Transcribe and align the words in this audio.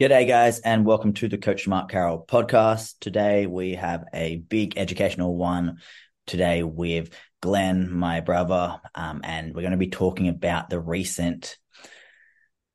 G'day, 0.00 0.26
guys, 0.26 0.60
and 0.60 0.86
welcome 0.86 1.12
to 1.12 1.28
the 1.28 1.36
Coach 1.36 1.68
Mark 1.68 1.90
Carroll 1.90 2.24
podcast. 2.26 2.94
Today 3.00 3.44
we 3.44 3.74
have 3.74 4.06
a 4.14 4.36
big 4.36 4.78
educational 4.78 5.36
one 5.36 5.80
today 6.26 6.62
with 6.62 7.10
Glen, 7.42 7.92
my 7.92 8.20
brother, 8.20 8.80
um, 8.94 9.20
and 9.22 9.54
we're 9.54 9.60
going 9.60 9.72
to 9.72 9.76
be 9.76 9.90
talking 9.90 10.28
about 10.28 10.70
the 10.70 10.80
recent 10.80 11.58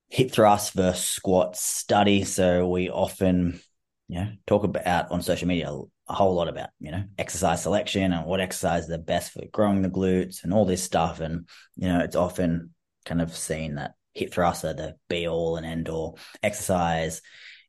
hip 0.08 0.30
thrust 0.30 0.74
versus 0.74 1.04
squat 1.04 1.58
study. 1.58 2.26
So 2.26 2.70
we 2.70 2.92
often, 2.92 3.60
you 4.08 4.20
know, 4.20 4.32
talk 4.46 4.64
about 4.64 5.10
on 5.10 5.24
social 5.24 5.48
media 5.48 5.72
a 6.08 6.14
whole 6.14 6.36
lot 6.36 6.48
about, 6.48 6.70
you 6.80 6.92
know, 6.92 7.06
exercise 7.18 7.64
selection 7.64 8.14
and 8.14 8.28
what 8.28 8.40
exercise 8.40 8.88
are 8.92 9.00
best 9.00 9.32
for 9.32 9.42
growing 9.52 9.82
the 9.82 9.90
glutes 9.90 10.44
and 10.44 10.54
all 10.54 10.66
this 10.66 10.84
stuff. 10.84 11.22
And, 11.22 11.50
you 11.76 11.88
know, 11.88 12.02
it's 12.02 12.16
often 12.16 12.76
kind 13.04 13.20
of 13.20 13.36
seen 13.36 13.76
that 13.76 13.96
hip 14.16 14.34
thruster, 14.34 14.74
the 14.74 14.96
be 15.10 15.28
all 15.28 15.58
and 15.58 15.66
end 15.66 15.90
all 15.90 16.18
exercise 16.42 17.22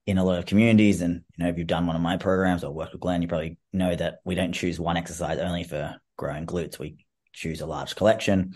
in 0.07 0.17
a 0.17 0.25
lot 0.25 0.39
of 0.39 0.47
communities. 0.47 1.03
And, 1.03 1.25
you 1.37 1.45
know, 1.45 1.51
if 1.51 1.59
you've 1.59 1.67
done 1.67 1.87
one 1.87 1.97
of 1.97 2.03
my 2.03 2.17
programs 2.17 2.65
or 2.65 2.73
worked 2.73 2.93
with 2.93 3.01
Glen, 3.01 3.21
you 3.21 3.29
probably 3.29 3.59
know 3.73 3.95
that 3.95 4.21
we 4.25 4.37
don't 4.37 4.53
choose 4.53 4.79
one 4.79 4.97
exercise 4.97 5.39
only 5.39 5.65
for 5.65 5.97
growing 6.17 6.47
glutes. 6.47 6.79
We 6.79 7.05
choose 7.33 7.61
a 7.61 7.67
large 7.67 7.97
collection. 7.97 8.55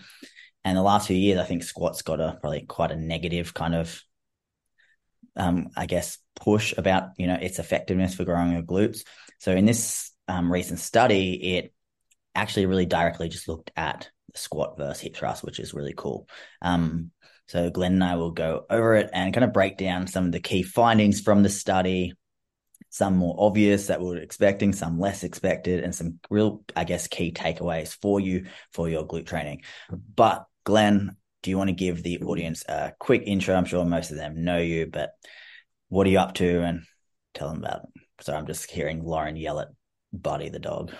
And 0.63 0.77
the 0.77 0.81
last 0.81 1.07
few 1.07 1.17
years, 1.17 1.39
I 1.39 1.43
think 1.43 1.63
squats 1.63 2.01
got 2.01 2.21
a 2.21 2.37
probably 2.39 2.61
quite 2.61 2.91
a 2.91 2.95
negative 2.95 3.53
kind 3.53 3.75
of, 3.75 4.01
um, 5.35 5.69
I 5.75 5.85
guess, 5.85 6.17
push 6.35 6.73
about, 6.77 7.09
you 7.17 7.27
know, 7.27 7.37
its 7.41 7.59
effectiveness 7.59 8.15
for 8.15 8.23
growing 8.23 8.53
your 8.53 8.61
glutes. 8.61 9.03
So 9.39 9.51
in 9.51 9.65
this 9.65 10.11
um, 10.27 10.51
recent 10.51 10.79
study, 10.79 11.57
it 11.57 11.73
actually 12.33 12.67
really 12.67 12.85
directly 12.85 13.27
just 13.27 13.47
looked 13.47 13.71
at 13.75 14.09
squat 14.35 14.77
versus 14.77 15.01
hip 15.01 15.15
thrust, 15.15 15.43
which 15.43 15.59
is 15.59 15.73
really 15.73 15.93
cool. 15.95 16.27
Um, 16.61 17.11
so 17.51 17.69
Glen 17.69 17.91
and 17.91 18.03
I 18.03 18.15
will 18.15 18.31
go 18.31 18.65
over 18.69 18.95
it 18.95 19.09
and 19.11 19.33
kind 19.33 19.43
of 19.43 19.51
break 19.51 19.75
down 19.75 20.07
some 20.07 20.25
of 20.25 20.31
the 20.31 20.39
key 20.39 20.63
findings 20.63 21.19
from 21.19 21.43
the 21.43 21.49
study, 21.49 22.13
some 22.87 23.17
more 23.17 23.35
obvious 23.37 23.87
that 23.87 23.99
we 23.99 24.07
were 24.07 24.19
expecting, 24.19 24.71
some 24.71 24.97
less 24.97 25.25
expected, 25.25 25.83
and 25.83 25.93
some 25.93 26.19
real, 26.29 26.63
I 26.77 26.85
guess, 26.85 27.07
key 27.07 27.33
takeaways 27.33 27.93
for 28.01 28.21
you 28.21 28.45
for 28.71 28.87
your 28.87 29.05
glute 29.05 29.25
training. 29.25 29.63
But 30.15 30.45
Glen, 30.63 31.17
do 31.43 31.49
you 31.49 31.57
want 31.57 31.67
to 31.67 31.75
give 31.75 32.01
the 32.03 32.19
audience 32.19 32.63
a 32.69 32.93
quick 32.97 33.23
intro? 33.25 33.53
I'm 33.53 33.65
sure 33.65 33.83
most 33.83 34.11
of 34.11 34.17
them 34.17 34.45
know 34.45 34.59
you, 34.59 34.85
but 34.85 35.09
what 35.89 36.07
are 36.07 36.09
you 36.09 36.19
up 36.19 36.35
to 36.35 36.61
and 36.61 36.83
tell 37.33 37.49
them 37.49 37.57
about 37.57 37.83
it. 37.83 37.89
So 38.21 38.33
I'm 38.33 38.47
just 38.47 38.71
hearing 38.71 39.03
Lauren 39.03 39.35
yell 39.35 39.59
at 39.59 39.67
Buddy 40.13 40.47
the 40.47 40.59
dog. 40.59 40.93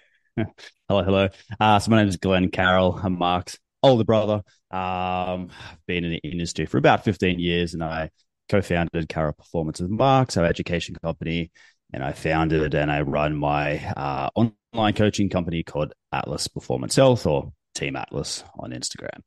hello, 0.36 1.02
hello. 1.02 1.28
Uh, 1.58 1.78
so 1.78 1.90
my 1.90 1.96
name 1.96 2.08
is 2.08 2.18
Glen 2.18 2.50
Carroll. 2.50 3.00
I'm 3.02 3.16
Mark's 3.16 3.58
older 3.82 4.04
brother. 4.04 4.42
Um, 4.70 5.50
I've 5.70 5.86
been 5.86 6.04
in 6.04 6.12
the 6.12 6.20
industry 6.28 6.66
for 6.66 6.78
about 6.78 7.04
15 7.04 7.38
years, 7.38 7.74
and 7.74 7.82
I 7.82 8.10
co-founded 8.48 9.08
Carroll 9.08 9.34
Performance 9.34 9.80
with 9.80 9.90
Mark's, 9.90 10.36
our 10.36 10.44
education 10.44 10.96
company, 11.02 11.50
and 11.92 12.02
I 12.02 12.12
founded 12.12 12.74
and 12.74 12.90
I 12.90 13.02
run 13.02 13.36
my 13.36 13.78
uh, 13.96 14.30
online 14.34 14.94
coaching 14.94 15.28
company 15.28 15.62
called 15.62 15.92
Atlas 16.12 16.48
Performance 16.48 16.96
Health, 16.96 17.26
or 17.26 17.52
Team 17.78 17.96
Atlas 17.96 18.44
on 18.58 18.70
Instagram. 18.70 19.20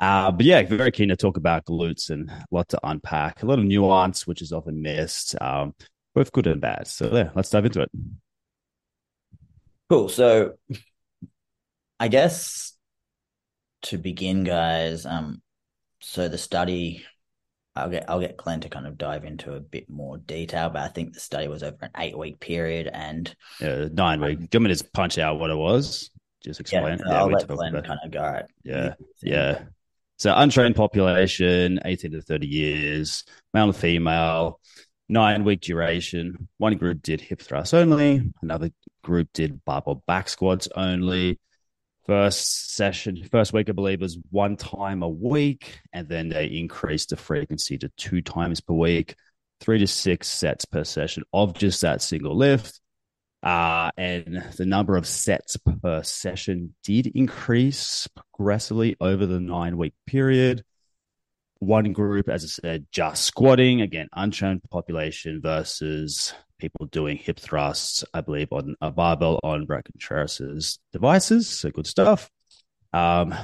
Uh, 0.00 0.30
but 0.30 0.46
yeah, 0.46 0.62
very 0.62 0.92
keen 0.92 1.08
to 1.08 1.16
talk 1.16 1.36
about 1.36 1.64
glutes 1.64 2.10
and 2.10 2.30
a 2.30 2.44
lot 2.50 2.68
to 2.68 2.78
unpack, 2.84 3.42
a 3.42 3.46
lot 3.46 3.58
of 3.58 3.64
nuance, 3.64 4.26
which 4.26 4.42
is 4.42 4.52
often 4.52 4.80
missed, 4.80 5.34
um, 5.40 5.74
both 6.14 6.32
good 6.32 6.46
and 6.46 6.60
bad. 6.60 6.86
So 6.86 7.12
yeah, 7.12 7.30
let's 7.34 7.50
dive 7.50 7.66
into 7.66 7.82
it. 7.82 7.90
Cool. 9.88 10.08
So 10.08 10.54
I 11.98 12.08
guess 12.08 12.75
to 13.82 13.98
begin, 13.98 14.44
guys, 14.44 15.06
um, 15.06 15.42
so 16.00 16.28
the 16.28 16.38
study, 16.38 17.04
I'll 17.74 17.90
get 17.90 18.08
I'll 18.08 18.20
get 18.20 18.36
Glen 18.36 18.60
to 18.60 18.68
kind 18.68 18.86
of 18.86 18.96
dive 18.96 19.24
into 19.24 19.54
a 19.54 19.60
bit 19.60 19.88
more 19.88 20.18
detail, 20.18 20.70
but 20.70 20.82
I 20.82 20.88
think 20.88 21.12
the 21.12 21.20
study 21.20 21.48
was 21.48 21.62
over 21.62 21.76
an 21.82 21.90
eight 21.98 22.16
week 22.16 22.40
period 22.40 22.88
and 22.92 23.34
yeah, 23.60 23.88
nine 23.92 24.20
week. 24.20 24.38
Do 24.38 24.44
you 24.44 24.48
want 24.54 24.64
me 24.64 24.68
to 24.68 24.74
just 24.74 24.92
punch 24.92 25.18
out 25.18 25.38
what 25.38 25.50
it 25.50 25.56
was? 25.56 26.10
Just 26.42 26.60
explain. 26.60 26.98
Yeah, 26.98 27.12
yeah 27.12 27.18
I'll 27.18 27.28
let 27.28 27.46
Glen 27.46 27.82
kind 27.82 28.00
of 28.04 28.10
go. 28.10 28.42
Yeah, 28.64 28.94
yeah. 29.22 29.62
So 30.18 30.32
untrained 30.34 30.76
population, 30.76 31.80
eighteen 31.84 32.12
to 32.12 32.22
thirty 32.22 32.46
years, 32.46 33.24
male 33.52 33.64
and 33.64 33.76
female, 33.76 34.60
nine 35.08 35.44
week 35.44 35.60
duration. 35.60 36.48
One 36.58 36.76
group 36.76 37.02
did 37.02 37.20
hip 37.20 37.42
thrust 37.42 37.74
only. 37.74 38.32
Another 38.40 38.70
group 39.02 39.28
did 39.34 39.64
barbell 39.64 40.02
back 40.06 40.28
squats 40.28 40.68
only 40.74 41.38
first 42.06 42.74
session, 42.74 43.22
first 43.30 43.52
week, 43.52 43.68
I 43.68 43.72
believe, 43.72 44.00
was 44.00 44.18
one 44.30 44.56
time 44.56 45.02
a 45.02 45.08
week, 45.08 45.80
and 45.92 46.08
then 46.08 46.28
they 46.28 46.46
increased 46.46 47.10
the 47.10 47.16
frequency 47.16 47.78
to 47.78 47.88
two 47.96 48.22
times 48.22 48.60
per 48.60 48.74
week, 48.74 49.16
three 49.60 49.78
to 49.78 49.86
six 49.86 50.28
sets 50.28 50.64
per 50.64 50.84
session 50.84 51.24
of 51.32 51.54
just 51.54 51.80
that 51.82 52.02
single 52.02 52.36
lift. 52.36 52.80
Uh, 53.42 53.90
and 53.96 54.42
the 54.56 54.66
number 54.66 54.96
of 54.96 55.06
sets 55.06 55.56
per 55.82 56.02
session 56.02 56.74
did 56.82 57.06
increase 57.06 58.08
progressively 58.32 58.96
over 59.00 59.26
the 59.26 59.40
nine 59.40 59.76
week 59.76 59.94
period. 60.06 60.64
One 61.58 61.92
group, 61.92 62.28
as 62.28 62.44
I 62.44 62.48
said, 62.48 62.86
just 62.90 63.24
squatting, 63.24 63.80
again, 63.80 64.08
untrained 64.12 64.62
population 64.70 65.40
versus 65.40 66.34
people 66.58 66.86
doing 66.86 67.16
hip 67.16 67.38
thrusts, 67.38 68.04
I 68.14 68.20
believe, 68.20 68.52
on 68.52 68.76
a 68.80 68.90
barbell 68.90 69.40
on 69.42 69.66
Brett 69.66 69.84
Contreras' 69.84 70.78
devices. 70.92 71.48
So 71.48 71.70
good 71.70 71.86
stuff. 71.86 72.30
Um, 72.92 73.34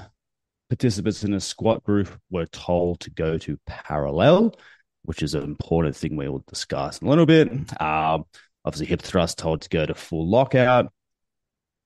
participants 0.69 1.25
in 1.25 1.35
a 1.35 1.41
squat 1.41 1.85
group 1.85 2.09
were 2.31 2.47
told 2.47 3.01
to 3.01 3.11
go 3.11 3.39
to 3.39 3.59
parallel, 3.67 4.57
which 5.05 5.23
is 5.23 5.35
an 5.35 5.43
important 5.43 5.97
thing 5.97 6.17
we 6.17 6.29
will 6.29 6.45
discuss 6.49 6.99
in 6.99 7.07
a 7.07 7.11
little 7.11 7.27
bit. 7.27 7.49
Um, 7.81 8.25
obviously, 8.65 8.87
hip 8.87 9.03
thrust 9.03 9.39
told 9.39 9.63
to 9.63 9.69
go 9.69 9.85
to 9.85 9.95
full 9.95 10.29
lockout. 10.29 10.93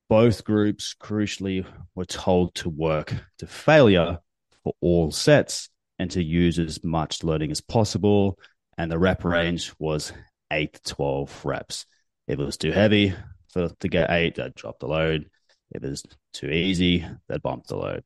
Both 0.09 0.45
groups, 0.45 0.95
crucially, 0.97 1.65
were 1.93 2.05
told 2.05 2.55
to 2.55 2.69
work 2.69 3.13
to 3.39 3.47
failure 3.47 4.19
for 4.63 4.73
all 4.79 5.11
sets 5.11 5.69
and 5.99 6.09
to 6.11 6.23
use 6.23 6.59
as 6.59 6.81
much 6.83 7.23
loading 7.23 7.51
as 7.51 7.59
possible. 7.59 8.39
And 8.77 8.89
the 8.89 8.99
rep 8.99 9.25
range 9.25 9.73
was 9.79 10.13
eight 10.51 10.73
to 10.73 10.93
12 10.93 11.45
reps. 11.45 11.85
If 12.27 12.39
it 12.39 12.43
was 12.43 12.57
too 12.57 12.71
heavy 12.71 13.13
for 13.53 13.69
to 13.69 13.87
get 13.87 14.11
eight, 14.11 14.35
they'd 14.35 14.53
drop 14.53 14.79
the 14.79 14.87
load. 14.87 15.29
If 15.71 15.83
it 15.83 15.89
was 15.89 16.03
too 16.33 16.47
easy, 16.47 17.05
they'd 17.27 17.41
bump 17.41 17.65
the 17.67 17.77
load. 17.77 18.03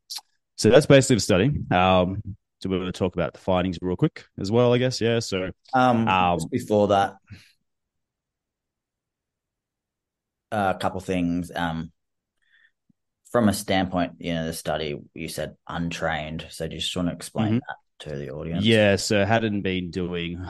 So 0.58 0.70
that's 0.70 0.86
basically 0.86 1.18
the 1.18 1.22
study. 1.22 1.52
Um, 1.72 2.22
so 2.60 2.70
we're 2.70 2.78
going 2.78 2.92
to 2.92 2.98
talk 2.98 3.16
about 3.16 3.34
the 3.34 3.40
findings 3.40 3.80
real 3.82 3.96
quick 3.96 4.26
as 4.40 4.52
well, 4.52 4.74
I 4.74 4.78
guess. 4.78 5.02
Yeah. 5.02 5.20
So 5.20 5.52
um, 5.74 6.08
um 6.08 6.40
before 6.52 6.90
that, 6.90 7.16
a 10.52 10.78
couple 10.80 11.00
things. 11.00 11.52
Um, 11.56 11.92
from 13.32 13.48
a 13.48 13.54
standpoint, 13.54 14.14
you 14.20 14.34
know, 14.34 14.46
the 14.46 14.54
study 14.54 15.00
you 15.14 15.28
said 15.30 15.56
untrained. 15.68 16.46
So 16.50 16.68
do 16.68 16.76
you 16.76 16.82
just 16.82 16.96
want 16.96 17.08
to 17.08 17.16
explain 17.16 17.48
mm-hmm. 17.48 17.56
that 17.56 18.10
to 18.10 18.18
the 18.18 18.30
audience? 18.32 18.66
Yeah. 18.66 18.98
So 18.98 19.26
hadn't 19.26 19.62
been 19.62 19.90
doing 19.90 20.46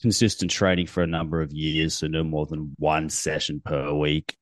consistent 0.00 0.50
training 0.50 0.86
for 0.86 1.02
a 1.02 1.06
number 1.06 1.42
of 1.42 1.52
years, 1.52 1.94
so 1.94 2.06
no 2.06 2.24
more 2.24 2.46
than 2.46 2.74
one 2.78 3.08
session 3.08 3.60
per 3.64 3.92
week 3.92 4.36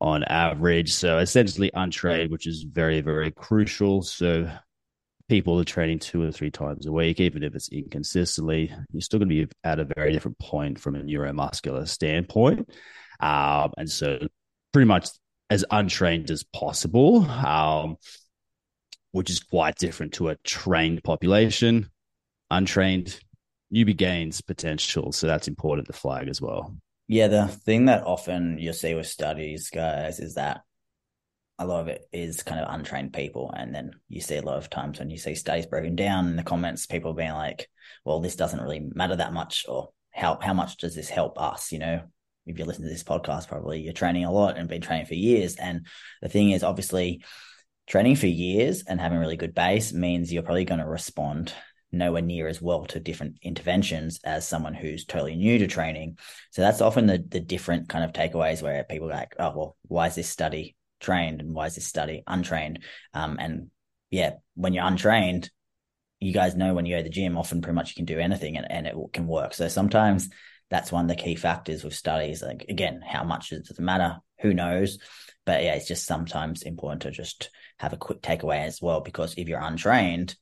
on 0.00 0.24
average. 0.24 0.92
So 0.92 1.18
essentially 1.18 1.70
untrained, 1.74 2.30
which 2.30 2.46
is 2.46 2.62
very, 2.62 3.00
very 3.00 3.30
crucial. 3.30 4.02
So 4.02 4.50
people 5.28 5.58
are 5.58 5.64
training 5.64 6.00
two 6.00 6.22
or 6.22 6.32
three 6.32 6.50
times 6.50 6.86
a 6.86 6.92
week, 6.92 7.20
even 7.20 7.42
if 7.42 7.54
it's 7.54 7.68
inconsistently, 7.70 8.72
you're 8.92 9.00
still 9.00 9.18
going 9.18 9.28
to 9.28 9.46
be 9.46 9.52
at 9.62 9.78
a 9.78 9.88
very 9.96 10.12
different 10.12 10.38
point 10.38 10.78
from 10.78 10.96
a 10.96 11.00
neuromuscular 11.00 11.88
standpoint. 11.88 12.68
Um, 13.20 13.72
and 13.78 13.90
so 13.90 14.18
pretty 14.72 14.86
much 14.86 15.08
as 15.48 15.64
untrained 15.70 16.30
as 16.30 16.42
possible, 16.42 17.24
um, 17.24 17.96
which 19.12 19.30
is 19.30 19.40
quite 19.40 19.76
different 19.76 20.14
to 20.14 20.28
a 20.28 20.36
trained 20.44 21.02
population. 21.04 21.88
Untrained, 22.50 23.18
newbie 23.74 23.96
gains 23.96 24.40
potential. 24.40 25.12
So 25.12 25.26
that's 25.26 25.48
important 25.48 25.88
to 25.88 25.92
flag 25.92 26.28
as 26.28 26.40
well. 26.40 26.76
Yeah, 27.08 27.28
the 27.28 27.48
thing 27.48 27.86
that 27.86 28.04
often 28.04 28.58
you'll 28.58 28.72
see 28.72 28.94
with 28.94 29.06
studies, 29.06 29.68
guys, 29.70 30.20
is 30.20 30.34
that 30.34 30.62
a 31.58 31.66
lot 31.66 31.82
of 31.82 31.88
it 31.88 32.02
is 32.12 32.42
kind 32.42 32.60
of 32.60 32.72
untrained 32.72 33.12
people. 33.12 33.52
And 33.54 33.74
then 33.74 33.92
you 34.08 34.20
see 34.20 34.36
a 34.36 34.42
lot 34.42 34.56
of 34.56 34.70
times 34.70 34.98
when 34.98 35.10
you 35.10 35.18
see 35.18 35.34
studies 35.34 35.66
broken 35.66 35.96
down 35.96 36.28
in 36.28 36.36
the 36.36 36.42
comments, 36.42 36.86
people 36.86 37.12
being 37.12 37.32
like, 37.32 37.68
well, 38.04 38.20
this 38.20 38.36
doesn't 38.36 38.60
really 38.60 38.80
matter 38.94 39.16
that 39.16 39.32
much, 39.32 39.66
or 39.68 39.90
how, 40.10 40.38
how 40.40 40.54
much 40.54 40.78
does 40.78 40.94
this 40.94 41.08
help 41.08 41.40
us? 41.40 41.70
You 41.70 41.78
know, 41.80 42.02
if 42.46 42.58
you 42.58 42.64
listen 42.64 42.84
to 42.84 42.90
this 42.90 43.04
podcast, 43.04 43.48
probably 43.48 43.82
you're 43.82 43.92
training 43.92 44.24
a 44.24 44.32
lot 44.32 44.56
and 44.56 44.68
been 44.68 44.80
training 44.80 45.06
for 45.06 45.14
years. 45.14 45.56
And 45.56 45.86
the 46.22 46.28
thing 46.28 46.50
is, 46.50 46.64
obviously, 46.64 47.22
training 47.86 48.16
for 48.16 48.26
years 48.26 48.82
and 48.84 49.00
having 49.00 49.18
really 49.18 49.36
good 49.36 49.54
base 49.54 49.92
means 49.92 50.32
you're 50.32 50.42
probably 50.42 50.64
going 50.64 50.80
to 50.80 50.86
respond 50.86 51.52
nowhere 51.94 52.22
near 52.22 52.48
as 52.48 52.60
well 52.60 52.84
to 52.86 53.00
different 53.00 53.36
interventions 53.42 54.20
as 54.24 54.46
someone 54.46 54.74
who's 54.74 55.04
totally 55.04 55.36
new 55.36 55.58
to 55.58 55.66
training. 55.66 56.18
So 56.50 56.62
that's 56.62 56.80
often 56.80 57.06
the 57.06 57.24
the 57.26 57.40
different 57.40 57.88
kind 57.88 58.04
of 58.04 58.12
takeaways 58.12 58.62
where 58.62 58.84
people 58.84 59.08
are 59.08 59.14
like, 59.14 59.34
oh 59.38 59.52
well, 59.56 59.76
why 59.82 60.08
is 60.08 60.14
this 60.14 60.28
study 60.28 60.76
trained 61.00 61.40
and 61.40 61.54
why 61.54 61.66
is 61.66 61.74
this 61.74 61.86
study 61.86 62.22
untrained? 62.26 62.84
Um, 63.12 63.36
and 63.40 63.70
yeah, 64.10 64.34
when 64.54 64.72
you're 64.72 64.86
untrained, 64.86 65.50
you 66.20 66.32
guys 66.32 66.54
know 66.54 66.74
when 66.74 66.86
you 66.86 66.94
go 66.94 66.98
to 66.98 67.04
the 67.04 67.10
gym, 67.10 67.36
often 67.36 67.60
pretty 67.62 67.74
much 67.74 67.90
you 67.90 67.96
can 67.96 68.04
do 68.04 68.20
anything 68.20 68.56
and, 68.56 68.70
and 68.70 68.86
it 68.86 68.94
can 69.12 69.26
work. 69.26 69.54
So 69.54 69.68
sometimes 69.68 70.30
that's 70.70 70.92
one 70.92 71.04
of 71.04 71.08
the 71.08 71.22
key 71.22 71.34
factors 71.34 71.84
with 71.84 71.94
studies. 71.94 72.42
Like 72.42 72.66
again, 72.68 73.00
how 73.06 73.24
much 73.24 73.50
does 73.50 73.70
it 73.70 73.78
matter? 73.80 74.18
Who 74.40 74.54
knows? 74.54 74.98
But 75.44 75.62
yeah, 75.62 75.74
it's 75.74 75.88
just 75.88 76.06
sometimes 76.06 76.62
important 76.62 77.02
to 77.02 77.10
just 77.10 77.50
have 77.78 77.92
a 77.92 77.98
quick 77.98 78.22
takeaway 78.22 78.64
as 78.64 78.80
well, 78.80 79.00
because 79.00 79.34
if 79.36 79.48
you're 79.48 79.60
untrained, 79.60 80.36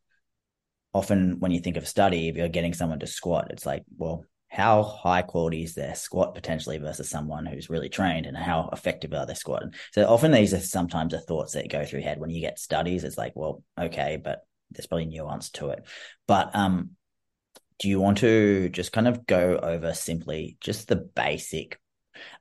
often 0.94 1.41
when 1.41 1.53
you 1.53 1.61
think 1.61 1.77
of 1.77 1.89
study, 1.89 2.29
if 2.29 2.37
you're 2.37 2.49
getting 2.49 2.75
someone 2.75 2.99
to 3.00 3.06
squat, 3.06 3.49
it's 3.50 3.67
like, 3.67 3.85
well, 3.97 4.25
how 4.49 4.83
high 4.83 5.23
quality 5.23 5.62
is 5.62 5.75
their 5.75 5.94
squat 5.94 6.35
potentially 6.35 6.77
versus 6.77 7.09
someone 7.09 7.47
who's 7.47 7.71
really 7.71 7.89
trained 7.89 8.27
and 8.27 8.37
how 8.37 8.69
effective 8.73 9.15
are 9.15 9.25
they 9.25 9.33
squatting? 9.33 9.73
So 9.93 10.06
often 10.06 10.31
these 10.31 10.53
are 10.53 10.61
sometimes 10.61 11.12
the 11.12 11.21
thoughts 11.21 11.55
that 11.55 11.71
go 11.71 11.87
through 11.87 12.00
your 12.00 12.09
head 12.09 12.21
when 12.21 12.29
you 12.29 12.43
get 12.43 12.59
studies. 12.59 13.03
It's 13.05 13.17
like, 13.17 13.33
well, 13.35 13.62
okay, 13.81 14.21
but 14.23 14.41
there's 14.71 14.87
probably 14.87 15.06
nuance 15.06 15.50
to 15.53 15.71
it. 15.71 15.87
But 16.29 16.55
um, 16.55 16.91
do 17.79 17.88
you 17.88 17.99
want 17.99 18.19
to 18.19 18.69
just 18.69 18.93
kind 18.93 19.09
of 19.09 19.27
go 19.27 19.56
over 19.56 19.95
simply 19.95 20.59
just 20.61 20.87
the 20.87 20.97
basic 20.97 21.81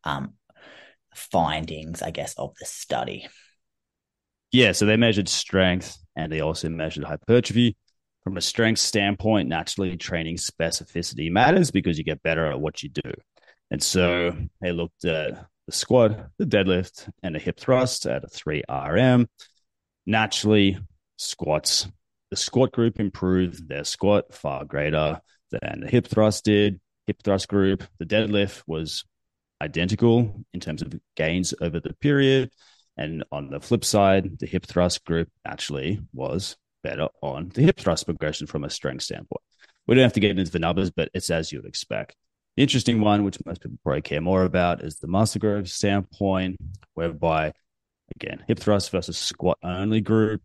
um, 0.04 0.33
findings, 1.15 2.01
I 2.01 2.12
guess, 2.12 2.33
of 2.38 2.54
the 2.59 2.65
study? 2.65 3.30
Yeah, 4.51 4.74
so 4.74 4.86
they 4.86 4.97
measured 4.97 5.30
strength 5.30 5.97
and 6.18 6.30
they 6.30 6.42
also 6.42 6.68
measured 6.68 7.06
hypertrophy. 7.06 7.77
From 8.23 8.38
a 8.38 8.41
strength 8.41 8.79
standpoint, 8.79 9.50
naturally 9.50 9.97
training 9.97 10.38
specificity 10.38 11.31
matters 11.31 11.71
because 11.71 11.97
you 11.97 12.03
get 12.03 12.23
better 12.23 12.45
at 12.45 12.59
what 12.59 12.83
you 12.83 12.89
do. 12.89 13.12
And 13.71 13.81
so 13.81 14.35
they 14.62 14.71
looked 14.71 15.06
at 15.06 15.45
the 15.65 15.71
squat, 15.71 16.29
the 16.38 16.45
deadlift, 16.45 17.09
and 17.23 17.33
the 17.33 17.39
hip 17.39 17.59
thrust 17.59 18.06
at 18.06 18.23
a 18.23 18.27
3 18.27 18.63
RM. 18.69 19.27
Naturally, 20.06 20.77
squats 21.18 21.88
the 22.31 22.38
squat 22.38 22.71
group 22.71 23.00
improved 23.00 23.68
their 23.68 23.83
squat 23.83 24.33
far 24.33 24.63
greater 24.63 25.21
than 25.51 25.81
the 25.81 25.88
hip 25.88 26.07
thrust 26.07 26.45
did. 26.45 26.79
Hip 27.06 27.21
thrust 27.23 27.50
group, 27.50 27.83
the 28.00 28.06
deadlift 28.06 28.63
was 28.65 29.03
identical 29.62 30.44
in 30.53 30.62
terms 30.62 30.81
of 30.81 30.94
gains 31.15 31.53
over 31.62 31.79
the 31.79 31.94
period. 31.95 32.50
And 32.95 33.25
on 33.31 33.50
the 33.50 33.59
flip 33.59 33.83
side, 33.83 34.39
the 34.39 34.47
hip 34.47 34.65
thrust 34.65 35.03
group 35.03 35.29
actually 35.45 36.00
was 36.13 36.56
better 36.83 37.07
on 37.22 37.50
the 37.54 37.62
hip 37.62 37.80
thrust 37.80 38.06
progression 38.06 38.48
from 38.48 38.63
a 38.63 38.69
strength 38.69 39.04
standpoint. 39.04 39.42
We 39.88 39.95
don't 39.95 40.04
have 40.04 40.13
to 40.13 40.19
get 40.19 40.38
into 40.38 40.51
the 40.51 40.60
numbers, 40.60 40.92
but 40.92 41.10
it's 41.13 41.30
as 41.30 41.51
you 41.51 41.60
would 41.60 41.68
expect. 41.68 42.16
The 42.56 42.63
interesting 42.63 43.01
one, 43.01 43.24
which 43.24 43.38
most 43.45 43.62
people 43.62 43.78
probably 43.83 44.01
care 44.01 44.22
more 44.22 44.44
about, 44.44 44.83
is 44.83 44.98
the 44.98 45.07
muscle 45.07 45.39
growth 45.39 45.68
standpoint, 45.69 46.57
whereby, 46.94 47.54
again, 48.16 48.44
hip 48.48 48.60
thrust 48.60 48.92
versus 48.92 49.18
squat 49.18 49.57
only 49.63 50.01
group. 50.01 50.42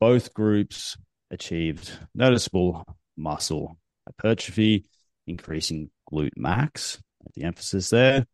Both 0.00 0.34
groups 0.34 0.96
achieved 1.30 1.90
noticeable 2.14 2.84
muscle 3.16 3.78
hypertrophy, 4.06 4.84
increasing 5.26 5.90
glute 6.10 6.36
max. 6.36 7.00
The 7.34 7.44
emphasis 7.44 7.90
there 7.90 8.26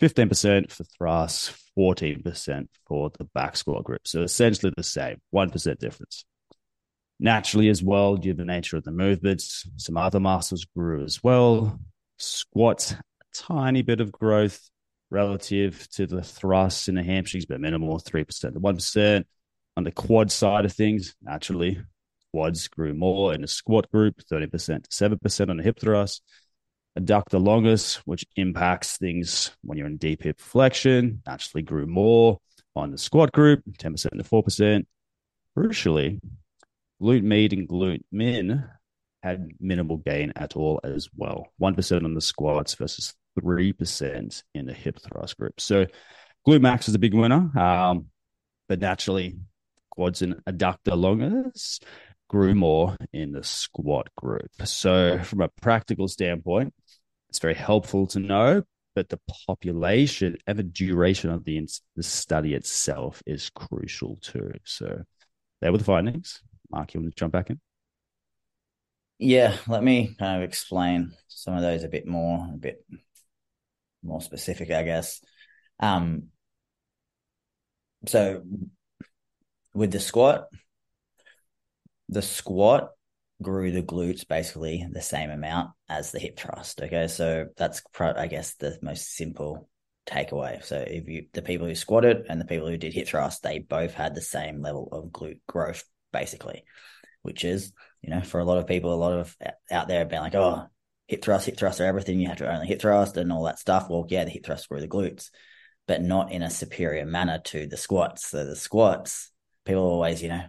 15% 0.00 0.70
for 0.70 0.84
thrust, 0.84 1.52
14% 1.78 2.68
for 2.86 3.10
the 3.16 3.24
back 3.24 3.56
squat 3.56 3.84
group. 3.84 4.06
So 4.06 4.22
essentially 4.22 4.72
the 4.76 4.82
same, 4.82 5.20
1% 5.34 5.78
difference. 5.78 6.24
Naturally, 7.24 7.70
as 7.70 7.82
well, 7.82 8.18
due 8.18 8.34
to 8.34 8.36
the 8.36 8.44
nature 8.44 8.76
of 8.76 8.84
the 8.84 8.92
movements, 8.92 9.66
some 9.78 9.96
other 9.96 10.20
muscles 10.20 10.66
grew 10.76 11.02
as 11.02 11.24
well. 11.24 11.80
Squats, 12.18 12.92
a 12.92 13.02
tiny 13.32 13.80
bit 13.80 14.02
of 14.02 14.12
growth 14.12 14.68
relative 15.08 15.88
to 15.92 16.06
the 16.06 16.20
thrusts 16.20 16.86
in 16.86 16.96
the 16.96 17.02
hamstrings, 17.02 17.46
but 17.46 17.62
minimal, 17.62 17.98
3% 17.98 18.26
to 18.52 18.60
1%. 18.60 19.24
On 19.78 19.84
the 19.84 19.90
quad 19.90 20.30
side 20.30 20.66
of 20.66 20.74
things, 20.74 21.14
naturally, 21.22 21.80
quads 22.30 22.68
grew 22.68 22.92
more 22.92 23.32
in 23.32 23.40
the 23.40 23.48
squat 23.48 23.90
group, 23.90 24.20
30% 24.30 24.84
to 24.84 24.90
7% 24.90 25.48
on 25.48 25.56
the 25.56 25.62
hip 25.62 25.80
thrust. 25.80 26.22
Adductor 26.98 27.42
longus, 27.42 28.06
which 28.06 28.26
impacts 28.36 28.98
things 28.98 29.50
when 29.62 29.78
you're 29.78 29.86
in 29.86 29.96
deep 29.96 30.24
hip 30.24 30.38
flexion, 30.38 31.22
actually 31.26 31.62
grew 31.62 31.86
more 31.86 32.38
on 32.76 32.90
the 32.90 32.98
squat 32.98 33.32
group, 33.32 33.62
10% 33.78 34.10
to 34.10 34.22
4%. 34.22 34.84
Crucially, 35.56 36.20
glute 37.02 37.24
med 37.24 37.52
and 37.52 37.68
glute 37.68 38.02
min 38.10 38.62
had 39.22 39.48
minimal 39.60 39.98
gain 39.98 40.32
at 40.36 40.56
all 40.56 40.80
as 40.84 41.08
well. 41.16 41.46
1% 41.60 42.04
on 42.04 42.14
the 42.14 42.20
squats 42.20 42.74
versus 42.74 43.14
3% 43.40 44.42
in 44.54 44.66
the 44.66 44.72
hip 44.72 44.98
thrust 45.00 45.36
group. 45.38 45.60
So 45.60 45.86
glute 46.46 46.60
max 46.60 46.88
is 46.88 46.94
a 46.94 46.98
big 46.98 47.14
winner. 47.14 47.50
Um, 47.58 48.06
but 48.68 48.80
naturally, 48.80 49.36
quads 49.90 50.22
and 50.22 50.36
adductor 50.46 50.96
longus 50.96 51.80
grew 52.28 52.54
more 52.54 52.96
in 53.12 53.32
the 53.32 53.44
squat 53.44 54.08
group. 54.16 54.50
So, 54.64 55.22
from 55.22 55.40
a 55.40 55.48
practical 55.60 56.08
standpoint, 56.08 56.74
it's 57.28 57.38
very 57.38 57.54
helpful 57.54 58.06
to 58.08 58.20
know, 58.20 58.62
but 58.94 59.08
the 59.08 59.20
population 59.46 60.36
and 60.46 60.58
the 60.58 60.62
duration 60.62 61.30
of 61.30 61.44
the, 61.44 61.68
the 61.96 62.02
study 62.02 62.54
itself 62.54 63.22
is 63.26 63.50
crucial 63.50 64.18
too. 64.22 64.52
So, 64.64 65.02
there 65.60 65.72
were 65.72 65.78
the 65.78 65.84
findings. 65.84 66.42
Mark, 66.74 66.92
you 66.92 67.00
want 67.00 67.14
to 67.14 67.18
jump 67.18 67.32
back 67.32 67.50
in? 67.50 67.60
Yeah, 69.18 69.56
let 69.68 69.82
me 69.84 70.16
kind 70.18 70.42
of 70.42 70.48
explain 70.48 71.12
some 71.28 71.54
of 71.54 71.62
those 71.62 71.84
a 71.84 71.88
bit 71.88 72.04
more, 72.04 72.48
a 72.52 72.56
bit 72.56 72.84
more 74.02 74.20
specific, 74.20 74.72
I 74.72 74.82
guess. 74.82 75.20
Um, 75.78 76.30
so 78.06 78.42
with 79.72 79.92
the 79.92 80.00
squat, 80.00 80.48
the 82.08 82.22
squat 82.22 82.90
grew 83.40 83.70
the 83.70 83.82
glutes 83.82 84.26
basically 84.26 84.84
the 84.90 85.00
same 85.00 85.30
amount 85.30 85.70
as 85.88 86.10
the 86.10 86.18
hip 86.18 86.36
thrust. 86.36 86.80
Okay, 86.80 87.06
so 87.06 87.46
that's 87.56 87.82
I 88.00 88.26
guess 88.26 88.54
the 88.54 88.76
most 88.82 89.14
simple 89.14 89.68
takeaway. 90.08 90.62
So 90.64 90.84
if 90.84 91.08
you 91.08 91.26
the 91.32 91.42
people 91.42 91.68
who 91.68 91.76
squatted 91.76 92.26
and 92.28 92.40
the 92.40 92.46
people 92.46 92.68
who 92.68 92.76
did 92.76 92.94
hip 92.94 93.06
thrust, 93.06 93.44
they 93.44 93.60
both 93.60 93.94
had 93.94 94.16
the 94.16 94.20
same 94.20 94.60
level 94.60 94.88
of 94.90 95.10
glute 95.10 95.40
growth 95.46 95.84
basically, 96.14 96.64
which 97.20 97.44
is 97.44 97.72
you 98.00 98.08
know 98.08 98.22
for 98.22 98.40
a 98.40 98.44
lot 98.44 98.56
of 98.56 98.66
people, 98.66 98.94
a 98.94 98.96
lot 98.96 99.12
of 99.12 99.36
out 99.70 99.88
there 99.88 100.06
being 100.06 100.22
like, 100.22 100.34
oh, 100.34 100.66
hip 101.06 101.22
thrust, 101.22 101.46
hip 101.46 101.58
thrust 101.58 101.80
are 101.80 101.84
everything. 101.84 102.18
You 102.18 102.28
have 102.28 102.38
to 102.38 102.50
only 102.50 102.66
hip 102.66 102.80
thrust 102.80 103.18
and 103.18 103.30
all 103.30 103.44
that 103.44 103.58
stuff. 103.58 103.90
Well, 103.90 104.06
yeah, 104.08 104.24
the 104.24 104.30
hip 104.30 104.46
thrust 104.46 104.68
grew 104.70 104.80
the 104.80 104.88
glutes, 104.88 105.28
but 105.86 106.00
not 106.00 106.32
in 106.32 106.42
a 106.42 106.48
superior 106.50 107.04
manner 107.04 107.40
to 107.44 107.66
the 107.66 107.76
squats. 107.76 108.30
So 108.30 108.46
the 108.46 108.56
squats, 108.56 109.30
people 109.66 109.82
always 109.82 110.22
you 110.22 110.30
know 110.30 110.44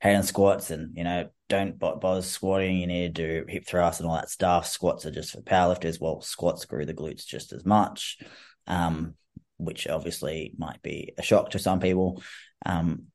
hand 0.00 0.24
squats 0.24 0.70
and 0.70 0.96
you 0.96 1.04
know 1.04 1.28
don't 1.48 1.78
bother 1.78 2.22
squatting 2.22 2.76
you 2.76 2.86
need 2.86 3.14
to 3.14 3.42
do 3.42 3.44
hip 3.48 3.66
thrusts 3.66 4.00
and 4.00 4.08
all 4.08 4.16
that 4.16 4.30
stuff 4.30 4.66
squats 4.66 5.06
are 5.06 5.10
just 5.10 5.32
for 5.32 5.40
powerlifters 5.40 6.00
well 6.00 6.20
squats 6.20 6.64
grew 6.66 6.86
the 6.86 6.94
glutes 6.94 7.26
just 7.26 7.52
as 7.52 7.64
much 7.64 8.18
um, 8.66 9.14
which 9.56 9.88
obviously 9.88 10.52
might 10.56 10.80
be 10.82 11.14
a 11.18 11.22
shock 11.22 11.50
to 11.50 11.58
some 11.58 11.80
people 11.80 12.22
um, 12.64 13.06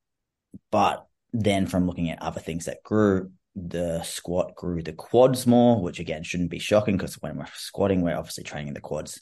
but 0.72 1.06
then 1.34 1.68
from 1.68 1.88
looking 1.88 2.10
at 2.10 2.22
other 2.22 2.40
things 2.40 2.66
that 2.66 2.84
grew 2.84 3.32
the 3.56 4.02
squat 4.02 4.56
grew 4.56 4.82
the 4.82 4.94
quads 4.94 5.46
more 5.46 5.80
which 5.80 6.00
again 6.00 6.24
shouldn't 6.24 6.50
be 6.50 6.58
shocking 6.58 6.98
because 6.98 7.22
when 7.22 7.38
we're 7.38 7.46
squatting 7.54 8.02
we're 8.02 8.18
obviously 8.18 8.44
training 8.44 8.74
the 8.74 8.82
quads 8.82 9.20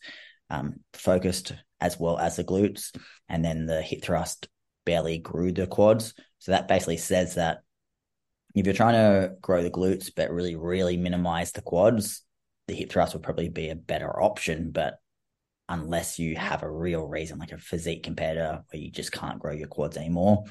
um, 0.52 0.76
focused 0.94 1.54
as 1.80 2.00
well 2.00 2.20
as 2.20 2.36
the 2.36 2.44
glutes 2.44 2.96
and 3.28 3.44
then 3.44 3.66
the 3.66 3.82
hip 3.82 4.04
thrust 4.04 4.48
barely 4.86 5.18
grew 5.18 5.52
the 5.52 5.68
quads. 5.68 6.14
So 6.40 6.52
that 6.52 6.68
basically 6.68 6.98
says 6.98 7.36
that 7.36 7.60
if 8.54 8.66
you're 8.66 8.76
trying 8.76 8.96
to 8.96 9.36
grow 9.42 9.64
the 9.64 9.72
glutes 9.72 10.12
but 10.14 10.32
really, 10.32 10.56
really 10.56 10.98
minimize 10.98 11.52
the 11.52 11.62
quads, 11.62 12.24
the 12.68 12.76
hip 12.76 12.92
thrust 12.92 13.14
would 13.14 13.24
probably 13.24 13.50
be 13.50 13.70
a 13.70 13.76
better 13.76 14.22
option. 14.22 14.72
But 14.72 14.96
unless 15.70 16.20
you 16.20 16.36
have 16.36 16.64
a 16.64 16.72
real 16.72 17.08
reason, 17.08 17.40
like 17.40 17.54
a 17.54 17.58
physique 17.58 18.04
competitor 18.04 18.64
where 18.70 18.82
you 18.82 18.92
just 18.92 19.12
can't 19.12 19.40
grow 19.40 19.54
your 19.54 19.68
quads 19.70 19.98
anymore, 19.98 20.44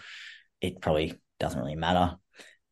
it 0.60 0.80
probably 0.80 1.14
doesn't 1.40 1.60
really 1.60 1.76
matter. 1.76 2.16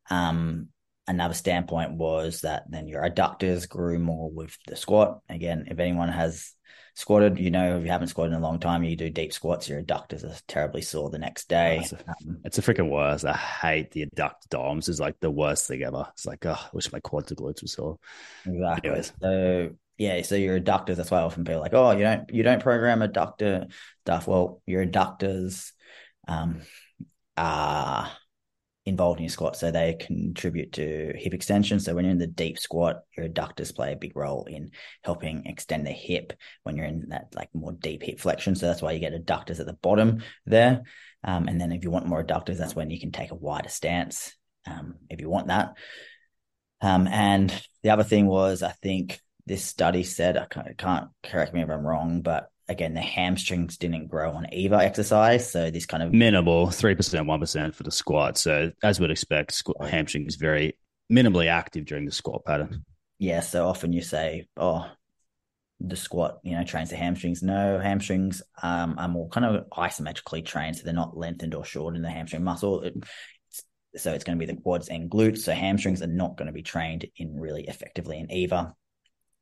Um, 0.09 0.69
another 1.07 1.33
standpoint 1.33 1.93
was 1.93 2.41
that 2.41 2.63
then 2.69 2.87
your 2.87 3.03
adductors 3.03 3.67
grew 3.67 3.99
more 3.99 4.29
with 4.29 4.55
the 4.67 4.75
squat. 4.75 5.19
Again, 5.27 5.65
if 5.69 5.79
anyone 5.79 6.09
has 6.09 6.53
squatted, 6.93 7.39
you 7.39 7.49
know, 7.49 7.77
if 7.77 7.83
you 7.83 7.89
haven't 7.89 8.09
squatted 8.09 8.33
in 8.33 8.39
a 8.39 8.43
long 8.43 8.59
time, 8.59 8.83
you 8.83 8.95
do 8.95 9.09
deep 9.09 9.33
squats, 9.33 9.67
your 9.67 9.81
adductors 9.81 10.23
are 10.23 10.39
terribly 10.47 10.81
sore 10.81 11.09
the 11.09 11.17
next 11.17 11.49
day. 11.49 11.79
It's 11.81 11.93
a, 11.93 11.97
um, 12.07 12.37
it's 12.45 12.57
a 12.57 12.61
freaking 12.61 12.89
worst. 12.89 13.25
I 13.25 13.33
hate 13.33 13.91
the 13.91 14.05
adduct 14.05 14.49
DOMs. 14.49 14.87
Is 14.87 14.99
like 14.99 15.19
the 15.19 15.31
worst 15.31 15.67
thing 15.67 15.81
ever. 15.83 16.05
It's 16.13 16.25
like, 16.25 16.45
oh, 16.45 16.59
I 16.59 16.69
wish 16.73 16.91
my 16.91 16.99
quads 16.99 17.31
and 17.31 17.39
glutes 17.39 17.61
were 17.61 17.67
sore. 17.67 17.99
Exactly. 18.45 18.89
Anyways. 18.89 19.13
So 19.21 19.69
yeah, 19.97 20.21
so 20.21 20.35
your 20.35 20.59
adductors. 20.59 20.95
That's 20.95 21.11
why 21.11 21.21
often 21.21 21.43
people 21.43 21.59
are 21.59 21.63
like, 21.63 21.73
oh, 21.73 21.91
you 21.91 22.03
don't 22.03 22.29
you 22.29 22.43
don't 22.43 22.61
program 22.61 22.99
adductor 22.99 23.71
stuff. 24.01 24.27
Well, 24.27 24.61
your 24.65 24.85
adductors 24.85 25.71
um, 26.27 26.61
are 27.35 28.11
involved 28.85 29.19
in 29.19 29.25
your 29.25 29.29
squat. 29.29 29.55
So 29.55 29.71
they 29.71 29.95
contribute 29.99 30.73
to 30.73 31.13
hip 31.15 31.33
extension. 31.33 31.79
So 31.79 31.93
when 31.93 32.05
you're 32.05 32.11
in 32.11 32.17
the 32.17 32.27
deep 32.27 32.57
squat, 32.57 33.01
your 33.15 33.27
adductors 33.27 33.75
play 33.75 33.93
a 33.93 33.97
big 33.97 34.15
role 34.15 34.45
in 34.45 34.71
helping 35.03 35.45
extend 35.45 35.85
the 35.85 35.91
hip 35.91 36.33
when 36.63 36.75
you're 36.75 36.85
in 36.85 37.09
that 37.09 37.27
like 37.35 37.49
more 37.53 37.73
deep 37.73 38.03
hip 38.03 38.19
flexion. 38.19 38.55
So 38.55 38.65
that's 38.65 38.81
why 38.81 38.93
you 38.93 38.99
get 38.99 39.13
adductors 39.13 39.59
at 39.59 39.65
the 39.65 39.73
bottom 39.73 40.23
there. 40.45 40.83
Um, 41.23 41.47
and 41.47 41.59
then 41.59 41.71
if 41.71 41.83
you 41.83 41.91
want 41.91 42.07
more 42.07 42.23
adductors, 42.23 42.57
that's 42.57 42.75
when 42.75 42.89
you 42.89 42.99
can 42.99 43.11
take 43.11 43.31
a 43.31 43.35
wider 43.35 43.69
stance 43.69 44.35
um, 44.65 44.95
if 45.09 45.21
you 45.21 45.29
want 45.29 45.47
that. 45.47 45.73
Um, 46.81 47.07
and 47.07 47.53
the 47.83 47.89
other 47.89 48.03
thing 48.03 48.25
was, 48.25 48.63
I 48.63 48.71
think 48.71 49.19
this 49.45 49.63
study 49.63 50.03
said, 50.03 50.37
I 50.37 50.45
can't, 50.45 50.77
can't 50.77 51.09
correct 51.23 51.53
me 51.53 51.61
if 51.61 51.69
I'm 51.69 51.85
wrong, 51.85 52.21
but 52.21 52.49
again, 52.69 52.93
the 52.93 53.01
hamstrings 53.01 53.77
didn't 53.77 54.07
grow 54.07 54.31
on 54.31 54.47
either 54.53 54.77
exercise. 54.77 55.51
So 55.51 55.71
this 55.71 55.85
kind 55.85 56.03
of 56.03 56.13
minimal 56.13 56.67
3%, 56.67 56.95
1% 56.95 57.75
for 57.75 57.83
the 57.83 57.91
squat. 57.91 58.37
So 58.37 58.71
as 58.83 58.99
we'd 58.99 59.11
expect, 59.11 59.53
squat, 59.53 59.89
hamstring 59.89 60.27
is 60.27 60.35
very 60.35 60.77
minimally 61.11 61.47
active 61.47 61.85
during 61.85 62.05
the 62.05 62.11
squat 62.11 62.45
pattern. 62.45 62.85
Yeah. 63.17 63.41
So 63.41 63.67
often 63.67 63.91
you 63.91 64.01
say, 64.01 64.47
oh, 64.55 64.89
the 65.81 65.95
squat, 65.95 66.39
you 66.43 66.55
know, 66.55 66.63
trains 66.63 66.91
the 66.91 66.95
hamstrings. 66.95 67.41
No, 67.41 67.79
hamstrings 67.79 68.41
um, 68.61 68.95
are 68.97 69.07
more 69.07 69.29
kind 69.29 69.45
of 69.45 69.69
isometrically 69.69 70.45
trained, 70.45 70.75
so 70.75 70.83
they're 70.83 70.93
not 70.93 71.17
lengthened 71.17 71.55
or 71.55 71.65
shortened 71.65 71.97
in 71.97 72.03
the 72.03 72.09
hamstring 72.09 72.43
muscle. 72.43 72.81
It, 72.81 72.95
so 73.95 74.13
it's 74.13 74.23
going 74.23 74.37
to 74.37 74.45
be 74.45 74.51
the 74.51 74.61
quads 74.61 74.89
and 74.89 75.09
glutes. 75.09 75.39
So 75.39 75.53
hamstrings 75.53 76.01
are 76.01 76.07
not 76.07 76.37
going 76.37 76.47
to 76.47 76.53
be 76.53 76.61
trained 76.61 77.07
in 77.17 77.39
really 77.39 77.63
effectively 77.67 78.19
in 78.19 78.31
either. 78.31 78.73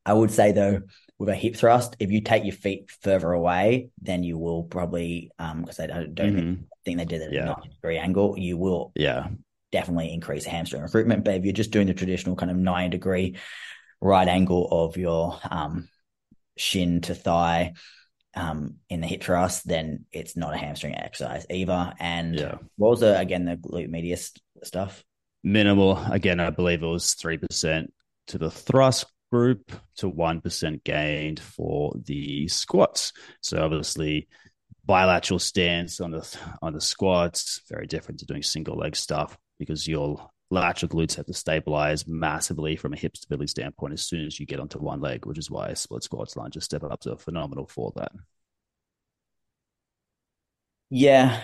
I 0.08 0.14
would 0.14 0.32
say 0.32 0.54
though, 0.54 0.82
with 1.20 1.30
a 1.30 1.36
hip 1.36 1.56
thrust, 1.56 1.96
if 2.00 2.12
you 2.12 2.22
take 2.22 2.46
your 2.46 2.54
feet 2.54 2.90
further 3.02 3.32
away, 3.32 3.90
then 4.02 4.24
you 4.24 4.38
will 4.38 4.64
probably, 4.64 5.32
um, 5.38 5.62
because 5.62 5.80
I 5.80 5.88
don't, 5.88 6.16
don't 6.16 6.36
mm-hmm. 6.36 6.62
think 6.86 6.98
they 6.98 7.06
did 7.06 7.22
it 7.22 7.28
at 7.28 7.34
yeah. 7.34 7.44
a 7.44 7.46
90 7.48 7.70
degree 7.70 7.98
angle, 7.98 8.38
you 8.38 8.58
will 8.58 8.92
yeah 8.96 9.28
definitely 9.72 10.14
increase 10.14 10.46
hamstring 10.46 10.82
recruitment. 10.82 11.26
But 11.26 11.36
if 11.36 11.44
you're 11.44 11.54
just 11.54 11.72
doing 11.72 11.88
the 11.88 11.94
traditional 11.94 12.36
kind 12.36 12.52
of 12.52 12.58
nine 12.58 12.90
degree 12.90 13.38
right 14.00 14.28
angle 14.28 14.68
of 14.72 14.96
your 14.96 15.38
um, 15.50 15.90
shin 16.58 17.02
to 17.02 17.16
thigh 17.16 17.74
um, 18.34 18.76
in 18.90 19.02
the 19.02 19.08
hip 19.08 19.24
thrust, 19.24 19.68
then 19.68 20.06
it's 20.12 20.38
not 20.38 20.54
a 20.54 20.58
hamstring 20.58 20.96
exercise 20.96 21.46
either. 21.50 21.94
And 22.00 22.40
yeah. 22.40 22.56
what 22.78 22.92
was 22.92 23.00
the, 23.02 23.20
again, 23.20 23.46
the 23.46 23.58
glute 23.58 23.90
medius 23.90 24.32
stuff? 24.64 25.04
Minimal. 25.44 25.98
Again, 26.12 26.40
I 26.40 26.50
believe 26.50 26.84
it 26.84 26.88
was 26.88 27.16
3% 27.16 27.88
to 28.28 28.38
the 28.38 28.52
thrust 28.52 29.06
group 29.32 29.72
to 29.98 30.10
1% 30.10 30.84
gained 30.84 31.40
for 31.40 31.94
the 32.06 32.48
squats. 32.48 33.14
So 33.42 33.64
obviously 33.64 34.28
bilateral 34.86 35.40
stance 35.40 36.00
on 36.00 36.12
the 36.12 36.38
on 36.62 36.74
the 36.74 36.80
squats 36.82 37.62
very 37.70 37.86
different 37.86 38.20
to 38.22 38.26
doing 38.26 38.42
single 38.42 38.78
leg 38.78 38.96
stuff 38.96 39.38
because 39.60 39.86
your 39.86 40.30
lateral 40.50 40.90
glutes 40.90 41.16
have 41.16 41.26
to 41.26 41.34
stabilize 41.34 42.08
massively 42.08 42.78
from 42.78 42.94
a 42.94 42.98
hip 42.98 43.18
stability 43.18 43.48
standpoint 43.48 43.94
as 43.94 44.06
soon 44.06 44.26
as 44.26 44.40
you 44.40 44.46
get 44.46 44.60
onto 44.62 44.80
one 44.80 45.02
leg, 45.02 45.26
which 45.26 45.38
is 45.38 45.52
why 45.52 45.74
split 45.74 46.04
squats 46.04 46.38
lunges 46.38 46.64
step 46.64 46.84
up 46.84 47.02
to 47.02 47.18
phenomenal 47.18 47.68
for 47.68 47.92
that. 47.96 48.12
Yeah, 50.90 51.44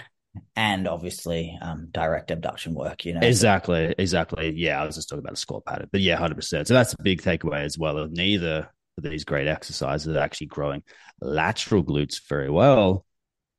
and 0.56 0.88
obviously 0.88 1.58
um, 1.62 1.90
direct 1.92 2.32
abduction 2.32 2.74
work. 2.74 3.06
You 3.06 3.14
know, 3.14 3.22
exactly, 3.22 3.94
exactly. 3.98 4.52
Yeah, 4.52 4.82
I 4.82 4.86
was 4.86 4.96
just 4.96 5.10
talking 5.10 5.24
about 5.24 5.34
a 5.34 5.38
squat 5.38 5.66
pattern, 5.66 5.90
but 5.92 6.02
yeah, 6.02 6.18
hundred 6.18 6.36
percent. 6.36 6.68
So 6.68 6.74
that's 6.74 6.94
a 6.94 7.02
big 7.02 7.22
takeaway 7.22 7.64
as 7.64 7.78
well. 7.78 8.08
Neither 8.10 8.70
of 8.98 9.04
these 9.04 9.24
great 9.24 9.48
exercises 9.48 10.16
are 10.16 10.20
actually 10.20 10.48
growing 10.48 10.84
lateral 11.22 11.84
glutes 11.84 12.22
very 12.28 12.50
well. 12.50 13.06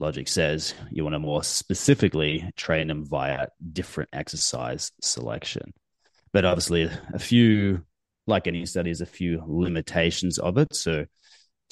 Logic 0.00 0.26
says 0.26 0.74
you 0.90 1.04
want 1.04 1.14
to 1.14 1.20
more 1.20 1.44
specifically 1.44 2.50
train 2.56 2.88
them 2.88 3.04
via 3.04 3.48
different 3.72 4.10
exercise 4.12 4.90
selection, 5.00 5.72
but 6.32 6.44
obviously 6.44 6.90
a 7.12 7.18
few, 7.18 7.84
like 8.26 8.46
any 8.46 8.66
studies, 8.66 9.00
a 9.00 9.06
few 9.06 9.42
limitations 9.46 10.38
of 10.38 10.58
it. 10.58 10.74
So 10.74 11.06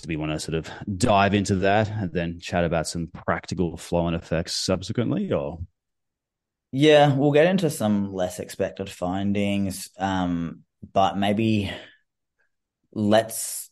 we 0.07 0.17
want 0.17 0.33
to 0.33 0.41
sort 0.41 0.55
of 0.55 0.69
dive 0.97 1.35
into 1.35 1.57
that 1.57 1.89
and 1.89 2.13
then 2.13 2.41
chat 2.41 2.65
about 2.65 2.89
some 2.89 3.09
practical 3.09 3.77
flow 3.77 4.07
and 4.07 4.17
effects 4.17 4.55
subsequently 4.55 5.33
or? 5.33 5.59
Yeah 6.73 7.15
we'll 7.15 7.33
get 7.33 7.47
into 7.47 7.71
some 7.71 8.13
less 8.13 8.41
expected 8.41 8.89
findings 8.89 9.91
um, 9.99 10.61
but 10.93 11.17
maybe 11.17 11.71
let's 12.93 13.71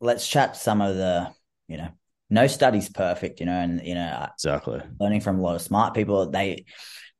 let's 0.00 0.26
chat 0.26 0.56
some 0.56 0.80
of 0.80 0.96
the 0.96 1.30
you 1.68 1.76
know 1.76 1.88
no 2.30 2.46
study's 2.46 2.88
perfect 2.88 3.40
you 3.40 3.46
know 3.46 3.52
and 3.52 3.80
you 3.84 3.94
know 3.94 4.28
exactly. 4.34 4.80
learning 5.00 5.20
from 5.20 5.38
a 5.38 5.42
lot 5.42 5.54
of 5.54 5.62
smart 5.62 5.94
people 5.94 6.30
they 6.30 6.64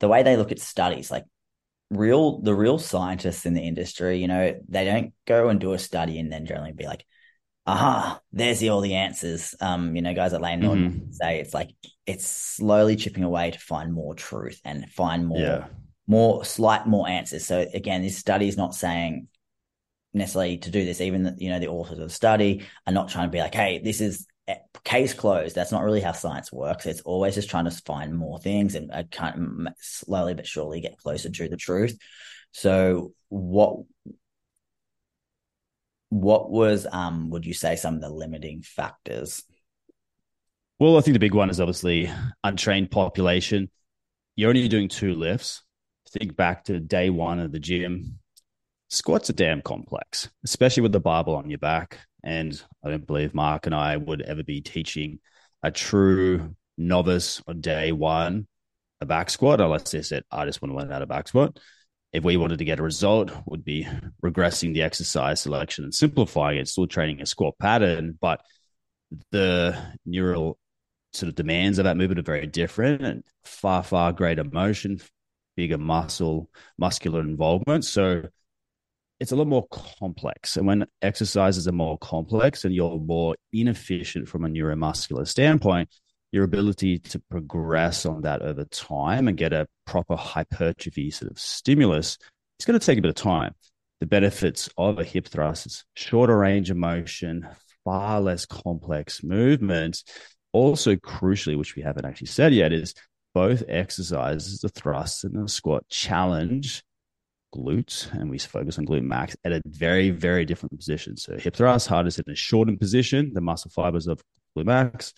the 0.00 0.08
way 0.08 0.22
they 0.22 0.36
look 0.36 0.52
at 0.52 0.58
studies 0.58 1.10
like 1.10 1.24
real 1.90 2.40
the 2.40 2.54
real 2.54 2.78
scientists 2.78 3.46
in 3.46 3.54
the 3.54 3.62
industry 3.62 4.18
you 4.18 4.26
know 4.26 4.58
they 4.68 4.84
don't 4.84 5.12
go 5.26 5.48
and 5.48 5.60
do 5.60 5.72
a 5.72 5.78
study 5.78 6.18
and 6.18 6.32
then 6.32 6.44
generally 6.46 6.72
be 6.72 6.86
like 6.86 7.04
aha, 7.66 8.20
there's 8.32 8.61
the, 8.61 8.68
all 8.68 8.80
the 8.80 8.94
answers. 8.94 9.54
Um, 9.61 9.96
you 9.96 10.02
know, 10.02 10.14
guys 10.14 10.32
at 10.32 10.40
Layne 10.40 10.61
Norton 10.61 10.90
mm-hmm. 10.90 11.12
say 11.12 11.40
it's 11.40 11.54
like 11.54 11.70
it's 12.06 12.26
slowly 12.26 12.96
chipping 12.96 13.25
away 13.25 13.50
to 13.50 13.58
find 13.58 13.92
more 13.92 14.14
truth 14.14 14.61
and 14.64 14.90
find 14.90 15.26
more, 15.26 15.38
yeah. 15.38 15.66
more 16.06 16.44
slight 16.44 16.87
more 16.87 17.08
answers. 17.08 17.46
So 17.46 17.66
again, 17.73 18.02
this 18.02 18.18
study 18.18 18.49
is 18.49 18.56
not 18.56 18.75
saying 18.75 19.28
necessarily 20.14 20.58
to 20.58 20.70
do 20.70 20.85
this. 20.85 21.00
Even 21.00 21.25
the, 21.25 21.35
you 21.38 21.50
know 21.50 21.58
the 21.58 21.68
authors 21.68 21.99
of 21.99 22.08
the 22.08 22.14
study 22.14 22.64
are 22.87 22.92
not 22.92 23.08
trying 23.08 23.28
to 23.28 23.32
be 23.32 23.40
like, 23.40 23.54
hey, 23.54 23.80
this 23.82 24.00
is 24.00 24.26
case 24.85 25.12
closed. 25.12 25.54
That's 25.54 25.73
not 25.73 25.82
really 25.82 26.00
how 26.00 26.12
science 26.12 26.52
works. 26.52 26.87
It's 26.87 27.00
always 27.00 27.35
just 27.35 27.50
trying 27.50 27.64
to 27.64 27.70
find 27.70 28.16
more 28.16 28.38
things 28.38 28.75
and 28.75 28.90
uh, 28.92 29.02
kind 29.11 29.66
of 29.66 29.75
slowly 29.80 30.35
but 30.35 30.46
surely 30.46 30.80
get 30.80 30.99
closer 30.99 31.28
to 31.28 31.49
the 31.49 31.56
truth. 31.56 31.99
So 32.52 33.12
what 33.28 33.80
what 36.08 36.50
was 36.50 36.86
um 36.90 37.30
would 37.30 37.46
you 37.46 37.54
say 37.54 37.76
some 37.76 37.96
of 37.96 38.00
the 38.00 38.08
limiting 38.08 38.62
factors? 38.62 39.42
Well 40.78 40.96
i 40.96 41.00
think 41.00 41.14
the 41.14 41.20
big 41.20 41.34
one 41.34 41.50
is 41.50 41.60
obviously 41.60 42.10
untrained 42.44 42.90
population. 42.90 43.70
You're 44.36 44.50
only 44.50 44.68
doing 44.68 44.88
two 44.88 45.14
lifts. 45.14 45.62
Think 46.10 46.36
back 46.36 46.64
to 46.64 46.78
day 46.78 47.10
one 47.10 47.40
of 47.40 47.52
the 47.52 47.58
gym. 47.58 48.18
Squats 48.88 49.30
are 49.30 49.34
damn 49.34 49.62
complex 49.62 50.28
especially 50.44 50.82
with 50.82 50.92
the 50.92 51.00
barbell 51.00 51.34
on 51.36 51.50
your 51.50 51.58
back. 51.58 51.98
And 52.22 52.60
i 52.84 52.90
don't 52.90 53.06
believe 53.06 53.34
mark 53.34 53.66
and 53.66 53.75
i 53.75 53.96
would 53.96 54.22
ever 54.22 54.42
be 54.42 54.60
teaching 54.60 55.18
a 55.62 55.70
true 55.70 56.54
novice 56.78 57.42
on 57.46 57.60
day 57.60 57.92
one 57.92 58.46
a 59.00 59.06
back 59.06 59.30
squat 59.30 59.60
unless 59.60 59.90
they 59.90 60.02
said 60.02 60.22
i 60.30 60.44
just 60.44 60.62
want 60.62 60.72
to 60.72 60.76
learn 60.76 60.90
how 60.90 60.98
to 60.98 61.06
back 61.06 61.28
squat 61.28 61.58
if 62.16 62.25
we 62.25 62.38
wanted 62.38 62.58
to 62.58 62.64
get 62.64 62.80
a 62.80 62.82
result, 62.82 63.30
would 63.44 63.62
be 63.62 63.87
regressing 64.25 64.73
the 64.73 64.82
exercise 64.82 65.38
selection 65.38 65.85
and 65.85 65.94
simplifying 65.94 66.58
it, 66.58 66.66
still 66.66 66.87
training 66.87 67.20
a 67.20 67.26
squat 67.26 67.54
pattern, 67.61 68.18
but 68.18 68.40
the 69.32 69.76
neural 70.06 70.58
sort 71.12 71.28
of 71.28 71.35
demands 71.35 71.78
of 71.78 71.85
that 71.85 71.99
movement 71.99 72.18
are 72.18 72.23
very 72.23 72.46
different 72.46 73.02
and 73.02 73.23
far, 73.44 73.82
far 73.82 74.12
greater 74.12 74.44
motion, 74.44 74.99
bigger 75.58 75.76
muscle, 75.76 76.49
muscular 76.78 77.20
involvement. 77.20 77.85
So 77.85 78.23
it's 79.20 79.32
a 79.32 79.37
lot 79.37 79.46
more 79.46 79.66
complex. 79.68 80.56
And 80.56 80.66
when 80.66 80.87
exercises 81.02 81.68
are 81.68 81.73
more 81.73 81.99
complex 81.99 82.64
and 82.64 82.75
you're 82.75 82.99
more 82.99 83.37
inefficient 83.52 84.26
from 84.26 84.46
a 84.46 84.49
neuromuscular 84.49 85.28
standpoint, 85.28 85.90
your 86.36 86.44
ability 86.44 86.98
to 86.98 87.18
progress 87.30 88.04
on 88.04 88.20
that 88.20 88.42
over 88.42 88.64
time 88.66 89.26
and 89.26 89.38
get 89.38 89.54
a 89.54 89.66
proper 89.86 90.14
hypertrophy 90.14 91.10
sort 91.10 91.32
of 91.32 91.38
stimulus, 91.38 92.18
it's 92.58 92.66
going 92.66 92.78
to 92.78 92.84
take 92.84 92.98
a 92.98 93.02
bit 93.02 93.08
of 93.08 93.14
time. 93.14 93.54
The 94.00 94.06
benefits 94.06 94.68
of 94.76 94.98
a 94.98 95.04
hip 95.04 95.26
thrust 95.26 95.64
is 95.64 95.84
shorter 95.94 96.36
range 96.36 96.68
of 96.68 96.76
motion, 96.76 97.48
far 97.84 98.20
less 98.20 98.44
complex 98.44 99.24
movements. 99.24 100.04
Also, 100.52 100.94
crucially, 100.96 101.56
which 101.56 101.74
we 101.74 101.82
haven't 101.82 102.04
actually 102.04 102.26
said 102.26 102.52
yet, 102.52 102.70
is 102.70 102.92
both 103.34 103.62
exercises, 103.66 104.60
the 104.60 104.68
thrust 104.68 105.24
and 105.24 105.42
the 105.42 105.48
squat, 105.48 105.88
challenge 105.88 106.84
glutes, 107.54 108.12
and 108.12 108.28
we 108.28 108.38
focus 108.38 108.78
on 108.78 108.84
glute 108.84 109.02
max 109.02 109.34
at 109.42 109.52
a 109.52 109.62
very, 109.64 110.10
very 110.10 110.44
different 110.44 110.76
position. 110.76 111.16
So, 111.16 111.38
hip 111.38 111.56
thrust, 111.56 111.88
hardest 111.88 112.18
in 112.18 112.30
a 112.30 112.36
shortened 112.36 112.78
position, 112.78 113.32
the 113.32 113.40
muscle 113.40 113.70
fibers 113.70 114.06
of 114.06 114.20
glute 114.54 114.66
max 114.66 115.14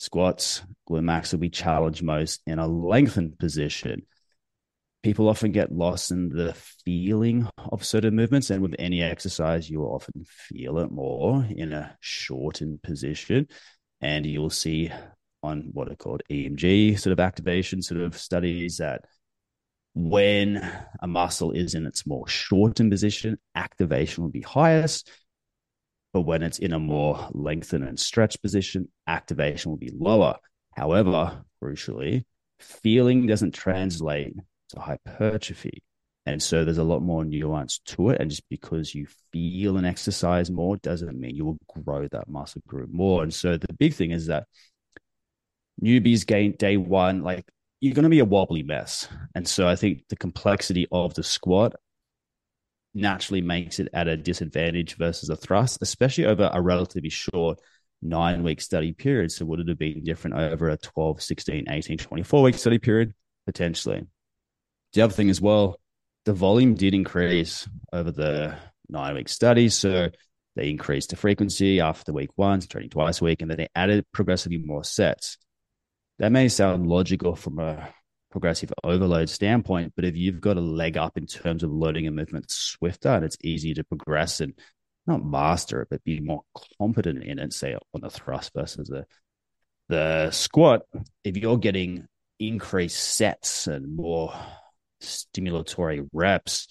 squats, 0.00 0.62
glute 0.88 1.02
max 1.02 1.30
will 1.30 1.40
be 1.40 1.50
challenged 1.50 2.02
most 2.02 2.40
in 2.46 2.58
a 2.58 2.66
lengthened 2.66 3.38
position. 3.38 4.06
People 5.02 5.28
often 5.28 5.52
get 5.52 5.72
lost 5.72 6.10
in 6.10 6.30
the 6.30 6.54
feeling 6.84 7.48
of 7.70 7.84
certain 7.84 8.16
movements, 8.16 8.50
and 8.50 8.62
with 8.62 8.74
any 8.78 9.02
exercise, 9.02 9.68
you 9.70 9.80
will 9.80 9.94
often 9.94 10.24
feel 10.26 10.78
it 10.78 10.90
more 10.90 11.46
in 11.48 11.72
a 11.72 11.96
shortened 12.00 12.82
position. 12.82 13.46
And 14.00 14.24
you'll 14.24 14.50
see 14.50 14.90
on 15.42 15.70
what 15.72 15.90
are 15.90 15.96
called 15.96 16.22
EMG 16.30 16.98
sort 16.98 17.12
of 17.12 17.20
activation 17.20 17.82
sort 17.82 18.00
of 18.00 18.16
studies 18.16 18.78
that 18.78 19.04
when 19.94 20.56
a 21.02 21.06
muscle 21.06 21.52
is 21.52 21.74
in 21.74 21.86
its 21.86 22.06
more 22.06 22.26
shortened 22.26 22.90
position, 22.90 23.38
activation 23.54 24.22
will 24.22 24.30
be 24.30 24.42
highest. 24.42 25.10
But 26.12 26.22
when 26.22 26.42
it's 26.42 26.58
in 26.58 26.72
a 26.72 26.78
more 26.78 27.28
lengthened 27.32 27.84
and 27.84 27.98
stretched 27.98 28.42
position, 28.42 28.88
activation 29.06 29.70
will 29.70 29.78
be 29.78 29.92
lower. 29.96 30.36
However, 30.74 31.44
crucially, 31.62 32.24
feeling 32.58 33.26
doesn't 33.26 33.54
translate 33.54 34.34
to 34.70 34.80
hypertrophy. 34.80 35.82
And 36.26 36.42
so 36.42 36.64
there's 36.64 36.78
a 36.78 36.84
lot 36.84 37.00
more 37.00 37.24
nuance 37.24 37.78
to 37.86 38.10
it. 38.10 38.20
And 38.20 38.30
just 38.30 38.48
because 38.48 38.94
you 38.94 39.06
feel 39.32 39.76
an 39.76 39.84
exercise 39.84 40.50
more 40.50 40.76
doesn't 40.76 41.18
mean 41.18 41.34
you 41.34 41.44
will 41.44 41.58
grow 41.84 42.06
that 42.08 42.28
muscle 42.28 42.62
group 42.66 42.90
more. 42.92 43.22
And 43.22 43.32
so 43.32 43.56
the 43.56 43.72
big 43.72 43.94
thing 43.94 44.10
is 44.10 44.26
that 44.26 44.46
newbies 45.82 46.26
gain 46.26 46.52
day 46.52 46.76
one, 46.76 47.22
like 47.22 47.48
you're 47.80 47.94
going 47.94 48.04
to 48.04 48.10
be 48.10 48.18
a 48.18 48.24
wobbly 48.24 48.62
mess. 48.62 49.08
And 49.34 49.48
so 49.48 49.66
I 49.66 49.76
think 49.76 50.04
the 50.08 50.16
complexity 50.16 50.86
of 50.92 51.14
the 51.14 51.22
squat 51.22 51.74
naturally 52.94 53.40
makes 53.40 53.78
it 53.78 53.88
at 53.92 54.08
a 54.08 54.16
disadvantage 54.16 54.96
versus 54.96 55.28
a 55.28 55.36
thrust, 55.36 55.78
especially 55.80 56.26
over 56.26 56.50
a 56.52 56.60
relatively 56.60 57.10
short 57.10 57.60
nine 58.02 58.42
week 58.42 58.60
study 58.60 58.92
period. 58.92 59.32
So, 59.32 59.44
would 59.46 59.60
it 59.60 59.68
have 59.68 59.78
been 59.78 60.04
different 60.04 60.36
over 60.36 60.68
a 60.68 60.76
12, 60.76 61.22
16, 61.22 61.66
18, 61.68 61.98
24 61.98 62.42
week 62.42 62.54
study 62.56 62.78
period? 62.78 63.14
Potentially. 63.46 64.06
The 64.92 65.02
other 65.02 65.12
thing 65.12 65.30
as 65.30 65.40
well, 65.40 65.78
the 66.24 66.32
volume 66.32 66.74
did 66.74 66.94
increase 66.94 67.68
over 67.92 68.10
the 68.10 68.56
nine 68.88 69.14
week 69.14 69.28
study. 69.28 69.68
So, 69.68 70.10
they 70.56 70.68
increased 70.68 71.10
the 71.10 71.16
frequency 71.16 71.80
after 71.80 72.12
week 72.12 72.30
one, 72.36 72.60
training 72.60 72.90
twice 72.90 73.20
a 73.20 73.24
week, 73.24 73.40
and 73.40 73.50
then 73.50 73.58
they 73.58 73.68
added 73.74 74.04
progressively 74.12 74.58
more 74.58 74.84
sets. 74.84 75.38
That 76.18 76.32
may 76.32 76.48
sound 76.48 76.86
logical 76.86 77.36
from 77.36 77.60
a 77.60 77.88
progressive 78.30 78.72
overload 78.84 79.28
standpoint, 79.28 79.92
but 79.96 80.04
if 80.04 80.16
you've 80.16 80.40
got 80.40 80.56
a 80.56 80.60
leg 80.60 80.96
up 80.96 81.16
in 81.16 81.26
terms 81.26 81.62
of 81.62 81.70
loading 81.70 82.06
and 82.06 82.16
movement 82.16 82.50
swifter, 82.50 83.08
and 83.08 83.24
it's 83.24 83.36
easier 83.42 83.74
to 83.74 83.84
progress 83.84 84.40
and 84.40 84.54
not 85.06 85.24
master 85.24 85.82
it, 85.82 85.88
but 85.90 86.04
be 86.04 86.20
more 86.20 86.42
competent 86.78 87.24
in 87.24 87.38
it, 87.38 87.52
say 87.52 87.74
on 87.74 88.00
the 88.00 88.10
thrust 88.10 88.52
versus 88.54 88.88
the 88.88 89.06
the 89.88 90.30
squat, 90.30 90.82
if 91.24 91.36
you're 91.36 91.58
getting 91.58 92.06
increased 92.38 93.16
sets 93.16 93.66
and 93.66 93.96
more 93.96 94.32
stimulatory 95.02 96.08
reps 96.12 96.68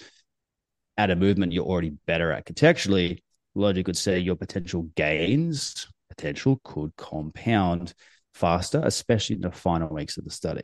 at 0.97 1.11
a 1.11 1.15
movement 1.15 1.51
you're 1.51 1.65
already 1.65 1.91
better 2.07 2.31
at 2.31 2.45
contextually, 2.45 3.19
logic 3.55 3.87
would 3.87 3.97
say 3.97 4.19
your 4.19 4.35
potential 4.35 4.83
gains 4.95 5.87
potential 6.09 6.59
could 6.63 6.95
compound 6.95 7.93
faster, 8.33 8.81
especially 8.83 9.35
in 9.35 9.41
the 9.41 9.51
final 9.51 9.89
weeks 9.89 10.17
of 10.17 10.25
the 10.25 10.31
study. 10.31 10.63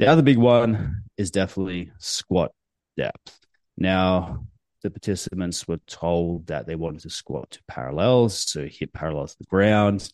The 0.00 0.06
other 0.06 0.22
big 0.22 0.38
one 0.38 1.02
is 1.18 1.30
definitely 1.30 1.92
squat 1.98 2.52
depth. 2.96 3.38
Now, 3.76 4.46
the 4.82 4.88
participants 4.88 5.68
were 5.68 5.76
told 5.86 6.46
that 6.46 6.66
they 6.66 6.74
wanted 6.74 7.02
to 7.02 7.10
squat 7.10 7.50
to 7.50 7.60
parallels, 7.68 8.50
so 8.50 8.66
hip 8.66 8.94
parallel 8.94 9.26
to 9.26 9.36
the 9.36 9.44
ground. 9.44 10.10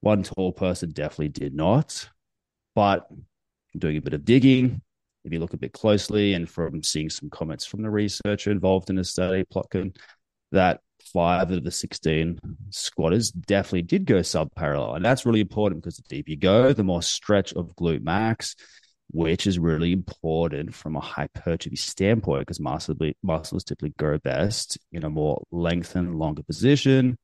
One 0.00 0.22
tall 0.22 0.52
person 0.52 0.92
definitely 0.92 1.28
did 1.28 1.54
not, 1.54 2.08
but 2.74 3.06
doing 3.76 3.98
a 3.98 4.00
bit 4.00 4.14
of 4.14 4.24
digging, 4.24 4.80
if 5.24 5.30
you 5.34 5.40
look 5.40 5.52
a 5.52 5.58
bit 5.58 5.74
closely 5.74 6.32
and 6.32 6.48
from 6.48 6.82
seeing 6.82 7.10
some 7.10 7.28
comments 7.28 7.66
from 7.66 7.82
the 7.82 7.90
researcher 7.90 8.50
involved 8.50 8.88
in 8.88 8.96
the 8.96 9.04
study, 9.04 9.44
Plotkin, 9.44 9.94
that 10.52 10.80
five 11.12 11.50
of 11.50 11.64
the 11.64 11.70
16 11.70 12.38
squatters 12.70 13.30
definitely 13.30 13.82
did 13.82 14.06
go 14.06 14.22
sub 14.22 14.54
parallel. 14.54 14.94
And 14.94 15.04
that's 15.04 15.26
really 15.26 15.42
important 15.42 15.82
because 15.82 15.98
the 15.98 16.08
deeper 16.08 16.30
you 16.30 16.38
go, 16.38 16.72
the 16.72 16.82
more 16.82 17.02
stretch 17.02 17.52
of 17.52 17.76
glute 17.76 18.02
max, 18.02 18.56
which 19.10 19.46
is 19.46 19.58
really 19.58 19.92
important 19.92 20.74
from 20.74 20.96
a 20.96 21.00
hypertrophy 21.00 21.76
standpoint 21.76 22.46
because 22.46 22.60
muscles 22.60 23.64
typically 23.64 23.94
grow 23.98 24.18
best 24.18 24.78
in 24.92 25.04
a 25.04 25.10
more 25.10 25.42
lengthened, 25.50 26.14
longer 26.14 26.42
position 26.42 27.16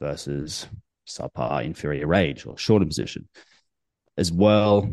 versus 0.00 0.66
subpar 1.08 1.64
inferior 1.64 2.06
range 2.06 2.46
or 2.46 2.56
shorter 2.56 2.86
position. 2.86 3.28
As 4.16 4.30
well, 4.30 4.88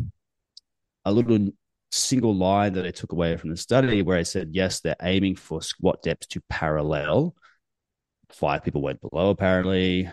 a 1.06 1.12
little 1.12 1.50
single 1.92 2.36
line 2.36 2.74
that 2.74 2.86
I 2.86 2.92
took 2.92 3.12
away 3.12 3.38
from 3.38 3.52
the 3.52 3.58
study 3.58 4.02
where 4.02 4.18
I 4.18 4.24
said, 4.24 4.50
yes, 4.52 4.80
they're 4.80 4.96
aiming 5.02 5.36
for 5.36 5.62
squat 5.62 6.02
depths 6.02 6.28
to 6.28 6.42
parallel 6.50 7.36
Five 8.34 8.64
people 8.64 8.82
went 8.82 9.02
below 9.02 9.30
apparently, 9.30 10.10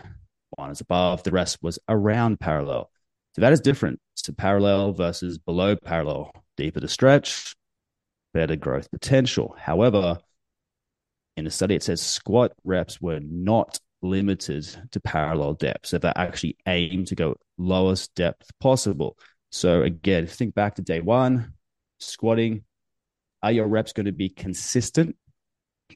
one 0.51 0.71
is 0.71 0.81
above, 0.81 1.23
the 1.23 1.31
rest 1.31 1.59
was 1.61 1.79
around 1.87 2.39
parallel. 2.39 2.91
So 3.39 3.41
that 3.41 3.53
is 3.53 3.61
different. 3.61 4.01
to 4.23 4.33
parallel 4.33 4.91
versus 4.91 5.37
below 5.37 5.77
parallel, 5.77 6.33
deeper 6.57 6.81
the 6.81 6.89
stretch, 6.89 7.55
better 8.33 8.57
growth 8.57 8.91
potential. 8.91 9.55
However, 9.57 10.17
in 11.37 11.45
the 11.45 11.49
study, 11.49 11.75
it 11.75 11.83
says 11.83 12.01
squat 12.01 12.51
reps 12.65 12.99
were 12.99 13.21
not 13.21 13.79
limited 14.01 14.67
to 14.91 14.99
parallel 14.99 15.53
depth. 15.53 15.85
So 15.85 15.97
they 15.97 16.11
actually 16.17 16.57
aim 16.67 17.05
to 17.05 17.15
go 17.15 17.37
lowest 17.57 18.13
depth 18.13 18.51
possible. 18.59 19.17
So 19.53 19.83
again, 19.83 20.27
think 20.27 20.53
back 20.53 20.75
to 20.75 20.81
day 20.81 20.99
one, 20.99 21.53
squatting. 21.99 22.65
Are 23.41 23.53
your 23.53 23.67
reps 23.67 23.93
going 23.93 24.07
to 24.07 24.11
be 24.11 24.27
consistent 24.27 25.15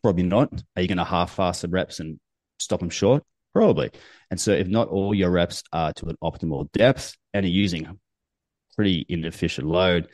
Probably 0.01 0.23
not. 0.23 0.63
Are 0.75 0.81
you 0.81 0.87
going 0.87 0.97
to 0.97 1.03
half-fast 1.03 1.61
some 1.61 1.71
reps 1.71 1.99
and 1.99 2.19
stop 2.59 2.79
them 2.79 2.89
short? 2.89 3.23
Probably. 3.53 3.91
And 4.31 4.39
so, 4.39 4.51
if 4.51 4.67
not 4.67 4.87
all 4.87 5.13
your 5.13 5.29
reps 5.29 5.63
are 5.71 5.93
to 5.93 6.07
an 6.07 6.17
optimal 6.23 6.71
depth 6.71 7.15
and 7.33 7.45
you're 7.45 7.53
using 7.53 7.99
pretty 8.75 9.05
inefficient 9.07 9.67
load, 9.67 10.07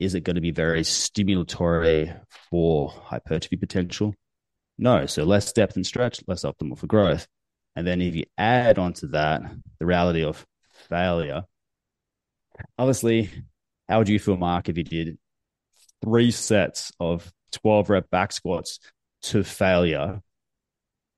is 0.00 0.14
it 0.14 0.24
going 0.24 0.36
to 0.36 0.40
be 0.40 0.50
very 0.50 0.82
stimulatory 0.82 2.18
for 2.50 2.88
hypertrophy 2.90 3.56
potential? 3.56 4.14
No. 4.78 5.06
So, 5.06 5.24
less 5.24 5.52
depth 5.52 5.76
and 5.76 5.86
stretch, 5.86 6.22
less 6.26 6.44
optimal 6.44 6.78
for 6.78 6.86
growth. 6.86 7.26
And 7.74 7.86
then, 7.86 8.00
if 8.00 8.14
you 8.14 8.24
add 8.38 8.78
onto 8.78 9.08
that 9.08 9.42
the 9.78 9.86
reality 9.86 10.24
of 10.24 10.46
failure, 10.88 11.44
obviously, 12.78 13.30
how 13.88 13.98
would 13.98 14.08
you 14.08 14.18
feel, 14.18 14.38
Mark, 14.38 14.70
if 14.70 14.78
you 14.78 14.84
did 14.84 15.18
three 16.02 16.30
sets 16.30 16.92
of 16.98 17.30
12 17.52 17.90
rep 17.90 18.10
back 18.10 18.32
squats 18.32 18.80
to 19.22 19.44
failure 19.44 20.22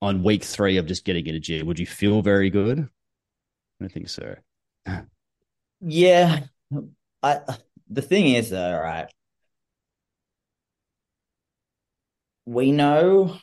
on 0.01 0.23
week 0.23 0.45
three 0.45 0.77
of 0.77 0.87
just 0.87 1.05
getting 1.05 1.27
in 1.27 1.35
a 1.35 1.41
gym, 1.41 1.67
would 1.67 1.79
you 1.79 1.87
feel 1.87 2.23
very 2.23 2.51
good? 2.51 2.79
I 2.81 2.85
don't 3.81 3.93
think 3.93 4.09
so. 4.09 4.37
yeah. 5.81 6.41
I 7.23 7.41
the 7.89 8.03
thing 8.03 8.35
is 8.35 8.51
though, 8.51 8.79
right? 8.79 9.11
We 12.47 12.73
know 12.73 13.37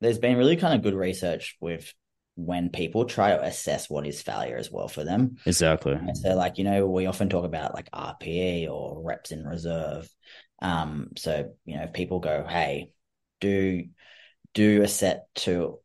there's 0.00 0.18
been 0.18 0.36
really 0.36 0.56
kind 0.56 0.74
of 0.74 0.82
good 0.82 0.94
research 0.94 1.56
with 1.60 1.92
when 2.36 2.70
people 2.70 3.04
try 3.04 3.30
to 3.30 3.42
assess 3.42 3.90
what 3.90 4.06
is 4.06 4.22
failure 4.22 4.56
as 4.56 4.70
well 4.70 4.88
for 4.88 5.04
them. 5.04 5.36
Exactly. 5.44 5.92
And 5.92 6.16
so, 6.16 6.34
like, 6.34 6.58
you 6.58 6.64
know, 6.64 6.86
we 6.86 7.06
often 7.06 7.28
talk 7.28 7.44
about 7.44 7.74
like 7.74 7.90
RPE 7.92 8.68
or 8.70 9.02
reps 9.02 9.30
in 9.30 9.44
reserve. 9.44 10.08
Um, 10.62 11.10
so, 11.16 11.52
you 11.64 11.76
know, 11.76 11.84
if 11.84 11.92
people 11.92 12.20
go, 12.20 12.46
hey, 12.48 12.92
do 13.40 13.84
do 14.54 14.82
a 14.82 14.88
set 14.88 15.26
to 15.36 15.78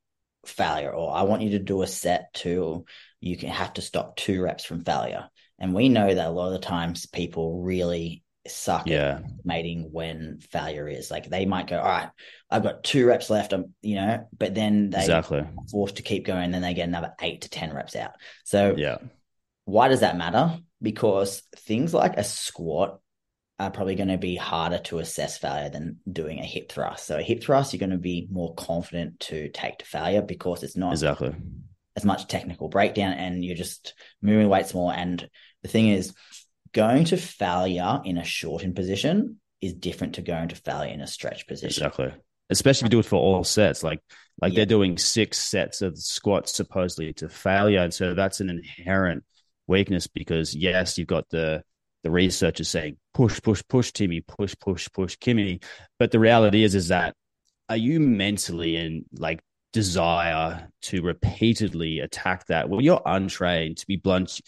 failure, 0.46 0.92
or 0.92 1.16
I 1.16 1.24
want 1.24 1.42
you 1.42 1.52
to 1.52 1.60
do 1.60 1.82
a 1.82 1.88
set 1.88 2.34
to 2.36 2.86
you 3.20 3.38
can 3.38 3.50
have 3.50 3.74
to 3.74 3.82
stop 3.82 4.16
two 4.16 4.42
reps 4.42 4.64
from 4.64 4.84
failure. 4.84 5.30
And 5.58 5.74
we 5.74 5.90
know 5.90 6.14
that 6.14 6.28
a 6.28 6.30
lot 6.30 6.48
of 6.48 6.54
the 6.54 6.68
times 6.68 7.06
people 7.06 7.62
really 7.62 8.24
suck 8.48 8.88
yeah. 8.88 9.20
at 9.20 9.26
estimating 9.26 9.90
when 9.92 10.40
failure 10.52 10.88
is. 10.88 11.10
Like 11.10 11.30
they 11.30 11.46
might 11.46 11.68
go, 11.68 11.80
all 11.80 11.86
right, 11.86 12.10
I've 12.50 12.64
got 12.64 12.84
two 12.84 13.06
reps 13.08 13.30
left. 13.30 13.54
I'm, 13.54 13.74
you 13.82 13.96
know, 13.96 14.28
but 14.38 14.54
then 14.54 14.90
they 14.90 15.00
exactly 15.00 15.44
forced 15.72 15.98
to 15.98 16.04
keep 16.04 16.26
going. 16.26 16.52
Then 16.52 16.62
they 16.62 16.74
get 16.74 16.88
another 16.88 17.14
eight 17.22 17.42
to 17.42 17.50
10 17.50 17.74
reps 17.74 17.96
out. 17.96 18.12
So 18.44 18.76
yeah, 18.78 18.98
why 19.66 19.88
does 19.88 20.02
that 20.02 20.18
matter? 20.18 20.60
Because 20.82 21.42
things 21.58 21.94
like 21.94 22.18
a 22.18 22.24
squat 22.24 23.00
are 23.58 23.72
probably 23.72 23.96
going 23.96 24.10
to 24.10 24.18
be 24.18 24.36
harder 24.36 24.80
to 24.80 25.00
assess 25.00 25.38
failure 25.38 25.70
than 25.70 26.00
doing 26.12 26.40
a 26.40 26.46
hip 26.46 26.72
thrust. 26.72 27.08
So 27.08 27.18
a 27.18 27.22
hip 27.22 27.44
thrust, 27.44 27.72
you're 27.72 27.80
going 27.80 27.90
to 27.92 27.98
be 27.98 28.28
more 28.30 28.54
confident 28.56 29.20
to 29.22 29.50
take 29.50 29.80
to 29.80 29.86
failure 29.86 30.22
because 30.22 30.64
it's 30.64 30.76
not 30.76 30.92
exactly 30.92 31.34
as 31.96 32.04
much 32.04 32.28
technical 32.28 32.68
breakdown 32.68 33.14
and 33.14 33.44
you're 33.44 33.56
just 33.56 33.94
moving 34.22 34.50
weights 34.50 34.74
more. 34.74 34.94
And 34.94 35.30
the 35.62 35.70
thing 35.70 35.88
is, 35.88 36.14
going 36.74 37.06
to 37.06 37.16
failure 37.16 38.02
in 38.04 38.18
a 38.18 38.24
shortened 38.26 38.76
position 38.76 39.40
is 39.62 39.74
different 39.74 40.16
to 40.16 40.22
going 40.22 40.50
to 40.50 40.56
failure 40.56 40.94
in 40.94 41.00
a 41.00 41.08
stretch 41.08 41.48
position. 41.48 41.86
Exactly. 41.86 42.14
Especially 42.50 42.86
if 42.86 42.92
you 42.92 42.98
do 42.98 43.00
it 43.00 43.06
for 43.06 43.16
all 43.16 43.44
sets, 43.44 43.82
like 43.82 44.02
like 44.42 44.52
yeah. 44.52 44.58
they're 44.58 44.66
doing 44.66 44.98
six 44.98 45.40
sets 45.40 45.82
of 45.82 45.98
squats 45.98 46.54
supposedly 46.54 47.14
to 47.14 47.30
failure, 47.30 47.80
and 47.80 47.94
so 47.94 48.14
that's 48.14 48.40
an 48.40 48.50
inherent 48.50 49.24
weakness 49.66 50.06
because 50.06 50.54
yes, 50.54 50.98
you've 50.98 51.08
got 51.08 51.28
the 51.30 51.64
the 52.06 52.12
research 52.12 52.60
is 52.60 52.70
saying 52.70 52.98
push, 53.16 53.42
push, 53.42 53.64
push, 53.68 53.92
Timmy, 53.92 54.22
push, 54.22 54.56
push, 54.62 54.88
push, 54.94 55.18
Kimmy. 55.18 55.64
But 55.98 56.12
the 56.12 56.20
reality 56.20 56.64
is, 56.64 56.76
is 56.76 56.90
that 56.90 57.16
are 57.68 57.78
you 57.78 58.00
mentally 58.00 58.76
in 58.76 59.06
like 59.18 59.42
desire 59.74 60.70
to 60.84 61.02
repeatedly 61.02 62.02
attack 62.02 62.46
that? 62.46 62.70
Well, 62.70 62.80
you're 62.80 63.02
untrained. 63.08 63.78
To 63.78 63.88
be 63.88 63.96
blunt, 63.96 64.40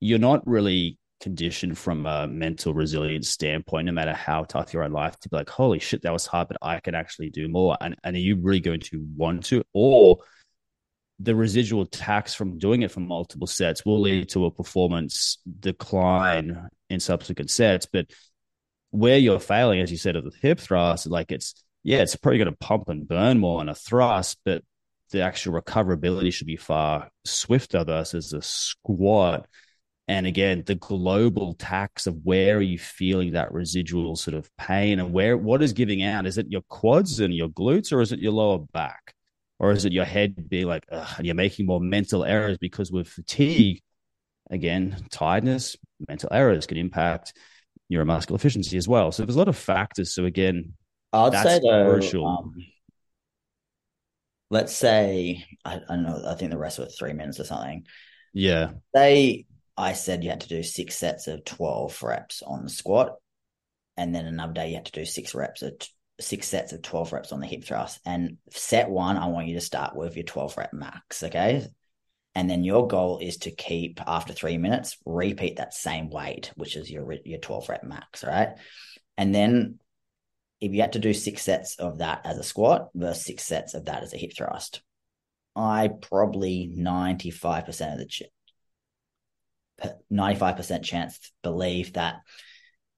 you're 0.00 0.18
not 0.18 0.46
really 0.46 0.96
conditioned 1.20 1.76
from 1.76 2.06
a 2.06 2.26
mental 2.26 2.72
resilience 2.72 3.28
standpoint, 3.28 3.84
no 3.84 3.92
matter 3.92 4.14
how 4.14 4.44
tough 4.44 4.72
your 4.72 4.82
own 4.82 4.92
life, 4.92 5.18
to 5.20 5.28
be 5.28 5.36
like, 5.36 5.50
holy 5.50 5.80
shit, 5.80 6.00
that 6.02 6.14
was 6.14 6.24
hard, 6.24 6.48
but 6.48 6.56
I 6.62 6.80
can 6.80 6.94
actually 6.94 7.28
do 7.28 7.46
more. 7.46 7.76
And, 7.82 7.94
and 8.02 8.16
are 8.16 8.20
you 8.20 8.38
really 8.40 8.60
going 8.60 8.80
to 8.80 9.06
want 9.14 9.44
to? 9.44 9.62
Or 9.74 10.16
the 11.22 11.34
residual 11.36 11.86
tax 11.86 12.34
from 12.34 12.58
doing 12.58 12.82
it 12.82 12.90
for 12.90 13.00
multiple 13.00 13.46
sets 13.46 13.84
will 13.84 14.00
lead 14.00 14.28
to 14.30 14.46
a 14.46 14.50
performance 14.50 15.38
decline 15.60 16.68
in 16.90 17.00
subsequent 17.00 17.50
sets. 17.50 17.86
But 17.86 18.06
where 18.90 19.18
you're 19.18 19.40
failing, 19.40 19.80
as 19.80 19.90
you 19.90 19.96
said, 19.96 20.16
of 20.16 20.24
the 20.24 20.32
hip 20.40 20.58
thrust, 20.58 21.06
like 21.06 21.30
it's 21.30 21.54
yeah, 21.84 21.98
it's 21.98 22.16
probably 22.16 22.38
going 22.38 22.50
to 22.50 22.56
pump 22.56 22.88
and 22.88 23.08
burn 23.08 23.38
more 23.38 23.60
on 23.60 23.68
a 23.68 23.74
thrust, 23.74 24.38
but 24.44 24.62
the 25.10 25.22
actual 25.22 25.60
recoverability 25.60 26.32
should 26.32 26.46
be 26.46 26.56
far 26.56 27.10
swifter 27.24 27.84
versus 27.84 28.32
a 28.32 28.42
squat. 28.42 29.46
And 30.08 30.26
again, 30.26 30.64
the 30.66 30.74
global 30.74 31.54
tax 31.54 32.06
of 32.06 32.18
where 32.24 32.56
are 32.56 32.62
you 32.62 32.78
feeling 32.78 33.32
that 33.32 33.52
residual 33.52 34.16
sort 34.16 34.34
of 34.34 34.50
pain 34.56 34.98
and 34.98 35.12
where 35.12 35.36
what 35.36 35.62
is 35.62 35.72
giving 35.72 36.02
out? 36.02 36.26
Is 36.26 36.38
it 36.38 36.50
your 36.50 36.62
quads 36.62 37.20
and 37.20 37.34
your 37.34 37.48
glutes 37.48 37.92
or 37.92 38.00
is 38.00 38.12
it 38.12 38.18
your 38.18 38.32
lower 38.32 38.58
back? 38.58 39.14
Or 39.58 39.70
is 39.70 39.84
it 39.84 39.92
your 39.92 40.04
head 40.04 40.48
being 40.48 40.66
like, 40.66 40.84
and 40.90 41.24
you're 41.24 41.34
making 41.34 41.66
more 41.66 41.80
mental 41.80 42.24
errors 42.24 42.58
because 42.58 42.90
with 42.90 43.08
fatigue, 43.08 43.80
again, 44.50 44.96
tiredness, 45.10 45.76
mental 46.08 46.28
errors 46.32 46.66
can 46.66 46.76
impact 46.76 47.32
neuromuscular 47.92 48.36
efficiency 48.36 48.76
as 48.76 48.88
well. 48.88 49.12
So 49.12 49.24
there's 49.24 49.36
a 49.36 49.38
lot 49.38 49.48
of 49.48 49.56
factors. 49.56 50.14
So 50.14 50.24
again, 50.24 50.74
I'd 51.12 51.32
say 51.42 51.60
though, 51.60 52.24
um, 52.24 52.54
let's 54.50 54.72
say 54.72 55.44
I, 55.64 55.76
I, 55.76 55.80
don't 55.88 56.02
know. 56.04 56.22
I 56.26 56.34
think 56.34 56.50
the 56.50 56.58
rest 56.58 56.78
were 56.78 56.86
three 56.86 57.12
minutes 57.12 57.38
or 57.38 57.44
something. 57.44 57.86
Yeah. 58.32 58.72
they 58.94 59.46
I 59.76 59.92
said 59.92 60.24
you 60.24 60.30
had 60.30 60.42
to 60.42 60.48
do 60.48 60.62
six 60.62 60.96
sets 60.96 61.26
of 61.26 61.44
twelve 61.44 62.02
reps 62.02 62.42
on 62.42 62.64
the 62.64 62.70
squat, 62.70 63.16
and 63.96 64.14
then 64.14 64.26
another 64.26 64.52
day 64.52 64.68
you 64.70 64.76
had 64.76 64.86
to 64.86 64.92
do 64.92 65.04
six 65.04 65.34
reps 65.34 65.62
of 65.62 65.74
six 66.20 66.48
sets 66.48 66.72
of 66.72 66.82
twelve 66.82 67.12
reps 67.12 67.32
on 67.32 67.40
the 67.40 67.46
hip 67.46 67.64
thrust. 67.64 68.00
And 68.04 68.38
set 68.50 68.88
one, 68.88 69.16
I 69.16 69.26
want 69.26 69.48
you 69.48 69.54
to 69.54 69.60
start 69.60 69.96
with 69.96 70.16
your 70.16 70.24
twelve 70.24 70.56
rep 70.56 70.72
max. 70.72 71.22
Okay. 71.22 71.66
And 72.34 72.48
then 72.48 72.64
your 72.64 72.86
goal 72.86 73.18
is 73.18 73.38
to 73.38 73.50
keep 73.50 74.00
after 74.06 74.32
three 74.32 74.56
minutes, 74.56 74.96
repeat 75.04 75.56
that 75.56 75.74
same 75.74 76.08
weight, 76.08 76.50
which 76.56 76.76
is 76.76 76.90
your 76.90 77.12
your 77.24 77.38
12 77.38 77.68
rep 77.68 77.84
max, 77.84 78.24
right? 78.24 78.56
And 79.18 79.34
then 79.34 79.78
if 80.60 80.72
you 80.72 80.80
had 80.80 80.94
to 80.94 80.98
do 80.98 81.12
six 81.12 81.42
sets 81.42 81.76
of 81.76 81.98
that 81.98 82.22
as 82.24 82.38
a 82.38 82.42
squat 82.42 82.88
versus 82.94 83.24
six 83.24 83.44
sets 83.44 83.74
of 83.74 83.84
that 83.86 84.02
as 84.02 84.14
a 84.14 84.16
hip 84.16 84.32
thrust, 84.36 84.80
I 85.54 85.88
probably 85.88 86.72
95% 86.74 87.92
of 87.92 87.98
the 87.98 88.06
ch- 88.06 88.22
95% 90.10 90.84
chance 90.84 91.32
believe 91.42 91.94
that 91.94 92.20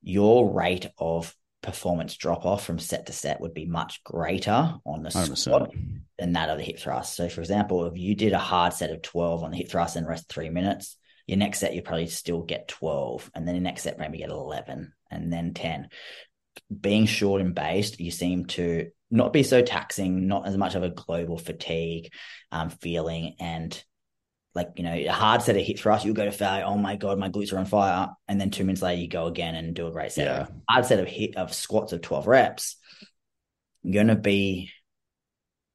your 0.03 0.53
rate 0.53 0.87
of 0.99 1.35
performance 1.65 2.17
drop 2.17 2.45
off 2.45 2.65
from 2.65 2.79
set 2.79 3.07
to 3.07 3.13
set 3.13 3.41
would 3.41 3.55
be 3.55 3.65
much 3.65 4.05
greater 4.05 4.75
on 4.85 5.03
the 5.03 5.09
100%. 5.09 5.37
squat 5.37 5.75
than 6.19 6.33
that 6.35 6.51
of 6.51 6.59
the 6.59 6.65
hip 6.65 6.79
thrust. 6.79 7.17
So, 7.17 7.29
for 7.29 7.41
example, 7.41 7.87
if 7.87 7.97
you 7.97 8.15
did 8.15 8.33
a 8.33 8.39
hard 8.39 8.73
set 8.73 8.91
of 8.91 9.03
12 9.03 9.43
on 9.43 9.51
the 9.51 9.57
hip 9.57 9.71
thrust 9.71 9.97
and 9.97 10.07
rest 10.07 10.29
three 10.29 10.51
minutes, 10.51 10.97
your 11.27 11.39
next 11.39 11.61
set 11.61 11.75
you 11.75 11.83
probably 11.83 12.07
still 12.07 12.43
get 12.43 12.69
12, 12.69 13.31
and 13.35 13.49
then 13.49 13.55
your 13.55 13.65
next 13.65 13.83
set 13.83 13.99
maybe 13.99 14.19
get 14.19 14.29
11, 14.29 14.93
and 15.11 15.33
then 15.33 15.55
10. 15.55 15.89
Being 16.81 17.07
short 17.07 17.41
and 17.41 17.55
based, 17.55 17.99
you 17.99 18.11
seem 18.11 18.45
to 18.47 18.91
not 19.11 19.33
be 19.33 19.43
so 19.43 19.63
taxing, 19.63 20.27
not 20.27 20.47
as 20.47 20.57
much 20.57 20.75
of 20.75 20.83
a 20.83 20.91
global 20.91 21.39
fatigue 21.39 22.13
um, 22.53 22.69
feeling, 22.69 23.37
and 23.41 23.83
like 24.55 24.71
you 24.77 24.85
know 24.85 24.93
a 24.93 25.09
hard 25.09 25.43
set 25.43 25.57
of 25.57 25.63
hip 25.63 25.79
thrust, 25.79 26.05
you'll 26.05 26.15
go 26.15 26.25
to 26.25 26.33
failure. 26.33 26.65
Oh 26.65 26.79
my 26.79 26.97
god, 26.97 27.19
my 27.19 27.29
glutes 27.29 27.53
are 27.53 27.59
on 27.59 27.67
fire, 27.67 28.11
and 28.29 28.41
then 28.41 28.51
two 28.51 28.65
minutes 28.65 28.83
later 28.83 29.01
you 29.01 29.09
go 29.09 29.27
again 29.27 29.55
and 29.55 29.75
do 29.75 29.87
a 29.87 29.91
great 29.91 30.13
set. 30.13 30.27
Yeah. 30.27 30.47
Hard 30.69 30.87
set 30.87 31.01
of 31.01 31.09
hit 31.09 31.37
of 31.37 31.53
squats 31.53 31.93
of 31.93 32.03
twelve 32.03 32.27
reps, 32.27 32.77
you're 33.83 34.03
gonna 34.03 34.17
be 34.17 34.71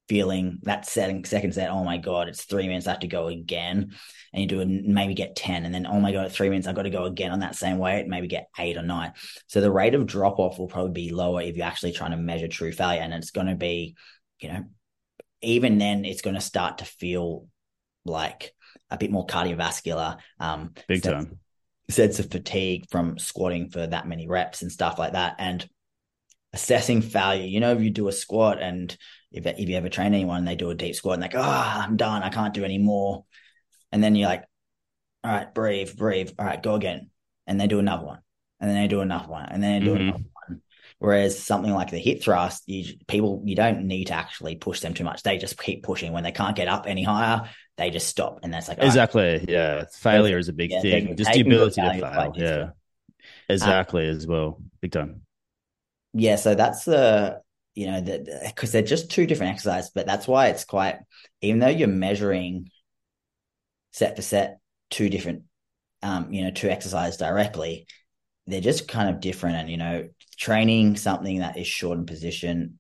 feeling 0.07 0.57
that 0.63 0.87
setting 0.87 1.23
second 1.23 1.53
set. 1.53 1.69
Oh 1.69 1.83
my 1.83 1.97
god, 1.97 2.29
it's 2.29 2.43
three 2.43 2.67
minutes. 2.67 2.87
I 2.87 2.91
have 2.91 3.01
to 3.01 3.07
go 3.07 3.27
again, 3.27 3.91
and 4.33 4.41
you 4.41 4.47
do 4.47 4.61
it, 4.61 4.67
maybe 4.67 5.13
get 5.13 5.35
ten, 5.35 5.65
and 5.65 5.73
then 5.73 5.85
oh 5.85 5.99
my 5.99 6.11
god, 6.11 6.25
at 6.25 6.31
three 6.31 6.49
minutes 6.49 6.65
I've 6.67 6.75
got 6.75 6.83
to 6.83 6.89
go 6.89 7.03
again 7.03 7.31
on 7.31 7.41
that 7.41 7.55
same 7.55 7.77
weight, 7.77 8.07
maybe 8.07 8.27
get 8.27 8.49
eight 8.57 8.77
or 8.77 8.81
nine. 8.81 9.13
So 9.47 9.61
the 9.61 9.71
rate 9.71 9.93
of 9.93 10.07
drop 10.07 10.39
off 10.39 10.57
will 10.57 10.67
probably 10.67 10.93
be 10.93 11.13
lower 11.13 11.41
if 11.41 11.55
you're 11.57 11.65
actually 11.65 11.91
trying 11.91 12.11
to 12.11 12.17
measure 12.17 12.47
true 12.47 12.71
failure, 12.71 13.01
and 13.01 13.13
it's 13.13 13.31
going 13.31 13.47
to 13.47 13.55
be, 13.55 13.95
you 14.39 14.49
know, 14.49 14.63
even 15.41 15.77
then 15.77 16.05
it's 16.05 16.21
going 16.21 16.35
to 16.35 16.41
start 16.41 16.79
to 16.79 16.85
feel 16.85 17.47
like 18.05 18.53
a 18.91 18.97
bit 18.97 19.11
more 19.11 19.25
cardiovascular. 19.25 20.17
Um, 20.39 20.73
Big 20.87 21.03
sense, 21.03 21.25
time. 21.25 21.39
Sense 21.89 22.19
of 22.19 22.31
fatigue 22.31 22.85
from 22.89 23.17
squatting 23.17 23.69
for 23.69 23.85
that 23.85 24.07
many 24.07 24.27
reps 24.27 24.61
and 24.61 24.71
stuff 24.71 24.99
like 24.99 25.13
that. 25.13 25.35
And 25.39 25.67
assessing 26.53 27.01
failure, 27.01 27.45
you 27.45 27.59
know, 27.59 27.73
if 27.73 27.81
you 27.81 27.89
do 27.89 28.07
a 28.07 28.11
squat 28.11 28.61
and 28.61 28.95
if, 29.31 29.45
if 29.45 29.69
you 29.69 29.75
ever 29.77 29.89
train 29.89 30.13
anyone, 30.13 30.45
they 30.45 30.55
do 30.55 30.69
a 30.69 30.75
deep 30.75 30.95
squat 30.95 31.15
and 31.15 31.23
they're 31.23 31.29
like, 31.29 31.47
oh, 31.47 31.81
I'm 31.83 31.97
done. 31.97 32.23
I 32.23 32.29
can't 32.29 32.53
do 32.53 32.65
any 32.65 32.77
more. 32.77 33.25
And 33.91 34.03
then 34.03 34.15
you're 34.15 34.29
like, 34.29 34.43
all 35.23 35.31
right, 35.31 35.53
breathe, 35.53 35.95
breathe. 35.95 36.31
All 36.39 36.45
right, 36.45 36.61
go 36.61 36.75
again. 36.75 37.09
And 37.45 37.59
they 37.59 37.67
do 37.67 37.79
another 37.79 38.05
one. 38.05 38.19
And 38.59 38.69
then 38.69 38.81
they 38.81 38.87
do 38.87 39.01
another 39.01 39.27
one. 39.27 39.45
And 39.49 39.61
then 39.61 39.79
they 39.79 39.85
do 39.85 39.93
mm-hmm. 39.93 40.01
another 40.01 40.23
one. 40.47 40.61
Whereas 40.99 41.41
something 41.41 41.73
like 41.73 41.91
the 41.91 41.97
hip 41.97 42.21
thrust, 42.21 42.63
you, 42.67 42.95
people 43.07 43.41
you 43.45 43.55
don't 43.55 43.83
need 43.83 44.07
to 44.07 44.13
actually 44.13 44.55
push 44.55 44.81
them 44.81 44.93
too 44.93 45.05
much. 45.05 45.23
They 45.23 45.37
just 45.37 45.57
keep 45.57 45.83
pushing. 45.83 46.11
When 46.11 46.23
they 46.23 46.31
can't 46.31 46.57
get 46.57 46.67
up 46.67 46.85
any 46.87 47.03
higher, 47.03 47.49
they 47.79 47.89
just 47.89 48.07
stop, 48.07 48.41
and 48.43 48.53
that's 48.53 48.67
like 48.67 48.77
exactly. 48.79 49.23
Right. 49.23 49.49
Yeah, 49.49 49.85
failure 49.91 50.37
is 50.37 50.49
a 50.49 50.53
big 50.53 50.71
yeah, 50.71 50.81
thing. 50.81 51.15
Just 51.15 51.31
the 51.31 51.41
ability 51.41 51.81
to 51.81 51.99
fail. 51.99 52.33
Yeah, 52.35 52.69
exactly 53.47 54.09
um, 54.09 54.15
as 54.15 54.27
well. 54.27 54.61
Big 54.81 54.91
time. 54.91 55.21
Yeah, 56.13 56.35
so 56.35 56.55
that's 56.55 56.83
the 56.85 57.41
you 57.75 57.87
know 57.87 58.01
because 58.45 58.71
they're 58.71 58.81
just 58.81 59.09
two 59.09 59.25
different 59.25 59.53
exercises, 59.53 59.91
but 59.95 60.05
that's 60.05 60.27
why 60.27 60.47
it's 60.47 60.65
quite 60.65 60.97
even 61.41 61.59
though 61.59 61.69
you're 61.69 61.87
measuring 61.87 62.69
set 63.91 64.15
for 64.15 64.21
set 64.21 64.59
two 64.89 65.09
different 65.09 65.43
um 66.03 66.31
you 66.31 66.43
know 66.43 66.51
two 66.51 66.69
exercises 66.69 67.17
directly 67.17 67.85
they're 68.47 68.61
just 68.61 68.87
kind 68.87 69.09
of 69.09 69.19
different 69.19 69.57
and 69.57 69.69
you 69.69 69.77
know 69.77 70.07
training 70.37 70.95
something 70.95 71.39
that 71.39 71.57
is 71.57 71.67
short 71.67 71.97
in 71.97 72.05
position 72.05 72.78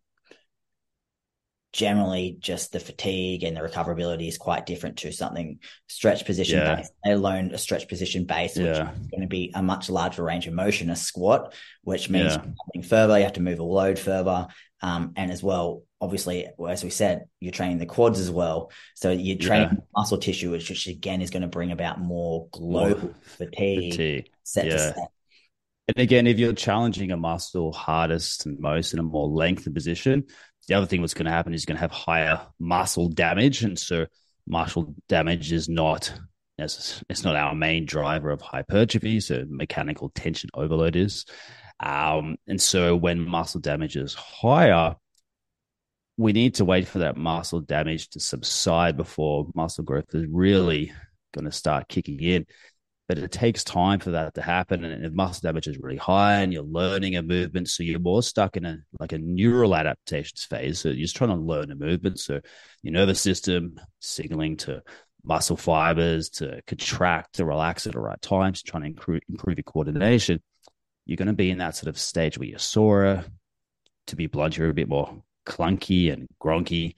generally 1.71 2.35
just 2.39 2.71
the 2.71 2.79
fatigue 2.79 3.43
and 3.43 3.55
the 3.55 3.61
recoverability 3.61 4.27
is 4.27 4.37
quite 4.37 4.65
different 4.65 4.97
to 4.97 5.11
something 5.11 5.59
stretch 5.87 6.25
position 6.25 6.59
yeah. 6.59 6.75
based, 6.75 6.91
let 7.05 7.15
alone 7.15 7.51
a 7.53 7.57
stretch 7.57 7.87
position 7.87 8.25
base, 8.25 8.55
which 8.55 8.65
yeah. 8.65 8.91
is 8.91 9.07
going 9.07 9.21
to 9.21 9.27
be 9.27 9.51
a 9.53 9.61
much 9.61 9.89
larger 9.89 10.23
range 10.23 10.47
of 10.47 10.53
motion, 10.53 10.89
a 10.89 10.95
squat, 10.95 11.53
which 11.83 12.09
means 12.09 12.35
yeah. 12.73 12.81
further, 12.81 13.17
you 13.17 13.23
have 13.23 13.33
to 13.33 13.41
move 13.41 13.59
a 13.59 13.63
load 13.63 13.99
further. 13.99 14.47
Um, 14.81 15.13
and 15.15 15.29
as 15.29 15.43
well, 15.43 15.83
obviously, 16.01 16.47
as 16.67 16.83
we 16.83 16.89
said, 16.89 17.25
you're 17.39 17.51
training 17.51 17.77
the 17.77 17.85
quads 17.85 18.19
as 18.19 18.31
well. 18.31 18.71
So 18.95 19.11
you're 19.11 19.37
training 19.37 19.69
yeah. 19.73 19.83
muscle 19.95 20.17
tissue, 20.17 20.51
which, 20.51 20.69
which 20.69 20.87
again 20.87 21.21
is 21.21 21.29
going 21.29 21.41
to 21.41 21.47
bring 21.47 21.71
about 21.71 21.99
more 21.99 22.47
global 22.51 23.13
fatigue, 23.21 23.91
fatigue. 23.91 24.31
set 24.43 24.65
to 24.65 24.79
set. 24.79 25.11
And 25.89 25.97
again, 25.97 26.27
if 26.27 26.37
you're 26.37 26.53
challenging 26.53 27.11
a 27.11 27.17
muscle 27.17 27.73
hardest 27.73 28.45
and 28.45 28.59
most 28.59 28.93
in 28.93 28.99
a 28.99 29.03
more 29.03 29.27
lengthened 29.27 29.73
position, 29.73 30.25
the 30.69 30.75
other 30.75 30.85
thing 30.85 31.01
that's 31.01 31.15
going 31.15 31.25
to 31.25 31.31
happen 31.31 31.53
is 31.53 31.63
you're 31.63 31.73
going 31.73 31.77
to 31.77 31.81
have 31.81 31.91
higher 31.91 32.41
muscle 32.59 33.09
damage. 33.09 33.63
And 33.63 33.77
so 33.77 34.05
muscle 34.47 34.93
damage 35.09 35.51
is 35.51 35.67
not 35.67 36.13
it's 36.61 37.23
not 37.23 37.37
our 37.37 37.55
main 37.55 37.85
driver 37.85 38.29
of 38.31 38.41
hypertrophy. 38.41 39.21
So 39.21 39.45
mechanical 39.47 40.09
tension 40.09 40.49
overload 40.53 40.97
is. 40.97 41.25
Um, 41.79 42.35
and 42.47 42.61
so 42.61 42.97
when 42.97 43.25
muscle 43.25 43.61
damage 43.61 43.95
is 43.95 44.13
higher, 44.13 44.95
we 46.17 46.33
need 46.33 46.55
to 46.55 46.65
wait 46.65 46.85
for 46.85 46.99
that 46.99 47.15
muscle 47.15 47.61
damage 47.61 48.09
to 48.09 48.19
subside 48.19 48.97
before 48.97 49.47
muscle 49.55 49.85
growth 49.85 50.13
is 50.13 50.25
really 50.29 50.91
going 51.33 51.45
to 51.45 51.51
start 51.51 51.87
kicking 51.87 52.19
in 52.19 52.45
but 53.09 53.17
it 53.17 53.31
takes 53.31 53.63
time 53.63 53.99
for 53.99 54.11
that 54.11 54.35
to 54.35 54.41
happen. 54.43 54.85
And 54.85 55.03
if 55.03 55.11
muscle 55.11 55.41
damage 55.41 55.67
is 55.67 55.79
really 55.79 55.97
high 55.97 56.41
and 56.41 56.53
you're 56.53 56.61
learning 56.61 57.15
a 57.15 57.23
movement, 57.23 57.67
so 57.67 57.81
you're 57.81 57.99
more 57.99 58.21
stuck 58.21 58.55
in 58.55 58.65
a 58.65 58.77
like 58.99 59.13
a 59.13 59.17
neural 59.17 59.75
adaptations 59.75 60.43
phase. 60.43 60.79
So 60.79 60.89
you're 60.89 61.05
just 61.05 61.15
trying 61.15 61.31
to 61.31 61.35
learn 61.35 61.71
a 61.71 61.75
movement. 61.75 62.19
So 62.19 62.39
your 62.83 62.93
nervous 62.93 63.19
system 63.19 63.79
signaling 63.99 64.57
to 64.57 64.83
muscle 65.23 65.57
fibers 65.57 66.29
to 66.29 66.61
contract 66.67 67.33
to 67.37 67.45
relax 67.45 67.87
at 67.87 67.93
the 67.93 67.99
right 67.99 68.21
times, 68.21 68.61
trying 68.61 68.83
to 68.83 68.89
improve, 68.89 69.21
improve 69.27 69.57
your 69.57 69.63
coordination. 69.63 70.39
You're 71.07 71.17
going 71.17 71.29
to 71.29 71.33
be 71.33 71.49
in 71.49 71.57
that 71.57 71.75
sort 71.75 71.89
of 71.89 71.97
stage 71.97 72.37
where 72.37 72.47
you're 72.47 72.59
sore. 72.59 73.25
To 74.07 74.15
be 74.15 74.27
blunt, 74.27 74.55
you're 74.55 74.69
a 74.69 74.73
bit 74.73 74.87
more 74.87 75.23
clunky 75.47 76.13
and 76.13 76.27
gronky. 76.39 76.93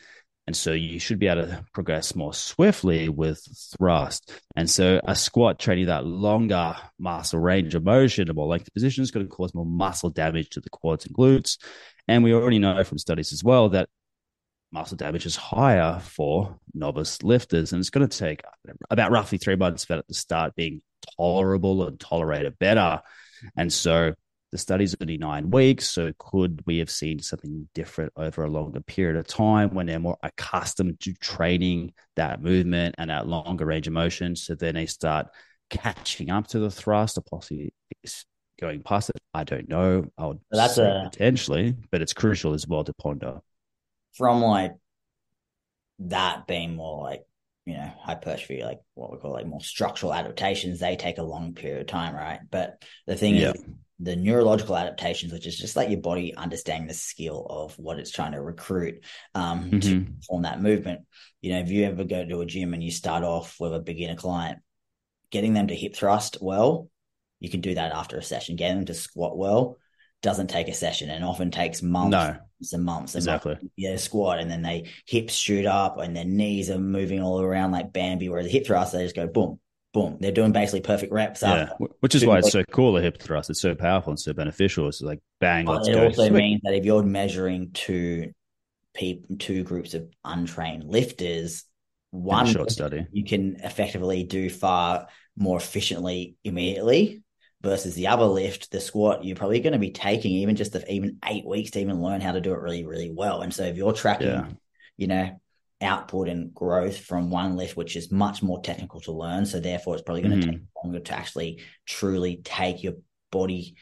And 0.47 0.57
so 0.57 0.71
you 0.71 0.99
should 0.99 1.19
be 1.19 1.27
able 1.27 1.43
to 1.43 1.63
progress 1.71 2.15
more 2.15 2.33
swiftly 2.33 3.09
with 3.09 3.45
thrust. 3.77 4.33
And 4.55 4.69
so 4.69 4.99
a 5.03 5.15
squat 5.15 5.59
training 5.59 5.85
that 5.85 6.05
longer 6.05 6.75
muscle 6.97 7.39
range 7.39 7.75
of 7.75 7.83
motion, 7.83 8.29
a 8.29 8.33
more 8.33 8.47
length 8.47 8.73
position 8.73 9.03
is 9.03 9.11
going 9.11 9.25
to 9.25 9.31
cause 9.31 9.53
more 9.53 9.65
muscle 9.65 10.09
damage 10.09 10.49
to 10.49 10.59
the 10.59 10.69
quads 10.69 11.05
and 11.05 11.15
glutes. 11.15 11.57
And 12.07 12.23
we 12.23 12.33
already 12.33 12.59
know 12.59 12.83
from 12.83 12.97
studies 12.97 13.31
as 13.31 13.43
well 13.43 13.69
that 13.69 13.87
muscle 14.71 14.97
damage 14.97 15.25
is 15.25 15.35
higher 15.35 15.99
for 15.99 16.57
novice 16.73 17.21
lifters. 17.21 17.71
And 17.71 17.79
it's 17.79 17.91
going 17.91 18.07
to 18.07 18.17
take 18.17 18.41
about 18.89 19.11
roughly 19.11 19.37
three 19.37 19.55
months 19.55 19.85
for 19.85 19.97
it 19.97 20.07
to 20.07 20.13
start 20.13 20.55
being 20.55 20.81
tolerable 21.17 21.87
and 21.87 21.99
tolerated 21.99 22.57
better. 22.57 23.01
And 23.55 23.71
so 23.71 24.13
the 24.51 24.57
study's 24.57 24.95
only 24.99 25.17
nine 25.17 25.49
weeks, 25.49 25.89
so 25.89 26.11
could 26.19 26.61
we 26.65 26.77
have 26.79 26.89
seen 26.89 27.19
something 27.19 27.67
different 27.73 28.11
over 28.17 28.43
a 28.43 28.49
longer 28.49 28.81
period 28.81 29.15
of 29.15 29.25
time 29.25 29.73
when 29.73 29.85
they're 29.85 29.99
more 29.99 30.17
accustomed 30.23 30.99
to 31.01 31.13
training 31.13 31.93
that 32.17 32.41
movement 32.41 32.95
and 32.97 33.09
that 33.09 33.27
longer 33.27 33.65
range 33.65 33.87
of 33.87 33.93
motion? 33.93 34.35
So 34.35 34.55
then 34.55 34.75
they 34.75 34.87
start 34.87 35.27
catching 35.69 36.29
up 36.29 36.47
to 36.47 36.59
the 36.59 36.69
thrust 36.69 37.17
or 37.17 37.21
possibly 37.21 37.73
going 38.59 38.83
past 38.83 39.09
it. 39.09 39.15
I 39.33 39.45
don't 39.45 39.69
know. 39.69 40.05
I 40.17 40.27
would 40.27 40.39
that's 40.51 40.77
a, 40.77 41.09
potentially, 41.09 41.75
but 41.89 42.01
it's 42.01 42.13
crucial 42.13 42.53
as 42.53 42.67
well 42.67 42.83
to 42.83 42.93
ponder. 42.93 43.39
From 44.13 44.41
like 44.41 44.73
that 45.99 46.45
being 46.45 46.75
more 46.75 47.01
like 47.03 47.23
you 47.65 47.75
know 47.75 47.91
hypertrophy, 48.01 48.63
like 48.63 48.79
what 48.95 49.11
we 49.11 49.17
call 49.17 49.31
like 49.31 49.47
more 49.47 49.61
structural 49.61 50.13
adaptations, 50.13 50.79
they 50.79 50.97
take 50.97 51.17
a 51.17 51.23
long 51.23 51.53
period 51.53 51.81
of 51.81 51.87
time, 51.87 52.13
right? 52.13 52.39
But 52.49 52.83
the 53.07 53.15
thing 53.15 53.35
yeah. 53.35 53.51
is, 53.51 53.63
the 54.01 54.15
neurological 54.15 54.75
adaptations, 54.75 55.31
which 55.31 55.45
is 55.45 55.57
just 55.57 55.75
like 55.75 55.89
your 55.89 56.01
body 56.01 56.35
understanding 56.35 56.87
the 56.87 56.93
skill 56.93 57.45
of 57.49 57.77
what 57.77 57.99
it's 57.99 58.11
trying 58.11 58.31
to 58.31 58.41
recruit 58.41 59.03
um, 59.35 59.65
mm-hmm. 59.65 59.79
to 59.79 60.05
perform 60.19 60.41
that 60.41 60.61
movement. 60.61 61.01
You 61.41 61.53
know, 61.53 61.59
if 61.59 61.69
you 61.69 61.85
ever 61.85 62.03
go 62.03 62.25
to 62.25 62.41
a 62.41 62.45
gym 62.45 62.73
and 62.73 62.83
you 62.83 62.91
start 62.91 63.23
off 63.23 63.59
with 63.59 63.73
a 63.73 63.79
beginner 63.79 64.15
client, 64.15 64.59
getting 65.29 65.53
them 65.53 65.67
to 65.67 65.75
hip 65.75 65.95
thrust 65.95 66.37
well, 66.41 66.89
you 67.39 67.49
can 67.49 67.61
do 67.61 67.75
that 67.75 67.91
after 67.91 68.17
a 68.17 68.23
session. 68.23 68.55
Getting 68.55 68.77
them 68.77 68.85
to 68.87 68.93
squat 68.93 69.37
well 69.37 69.77
doesn't 70.21 70.49
take 70.49 70.67
a 70.67 70.73
session 70.73 71.09
and 71.09 71.23
often 71.23 71.51
takes 71.51 71.81
months 71.81 72.11
no. 72.11 72.37
and 72.73 72.85
months. 72.85 73.15
Exactly. 73.15 73.57
Yeah, 73.75 73.97
squat 73.97 74.39
and 74.39 74.49
then 74.49 74.61
they 74.61 74.89
hips 75.07 75.33
shoot 75.33 75.65
up 75.65 75.97
and 75.99 76.15
their 76.15 76.25
knees 76.25 76.69
are 76.69 76.79
moving 76.79 77.21
all 77.21 77.41
around 77.41 77.71
like 77.71 77.93
Bambi. 77.93 78.29
Whereas 78.29 78.45
the 78.45 78.51
hip 78.51 78.65
thrust, 78.65 78.93
they 78.93 79.03
just 79.03 79.15
go 79.15 79.27
boom, 79.27 79.59
boom. 79.93 80.17
They're 80.19 80.31
doing 80.31 80.51
basically 80.51 80.81
perfect 80.81 81.11
reps. 81.11 81.41
Yeah, 81.41 81.69
which 81.99 82.15
is 82.15 82.25
why 82.25 82.39
it's 82.39 82.51
so 82.51 82.63
cool. 82.71 82.93
The 82.93 83.01
hip 83.01 83.21
thrust, 83.21 83.49
it's 83.49 83.61
so 83.61 83.75
powerful 83.75 84.11
and 84.11 84.19
so 84.19 84.33
beneficial. 84.33 84.87
It's 84.87 85.01
like 85.01 85.19
bang, 85.39 85.65
but 85.65 85.77
let's 85.77 85.87
it 85.87 85.93
go. 85.93 86.05
also 86.05 86.29
means 86.29 86.61
that 86.63 86.73
if 86.73 86.85
you're 86.85 87.03
measuring 87.03 87.71
two 87.71 88.31
people, 88.93 89.35
two 89.37 89.63
groups 89.63 89.93
of 89.93 90.09
untrained 90.23 90.83
lifters, 90.83 91.65
one 92.11 92.45
short 92.45 92.71
study, 92.71 93.07
you 93.11 93.25
can 93.25 93.57
effectively 93.57 94.23
do 94.23 94.49
far 94.49 95.07
more 95.37 95.57
efficiently 95.57 96.35
immediately 96.43 97.23
versus 97.61 97.93
the 97.95 98.07
other 98.07 98.25
lift, 98.25 98.71
the 98.71 98.79
squat, 98.79 99.23
you're 99.23 99.35
probably 99.35 99.59
going 99.59 99.73
to 99.73 99.79
be 99.79 99.91
taking 99.91 100.31
even 100.31 100.55
just 100.55 100.73
the, 100.73 100.91
even 100.91 101.19
eight 101.25 101.45
weeks 101.45 101.71
to 101.71 101.79
even 101.79 102.01
learn 102.01 102.21
how 102.21 102.31
to 102.31 102.41
do 102.41 102.53
it 102.53 102.59
really, 102.59 102.85
really 102.85 103.11
well. 103.11 103.41
And 103.41 103.53
so 103.53 103.63
if 103.63 103.77
you're 103.77 103.93
tracking, 103.93 104.27
yeah. 104.27 104.47
you 104.97 105.07
know, 105.07 105.39
output 105.81 106.29
and 106.29 106.53
growth 106.53 106.97
from 106.97 107.29
one 107.29 107.55
lift, 107.55 107.75
which 107.75 107.95
is 107.95 108.11
much 108.11 108.43
more 108.43 108.61
technical 108.61 108.99
to 109.01 109.11
learn, 109.11 109.45
so 109.45 109.59
therefore 109.59 109.95
it's 109.95 110.03
probably 110.03 110.21
going 110.21 110.39
to 110.39 110.47
mm-hmm. 110.47 110.57
take 110.57 110.83
longer 110.83 110.99
to 110.99 111.13
actually 111.13 111.61
truly 111.85 112.41
take 112.43 112.83
your 112.83 112.93
body 113.31 113.75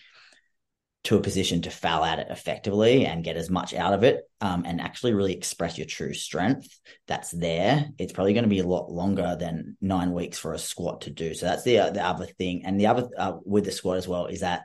to 1.05 1.15
a 1.15 1.21
position 1.21 1.61
to 1.61 1.71
foul 1.71 2.03
at 2.03 2.19
it 2.19 2.27
effectively 2.29 3.05
and 3.05 3.23
get 3.23 3.37
as 3.37 3.49
much 3.49 3.73
out 3.73 3.93
of 3.93 4.03
it 4.03 4.21
um, 4.41 4.63
and 4.65 4.81
actually 4.81 5.13
really 5.13 5.33
express 5.33 5.77
your 5.77 5.87
true 5.87 6.13
strength 6.13 6.67
that's 7.07 7.31
there. 7.31 7.87
It's 7.97 8.11
probably 8.11 8.33
going 8.33 8.43
to 8.43 8.49
be 8.49 8.59
a 8.59 8.67
lot 8.67 8.91
longer 8.91 9.37
than 9.39 9.77
nine 9.79 10.11
weeks 10.11 10.37
for 10.37 10.53
a 10.53 10.59
squat 10.59 11.01
to 11.01 11.09
do. 11.09 11.33
So 11.33 11.45
that's 11.45 11.63
the, 11.63 11.79
uh, 11.79 11.89
the 11.91 12.05
other 12.05 12.25
thing. 12.25 12.63
And 12.65 12.79
the 12.79 12.87
other 12.87 13.09
uh, 13.17 13.37
with 13.45 13.63
the 13.63 13.71
squat 13.71 13.97
as 13.97 14.09
well 14.09 14.25
is 14.25 14.41
that 14.41 14.63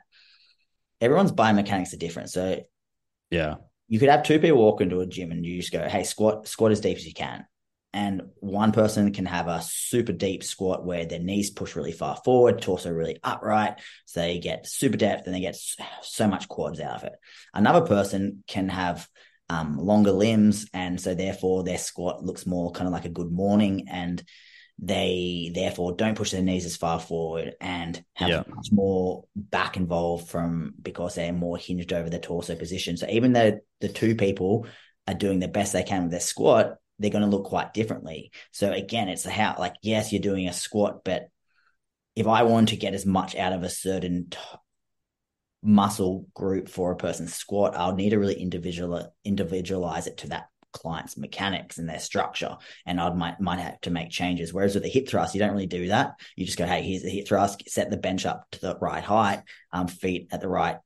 everyone's 0.99 1.31
biomechanics 1.31 1.93
are 1.93 1.97
different. 1.97 2.29
So 2.31 2.61
yeah 3.31 3.55
you 3.87 3.99
could 3.99 4.09
have 4.09 4.23
two 4.23 4.39
people 4.39 4.57
walk 4.57 4.81
into 4.81 4.99
a 4.99 5.05
gym 5.05 5.31
and 5.31 5.45
you 5.45 5.59
just 5.59 5.71
go 5.71 5.87
hey 5.87 6.03
squat 6.03 6.47
squat 6.47 6.71
as 6.71 6.81
deep 6.81 6.97
as 6.97 7.05
you 7.05 7.13
can 7.13 7.45
and 7.95 8.23
one 8.41 8.73
person 8.73 9.13
can 9.13 9.25
have 9.25 9.47
a 9.47 9.61
super 9.61 10.11
deep 10.11 10.43
squat 10.43 10.85
where 10.85 11.05
their 11.05 11.17
knees 11.17 11.49
push 11.49 11.77
really 11.77 11.93
far 11.93 12.17
forward, 12.17 12.61
torso 12.61 12.91
really 12.91 13.17
upright. 13.23 13.79
So 14.03 14.19
they 14.19 14.39
get 14.39 14.67
super 14.67 14.97
depth 14.97 15.25
and 15.25 15.33
they 15.33 15.39
get 15.39 15.57
so 16.01 16.27
much 16.27 16.49
quads 16.49 16.81
out 16.81 16.97
of 16.97 17.03
it. 17.05 17.13
Another 17.53 17.87
person 17.87 18.43
can 18.47 18.67
have 18.67 19.07
um, 19.47 19.77
longer 19.77 20.11
limbs. 20.11 20.67
And 20.73 20.99
so 20.99 21.15
therefore 21.15 21.63
their 21.63 21.77
squat 21.77 22.21
looks 22.21 22.45
more 22.45 22.73
kind 22.73 22.87
of 22.87 22.91
like 22.91 23.05
a 23.05 23.09
good 23.09 23.31
morning 23.31 23.85
and 23.89 24.21
they 24.77 25.51
therefore 25.53 25.95
don't 25.95 26.17
push 26.17 26.31
their 26.31 26.41
knees 26.41 26.65
as 26.65 26.75
far 26.75 26.99
forward 26.99 27.55
and 27.61 28.03
have 28.13 28.29
yeah. 28.29 28.43
much 28.47 28.67
more 28.71 29.23
back 29.35 29.77
involved 29.77 30.29
from 30.29 30.73
because 30.81 31.15
they're 31.15 31.31
more 31.31 31.57
hinged 31.57 31.93
over 31.93 32.09
their 32.09 32.19
torso 32.19 32.55
position. 32.55 32.97
So 32.97 33.07
even 33.09 33.33
though 33.33 33.59
the 33.79 33.89
two 33.89 34.15
people 34.15 34.67
are 35.07 35.13
doing 35.13 35.39
the 35.39 35.47
best 35.47 35.71
they 35.71 35.83
can 35.83 36.03
with 36.03 36.11
their 36.11 36.19
squat, 36.19 36.75
they're 36.99 37.11
going 37.11 37.23
to 37.23 37.29
look 37.29 37.45
quite 37.45 37.73
differently. 37.73 38.31
So 38.51 38.71
again, 38.71 39.07
it's 39.07 39.25
how 39.25 39.55
like 39.57 39.75
yes, 39.81 40.11
you're 40.11 40.21
doing 40.21 40.47
a 40.47 40.53
squat, 40.53 41.03
but 41.05 41.27
if 42.15 42.27
I 42.27 42.43
want 42.43 42.69
to 42.69 42.77
get 42.77 42.93
as 42.93 43.05
much 43.05 43.35
out 43.35 43.53
of 43.53 43.63
a 43.63 43.69
certain 43.69 44.27
t- 44.29 44.37
muscle 45.61 46.27
group 46.33 46.69
for 46.69 46.91
a 46.91 46.97
person's 46.97 47.33
squat, 47.33 47.75
I'll 47.75 47.95
need 47.95 48.11
to 48.11 48.19
really 48.19 48.39
individual 48.39 49.13
individualize 49.23 50.07
it 50.07 50.17
to 50.17 50.27
that 50.29 50.47
client's 50.75 51.17
mechanics 51.17 51.77
and 51.77 51.89
their 51.89 51.99
structure, 51.99 52.57
and 52.85 52.99
I 52.99 53.09
might 53.11 53.39
might 53.39 53.59
have 53.59 53.81
to 53.81 53.91
make 53.91 54.09
changes. 54.11 54.53
Whereas 54.53 54.75
with 54.75 54.83
the 54.83 54.89
hip 54.89 55.07
thrust, 55.07 55.33
you 55.33 55.39
don't 55.39 55.53
really 55.53 55.65
do 55.65 55.87
that. 55.87 56.19
You 56.35 56.45
just 56.45 56.57
go, 56.57 56.67
hey, 56.67 56.83
here's 56.83 57.03
the 57.03 57.09
hip 57.09 57.27
thrust, 57.27 57.63
set 57.67 57.89
the 57.89 57.97
bench 57.97 58.25
up 58.25 58.45
to 58.51 58.61
the 58.61 58.77
right 58.79 59.03
height, 59.03 59.41
um, 59.71 59.87
feet 59.87 60.27
at 60.31 60.41
the 60.41 60.47
right 60.47 60.77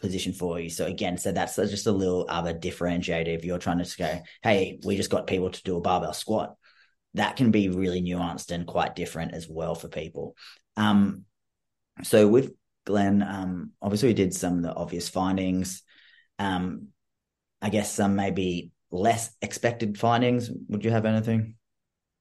position 0.00 0.32
for 0.32 0.60
you. 0.60 0.70
So 0.70 0.86
again, 0.86 1.18
so 1.18 1.32
that's 1.32 1.56
just 1.56 1.86
a 1.86 1.92
little 1.92 2.26
other 2.28 2.54
differentiator. 2.54 3.28
If 3.28 3.44
you're 3.44 3.58
trying 3.58 3.82
to 3.82 3.96
go, 3.98 4.20
hey, 4.42 4.78
we 4.84 4.96
just 4.96 5.10
got 5.10 5.26
people 5.26 5.50
to 5.50 5.62
do 5.62 5.76
a 5.76 5.80
barbell 5.80 6.12
squat, 6.12 6.54
that 7.14 7.36
can 7.36 7.50
be 7.50 7.68
really 7.68 8.02
nuanced 8.02 8.50
and 8.50 8.66
quite 8.66 8.96
different 8.96 9.34
as 9.34 9.48
well 9.48 9.74
for 9.74 9.88
people. 9.88 10.36
Um, 10.76 11.24
so 12.02 12.28
with 12.28 12.52
Glen, 12.84 13.22
um, 13.22 13.72
obviously 13.80 14.08
we 14.08 14.14
did 14.14 14.34
some 14.34 14.58
of 14.58 14.62
the 14.62 14.74
obvious 14.74 15.08
findings. 15.08 15.82
Um, 16.38 16.88
I 17.62 17.70
guess 17.70 17.90
some 17.90 18.14
maybe 18.14 18.72
less 18.94 19.34
expected 19.42 19.98
findings. 19.98 20.50
Would 20.68 20.84
you 20.84 20.90
have 20.90 21.04
anything? 21.04 21.56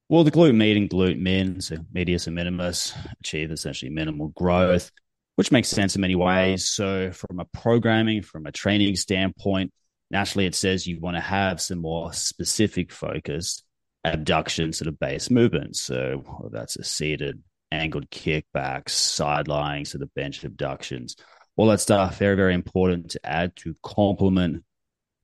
Well, 0.09 0.23
the 0.23 0.31
glute 0.31 0.49
and 0.49 0.89
glute 0.89 1.19
min, 1.19 1.61
so 1.61 1.77
medius 1.91 2.27
and 2.27 2.35
minimus, 2.35 2.93
achieve 3.21 3.51
essentially 3.51 3.89
minimal 3.89 4.29
growth 4.29 4.91
which 5.35 5.51
makes 5.51 5.67
sense 5.67 5.95
in 5.95 6.01
many 6.01 6.15
ways. 6.15 6.67
So, 6.67 7.11
from 7.11 7.39
a 7.39 7.45
programming, 7.45 8.21
from 8.21 8.45
a 8.45 8.51
training 8.51 8.95
standpoint, 8.95 9.71
naturally 10.11 10.45
it 10.45 10.55
says 10.55 10.87
you 10.87 10.99
want 10.99 11.17
to 11.17 11.21
have 11.21 11.61
some 11.61 11.79
more 11.79 12.13
specific 12.13 12.91
focus 12.91 13.63
abduction 14.03 14.73
sort 14.73 14.87
of 14.87 14.99
base 14.99 15.29
movements. 15.29 15.81
So, 15.81 16.23
well, 16.25 16.49
that's 16.51 16.75
a 16.75 16.83
seated, 16.83 17.41
angled 17.71 18.09
kickbacks, 18.09 18.89
side 18.89 19.47
lying, 19.47 19.85
sort 19.85 20.03
of 20.03 20.13
bench 20.13 20.43
abductions, 20.43 21.15
all 21.55 21.67
that 21.67 21.79
stuff. 21.79 22.19
Very, 22.19 22.35
very 22.35 22.53
important 22.53 23.11
to 23.11 23.25
add 23.25 23.55
to 23.57 23.75
complement 23.81 24.63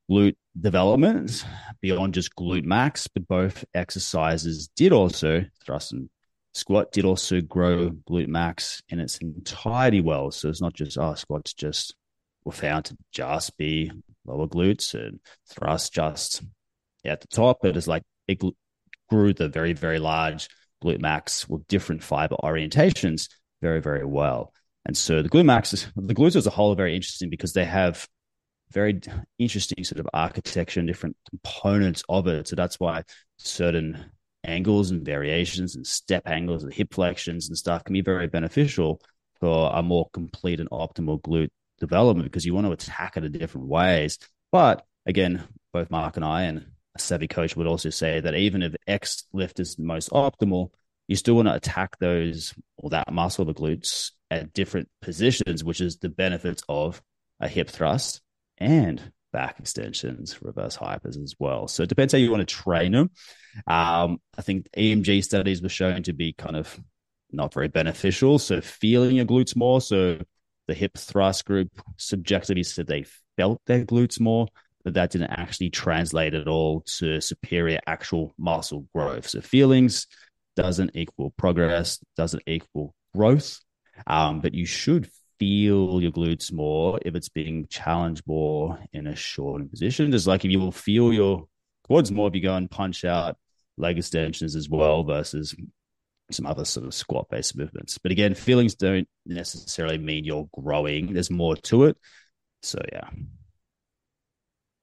glute 0.09 0.38
development 0.59 1.45
beyond 1.81 2.13
just 2.13 2.35
glute 2.35 2.65
max, 2.65 3.07
but 3.07 3.27
both 3.27 3.65
exercises 3.73 4.69
did 4.75 4.91
also 4.91 5.45
thrust 5.63 5.91
and 5.93 6.09
Squat 6.53 6.91
did 6.91 7.05
also 7.05 7.41
grow 7.41 7.91
glute 8.09 8.27
max 8.27 8.81
in 8.89 8.99
its 8.99 9.17
entirety 9.19 10.01
well. 10.01 10.31
So 10.31 10.49
it's 10.49 10.62
not 10.62 10.73
just, 10.73 10.97
oh, 10.97 11.13
squats 11.13 11.53
just 11.53 11.95
were 12.43 12.51
found 12.51 12.85
to 12.85 12.97
just 13.12 13.55
be 13.57 13.91
lower 14.25 14.47
glutes 14.47 14.93
and 14.93 15.19
thrust 15.47 15.93
just 15.93 16.41
at 17.05 17.21
the 17.21 17.27
top. 17.27 17.59
But 17.62 17.77
it's 17.77 17.88
like 17.88 18.03
it 18.27 18.41
grew 19.09 19.33
the 19.33 19.47
very, 19.47 19.73
very 19.73 19.99
large 19.99 20.49
glute 20.83 20.99
max 20.99 21.47
with 21.47 21.67
different 21.67 22.03
fiber 22.03 22.35
orientations 22.43 23.29
very, 23.62 23.81
very 23.81 24.05
well. 24.05 24.53
And 24.85 24.97
so 24.97 25.21
the 25.21 25.29
glute 25.29 25.45
max, 25.45 25.71
the 25.71 26.15
glutes 26.15 26.35
as 26.35 26.47
a 26.47 26.51
whole 26.51 26.71
are 26.71 26.75
very 26.75 26.95
interesting 26.95 27.29
because 27.29 27.53
they 27.53 27.65
have 27.65 28.07
very 28.71 29.01
interesting 29.38 29.84
sort 29.84 29.99
of 29.99 30.08
architecture 30.13 30.79
and 30.79 30.88
different 30.88 31.17
components 31.29 32.03
of 32.10 32.27
it. 32.27 32.47
So 32.47 32.55
that's 32.55 32.79
why 32.79 33.03
certain 33.38 34.12
angles 34.43 34.91
and 34.91 35.03
variations 35.03 35.75
and 35.75 35.86
step 35.86 36.27
angles 36.27 36.63
and 36.63 36.73
hip 36.73 36.91
flexions 36.91 37.47
and 37.47 37.58
stuff 37.58 37.84
can 37.84 37.93
be 37.93 38.01
very 38.01 38.27
beneficial 38.27 39.01
for 39.39 39.71
a 39.73 39.82
more 39.82 40.10
complete 40.13 40.60
and 40.60 40.69
optimal 40.69 41.21
glute 41.21 41.49
development 41.79 42.25
because 42.25 42.45
you 42.45 42.53
want 42.53 42.67
to 42.67 42.73
attack 42.73 43.17
it 43.17 43.23
in 43.23 43.32
different 43.32 43.67
ways. 43.67 44.17
But 44.51 44.86
again, 45.05 45.43
both 45.73 45.89
Mark 45.89 46.17
and 46.17 46.25
I 46.25 46.43
and 46.43 46.65
a 46.95 46.99
savvy 46.99 47.27
coach 47.27 47.55
would 47.55 47.67
also 47.67 47.89
say 47.89 48.19
that 48.19 48.36
even 48.36 48.62
if 48.62 48.75
X 48.88 49.25
lift 49.34 49.60
is 49.60 49.75
the 49.75 49.84
most 49.84 50.10
optimal, 50.12 50.69
you 51.08 51.15
still 51.15 51.36
want 51.36 51.47
to 51.47 51.55
attack 51.55 51.97
those 51.99 52.53
or 52.77 52.91
that 52.91 53.12
muscle, 53.12 53.45
the 53.45 53.53
glutes, 53.53 54.12
at 54.32 54.53
different 54.53 54.88
positions, 55.01 55.63
which 55.63 55.82
is 55.82 55.97
the 55.97 56.10
benefits 56.10 56.62
of 56.69 57.01
a 57.39 57.47
hip 57.47 57.67
thrust 57.69 58.21
and 58.60 59.12
back 59.32 59.60
extensions, 59.60 60.41
reverse 60.41 60.78
hypers 60.78 61.22
as 61.22 61.36
well. 61.39 61.67
So 61.67 61.84
it 61.84 61.89
depends 61.89 62.13
how 62.13 62.19
you 62.19 62.32
want 62.32 62.48
to 62.48 62.56
train 62.56 62.91
them. 62.91 63.12
Um, 63.67 64.19
I 64.38 64.41
think 64.41 64.67
EMG 64.78 65.24
studies 65.24 65.62
were 65.62 65.69
shown 65.69 66.04
to 66.04 66.13
be 66.13 66.34
kind 66.34 66.56
of 66.56 66.80
not 67.32 67.54
very 67.54 67.67
beneficial. 67.67 68.39
So 68.39 68.62
feeling 68.62 69.17
your 69.17 69.26
glutes 69.26 69.56
more. 69.56 69.82
So 69.82 70.19
the 70.67 70.74
hip 70.74 70.98
thrust 70.98 71.45
group 71.45 71.69
subjectively 71.98 72.63
said 72.63 72.88
they 72.88 73.06
felt 73.38 73.62
their 73.65 73.86
glutes 73.86 74.19
more, 74.19 74.48
but 74.84 74.95
that 74.95 75.12
didn't 75.12 75.32
actually 75.32 75.69
translate 75.69 76.34
at 76.34 76.48
all 76.48 76.82
to 76.98 77.22
superior 77.22 77.80
actual 77.86 78.34
muscle 78.38 78.88
growth. 78.93 79.28
So 79.28 79.41
feelings 79.41 80.08
doesn't 80.56 80.91
equal 80.95 81.32
progress, 81.38 82.00
doesn't 82.17 82.43
equal 82.48 82.93
growth. 83.15 83.60
Um, 84.08 84.41
but 84.41 84.54
you 84.54 84.65
should 84.65 85.10
feel 85.39 86.02
your 86.02 86.12
glutes 86.12 86.52
more 86.52 86.99
if 87.04 87.15
it's 87.15 87.30
being 87.30 87.67
challenged 87.67 88.23
more 88.28 88.80
in 88.93 89.08
a 89.08 89.15
shortened 89.15 89.71
position. 89.71 90.12
Just 90.12 90.28
like 90.28 90.45
if 90.45 90.52
you 90.52 90.60
will 90.60 90.71
feel 90.71 91.13
your 91.13 91.47
quads 91.86 92.12
more 92.12 92.28
if 92.28 92.36
you 92.36 92.41
go 92.41 92.56
and 92.56 92.69
punch 92.69 93.06
out 93.06 93.38
leg 93.78 93.97
extensions 93.97 94.56
as 94.56 94.69
well 94.69 95.04
versus 95.04 95.56
some 96.32 96.45
other 96.45 96.65
sort 96.65 96.86
of 96.86 96.93
squat 96.93 97.28
based 97.30 97.58
movements. 97.58 97.97
But 97.97 98.12
again, 98.12 98.36
feelings 98.36 98.75
don't 98.75 99.08
necessarily 99.25 99.97
mean 99.97 100.25
you're 100.25 100.49
growing. 100.54 101.13
There's 101.13 101.32
more 101.32 101.56
to 101.56 101.86
it. 101.86 101.97
So 102.62 102.80
yeah. 102.91 103.10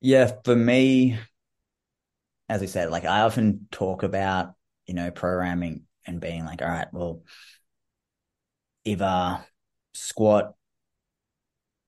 Yeah, 0.01 0.33
for 0.45 0.57
me, 0.57 1.19
as 2.49 2.63
I 2.63 2.67
said, 2.67 2.91
like 2.91 3.05
I 3.05 3.21
often 3.21 3.69
talk 3.71 4.03
about 4.03 4.55
you 4.87 4.95
know, 4.95 5.11
programming 5.11 5.83
and 6.07 6.21
being 6.21 6.45
like, 6.45 6.63
all 6.63 6.69
right, 6.69 6.89
well, 6.93 7.23
if 8.85 9.01
a 9.01 9.45
squat 9.97 10.55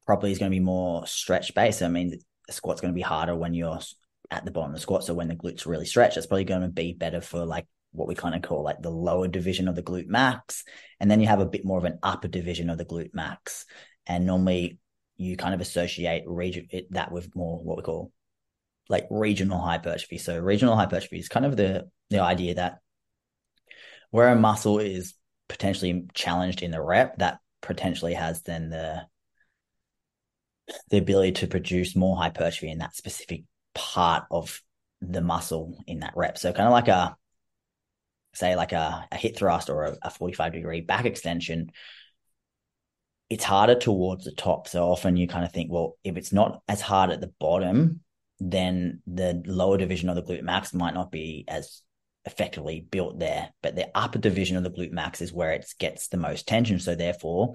probably 0.06 0.32
is 0.32 0.38
going 0.38 0.50
to 0.50 0.56
be 0.56 0.64
more 0.64 1.06
stretch 1.06 1.54
based. 1.54 1.82
I 1.82 1.88
mean, 1.88 2.18
the 2.46 2.52
squat's 2.52 2.80
going 2.80 2.92
to 2.92 2.96
be 2.96 3.02
harder 3.02 3.36
when 3.36 3.54
you're 3.54 3.78
at 4.30 4.44
the 4.44 4.50
bottom 4.50 4.70
of 4.70 4.76
the 4.76 4.80
squat. 4.80 5.04
So 5.04 5.14
when 5.14 5.28
the 5.28 5.36
glutes 5.36 5.66
really 5.66 5.86
stretch, 5.86 6.16
it's 6.16 6.26
probably 6.26 6.44
going 6.44 6.62
to 6.62 6.68
be 6.68 6.92
better 6.92 7.20
for 7.20 7.44
like 7.44 7.66
what 7.92 8.08
we 8.08 8.14
kind 8.14 8.34
of 8.34 8.42
call 8.42 8.62
like 8.62 8.80
the 8.82 8.90
lower 8.90 9.28
division 9.28 9.68
of 9.68 9.74
the 9.74 9.82
glute 9.82 10.08
max. 10.08 10.64
And 11.00 11.10
then 11.10 11.20
you 11.20 11.26
have 11.26 11.40
a 11.40 11.46
bit 11.46 11.64
more 11.64 11.78
of 11.78 11.84
an 11.84 11.98
upper 12.02 12.28
division 12.28 12.70
of 12.70 12.78
the 12.78 12.84
glute 12.84 13.14
max. 13.14 13.66
And 14.06 14.26
normally 14.26 14.78
you 15.16 15.36
kind 15.36 15.54
of 15.54 15.60
associate 15.60 16.24
region 16.26 16.68
it, 16.70 16.92
that 16.92 17.12
with 17.12 17.34
more 17.34 17.58
what 17.58 17.76
we 17.76 17.82
call 17.82 18.12
like 18.88 19.06
regional 19.10 19.58
hypertrophy. 19.58 20.18
So 20.18 20.38
regional 20.38 20.76
hypertrophy 20.76 21.18
is 21.18 21.28
kind 21.28 21.44
of 21.44 21.56
the 21.56 21.88
the 22.10 22.20
idea 22.20 22.54
that 22.54 22.78
where 24.10 24.28
a 24.28 24.36
muscle 24.36 24.78
is 24.78 25.14
potentially 25.48 26.06
challenged 26.14 26.62
in 26.62 26.70
the 26.70 26.80
rep, 26.80 27.18
that 27.18 27.38
potentially 27.60 28.14
has 28.14 28.42
then 28.42 28.70
the 28.70 29.06
the 30.90 30.98
ability 30.98 31.32
to 31.32 31.46
produce 31.46 31.96
more 31.96 32.16
hypertrophy 32.16 32.70
in 32.70 32.78
that 32.78 32.94
specific 32.94 33.44
part 33.74 34.24
of 34.30 34.60
the 35.00 35.20
muscle 35.20 35.82
in 35.86 36.00
that 36.00 36.12
rep. 36.16 36.36
So 36.36 36.52
kind 36.52 36.66
of 36.66 36.72
like 36.72 36.88
a 36.88 37.16
say 38.34 38.56
like 38.56 38.72
a, 38.72 39.06
a 39.10 39.16
hip 39.16 39.36
thrust 39.36 39.70
or 39.70 39.84
a, 39.84 39.96
a 40.02 40.10
45 40.10 40.52
degree 40.52 40.80
back 40.80 41.04
extension, 41.04 41.70
it's 43.30 43.44
harder 43.44 43.74
towards 43.74 44.24
the 44.24 44.32
top. 44.32 44.68
So 44.68 44.84
often 44.84 45.16
you 45.16 45.26
kind 45.26 45.44
of 45.44 45.52
think, 45.52 45.70
well, 45.70 45.96
if 46.04 46.16
it's 46.16 46.32
not 46.32 46.62
as 46.68 46.80
hard 46.80 47.10
at 47.10 47.20
the 47.20 47.32
bottom, 47.40 48.00
then 48.40 49.02
the 49.06 49.42
lower 49.46 49.76
division 49.76 50.08
of 50.08 50.16
the 50.16 50.22
glute 50.22 50.42
max 50.42 50.72
might 50.72 50.94
not 50.94 51.10
be 51.10 51.44
as 51.48 51.82
effectively 52.28 52.80
built 52.80 53.18
there. 53.18 53.50
But 53.62 53.74
the 53.74 53.88
upper 53.94 54.18
division 54.18 54.56
of 54.56 54.62
the 54.62 54.70
glute 54.70 54.92
max 54.92 55.20
is 55.20 55.32
where 55.32 55.52
it 55.52 55.66
gets 55.78 56.08
the 56.08 56.18
most 56.18 56.46
tension. 56.46 56.78
So 56.78 56.94
therefore, 56.94 57.54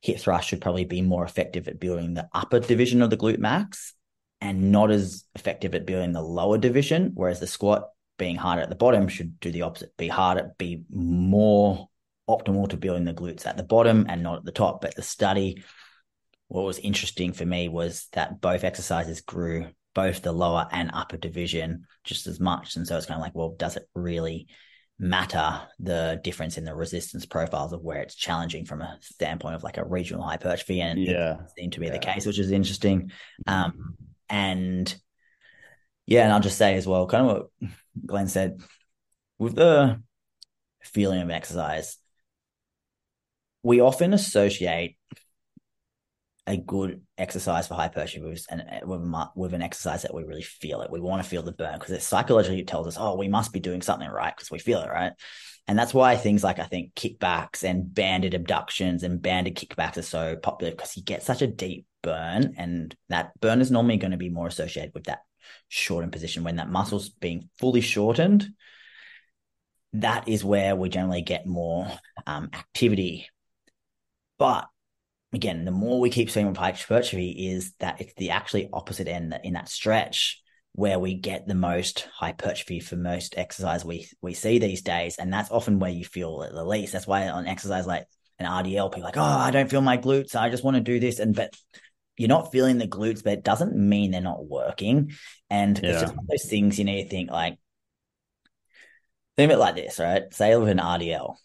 hip 0.00 0.18
thrust 0.18 0.48
should 0.48 0.60
probably 0.60 0.84
be 0.84 1.02
more 1.02 1.24
effective 1.24 1.68
at 1.68 1.80
building 1.80 2.14
the 2.14 2.28
upper 2.32 2.60
division 2.60 3.02
of 3.02 3.10
the 3.10 3.16
glute 3.16 3.38
max 3.38 3.94
and 4.40 4.72
not 4.72 4.90
as 4.90 5.24
effective 5.34 5.74
at 5.74 5.86
building 5.86 6.12
the 6.12 6.22
lower 6.22 6.56
division. 6.56 7.12
Whereas 7.14 7.40
the 7.40 7.46
squat 7.46 7.88
being 8.16 8.36
harder 8.36 8.62
at 8.62 8.68
the 8.68 8.76
bottom 8.76 9.08
should 9.08 9.40
do 9.40 9.50
the 9.50 9.62
opposite, 9.62 9.96
be 9.96 10.08
harder, 10.08 10.52
be 10.56 10.84
more 10.90 11.88
optimal 12.28 12.68
to 12.68 12.76
building 12.76 13.04
the 13.04 13.12
glutes 13.12 13.46
at 13.46 13.56
the 13.56 13.62
bottom 13.64 14.06
and 14.08 14.22
not 14.22 14.38
at 14.38 14.44
the 14.44 14.52
top. 14.52 14.80
But 14.80 14.94
the 14.94 15.02
study, 15.02 15.64
what 16.48 16.64
was 16.64 16.78
interesting 16.78 17.32
for 17.32 17.44
me 17.44 17.68
was 17.68 18.06
that 18.12 18.40
both 18.40 18.62
exercises 18.62 19.20
grew 19.20 19.66
both 19.94 20.22
the 20.22 20.32
lower 20.32 20.68
and 20.70 20.90
upper 20.92 21.16
division 21.16 21.86
just 22.04 22.26
as 22.26 22.40
much. 22.40 22.76
And 22.76 22.86
so 22.86 22.96
it's 22.96 23.06
kind 23.06 23.18
of 23.18 23.22
like, 23.22 23.34
well, 23.34 23.54
does 23.58 23.76
it 23.76 23.88
really 23.94 24.46
matter 24.98 25.60
the 25.78 26.20
difference 26.22 26.58
in 26.58 26.64
the 26.64 26.74
resistance 26.74 27.24
profiles 27.26 27.72
of 27.72 27.82
where 27.82 28.02
it's 28.02 28.14
challenging 28.14 28.66
from 28.66 28.82
a 28.82 28.98
standpoint 29.00 29.54
of 29.54 29.62
like 29.62 29.78
a 29.78 29.84
regional 29.84 30.22
hypertrophy? 30.22 30.80
And 30.80 31.00
yeah, 31.00 31.40
it 31.40 31.50
seemed 31.58 31.72
to 31.72 31.80
be 31.80 31.86
yeah. 31.86 31.92
the 31.92 31.98
case, 31.98 32.26
which 32.26 32.38
is 32.38 32.52
interesting. 32.52 33.10
Um, 33.46 33.96
and 34.28 34.94
yeah, 36.06 36.24
and 36.24 36.32
I'll 36.32 36.40
just 36.40 36.58
say 36.58 36.74
as 36.76 36.86
well, 36.86 37.06
kind 37.06 37.26
of 37.26 37.36
what 37.58 37.70
Glen 38.06 38.28
said 38.28 38.60
with 39.38 39.54
the 39.54 40.00
feeling 40.82 41.20
of 41.20 41.30
exercise, 41.30 41.96
we 43.62 43.80
often 43.80 44.14
associate 44.14 44.96
a 46.46 46.56
good 46.56 47.02
exercise 47.18 47.68
for 47.68 47.74
hypertrophy 47.74 48.20
with, 48.20 48.46
and 48.50 48.62
with, 48.84 49.02
with 49.34 49.54
an 49.54 49.62
exercise 49.62 50.02
that 50.02 50.14
we 50.14 50.24
really 50.24 50.42
feel 50.42 50.80
it. 50.82 50.90
We 50.90 51.00
want 51.00 51.22
to 51.22 51.28
feel 51.28 51.42
the 51.42 51.52
burn 51.52 51.78
because 51.78 51.94
it 51.94 52.02
psychologically 52.02 52.64
tells 52.64 52.86
us, 52.86 52.96
oh, 52.98 53.16
we 53.16 53.28
must 53.28 53.52
be 53.52 53.60
doing 53.60 53.82
something 53.82 54.08
right 54.08 54.34
because 54.34 54.50
we 54.50 54.58
feel 54.58 54.80
it, 54.80 54.88
right? 54.88 55.12
And 55.68 55.78
that's 55.78 55.94
why 55.94 56.16
things 56.16 56.42
like 56.42 56.58
I 56.58 56.64
think 56.64 56.94
kickbacks 56.94 57.62
and 57.62 57.94
banded 57.94 58.34
abductions 58.34 59.02
and 59.02 59.22
banded 59.22 59.54
kickbacks 59.54 59.98
are 59.98 60.02
so 60.02 60.36
popular 60.36 60.72
because 60.72 60.96
you 60.96 61.02
get 61.02 61.22
such 61.22 61.42
a 61.42 61.46
deep 61.46 61.86
burn, 62.02 62.54
and 62.56 62.96
that 63.08 63.38
burn 63.40 63.60
is 63.60 63.70
normally 63.70 63.98
going 63.98 64.10
to 64.10 64.16
be 64.16 64.30
more 64.30 64.48
associated 64.48 64.92
with 64.94 65.04
that 65.04 65.20
shortened 65.68 66.12
position 66.12 66.42
when 66.42 66.56
that 66.56 66.70
muscle's 66.70 67.10
being 67.10 67.48
fully 67.58 67.82
shortened. 67.82 68.48
That 69.92 70.28
is 70.28 70.44
where 70.44 70.74
we 70.74 70.88
generally 70.88 71.22
get 71.22 71.46
more 71.46 71.86
um, 72.26 72.50
activity. 72.52 73.28
But 74.38 74.68
again, 75.32 75.64
the 75.64 75.70
more 75.70 76.00
we 76.00 76.10
keep 76.10 76.30
seeing 76.30 76.48
with 76.48 76.56
hypertrophy 76.56 77.30
is 77.30 77.72
that 77.80 78.00
it's 78.00 78.14
the 78.14 78.30
actually 78.30 78.68
opposite 78.72 79.08
end 79.08 79.38
in 79.44 79.54
that 79.54 79.68
stretch 79.68 80.42
where 80.72 80.98
we 80.98 81.14
get 81.14 81.46
the 81.46 81.54
most 81.54 82.08
hypertrophy 82.14 82.78
for 82.78 82.96
most 82.96 83.34
exercise 83.36 83.84
we 83.84 84.08
we 84.22 84.34
see 84.34 84.58
these 84.58 84.82
days, 84.82 85.16
and 85.18 85.32
that's 85.32 85.50
often 85.50 85.78
where 85.78 85.90
you 85.90 86.04
feel 86.04 86.42
it 86.42 86.52
the 86.52 86.64
least. 86.64 86.92
That's 86.92 87.06
why 87.06 87.28
on 87.28 87.46
exercise 87.46 87.86
like 87.86 88.06
an 88.38 88.46
RDL, 88.46 88.92
people 88.92 89.02
like, 89.04 89.16
oh, 89.16 89.22
I 89.22 89.50
don't 89.50 89.70
feel 89.70 89.82
my 89.82 89.98
glutes, 89.98 90.34
I 90.34 90.48
just 90.48 90.64
want 90.64 90.76
to 90.76 90.80
do 90.80 91.00
this, 91.00 91.18
and 91.18 91.34
but 91.34 91.54
you're 92.16 92.28
not 92.28 92.52
feeling 92.52 92.78
the 92.78 92.86
glutes, 92.86 93.24
but 93.24 93.32
it 93.32 93.44
doesn't 93.44 93.74
mean 93.74 94.10
they're 94.10 94.20
not 94.20 94.44
working. 94.44 95.12
And 95.48 95.78
yeah. 95.82 95.90
it's 95.90 96.02
just 96.02 96.14
one 96.14 96.24
of 96.24 96.28
those 96.28 96.50
things 96.50 96.78
you 96.78 96.84
need 96.84 97.04
to 97.04 97.08
think 97.08 97.30
like, 97.30 97.58
think 99.36 99.50
of 99.50 99.56
it 99.56 99.60
like 99.60 99.74
this, 99.74 99.98
right? 99.98 100.22
Say 100.32 100.54
with 100.56 100.68
an 100.68 100.78
RDL, 100.78 101.36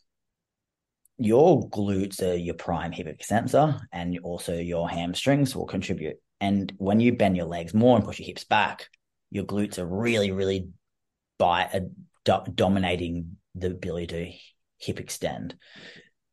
your 1.18 1.70
glutes 1.70 2.22
are 2.22 2.36
your 2.36 2.56
prime 2.56 2.92
hip 2.92 3.08
extensor 3.08 3.80
and 3.92 4.20
also 4.24 4.56
your 4.56 4.90
hamstrings 4.90 5.56
will 5.56 5.66
contribute. 5.66 6.18
And 6.42 6.74
when 6.78 7.00
you 7.00 7.16
bend 7.16 7.38
your 7.38 7.46
legs 7.46 7.74
more 7.74 7.96
and 7.96 8.06
push 8.06 8.20
your 8.20 8.28
hips 8.28 8.44
back, 8.44 8.90
your 9.32 9.46
glutes 9.46 9.78
are 9.78 9.86
really, 9.86 10.32
really 10.32 10.70
by 11.38 11.70
uh, 11.74 11.80
do- 12.24 12.52
dominating 12.54 13.38
the 13.56 13.68
ability 13.68 14.08
to 14.08 14.86
hip 14.86 15.00
extend. 15.00 15.56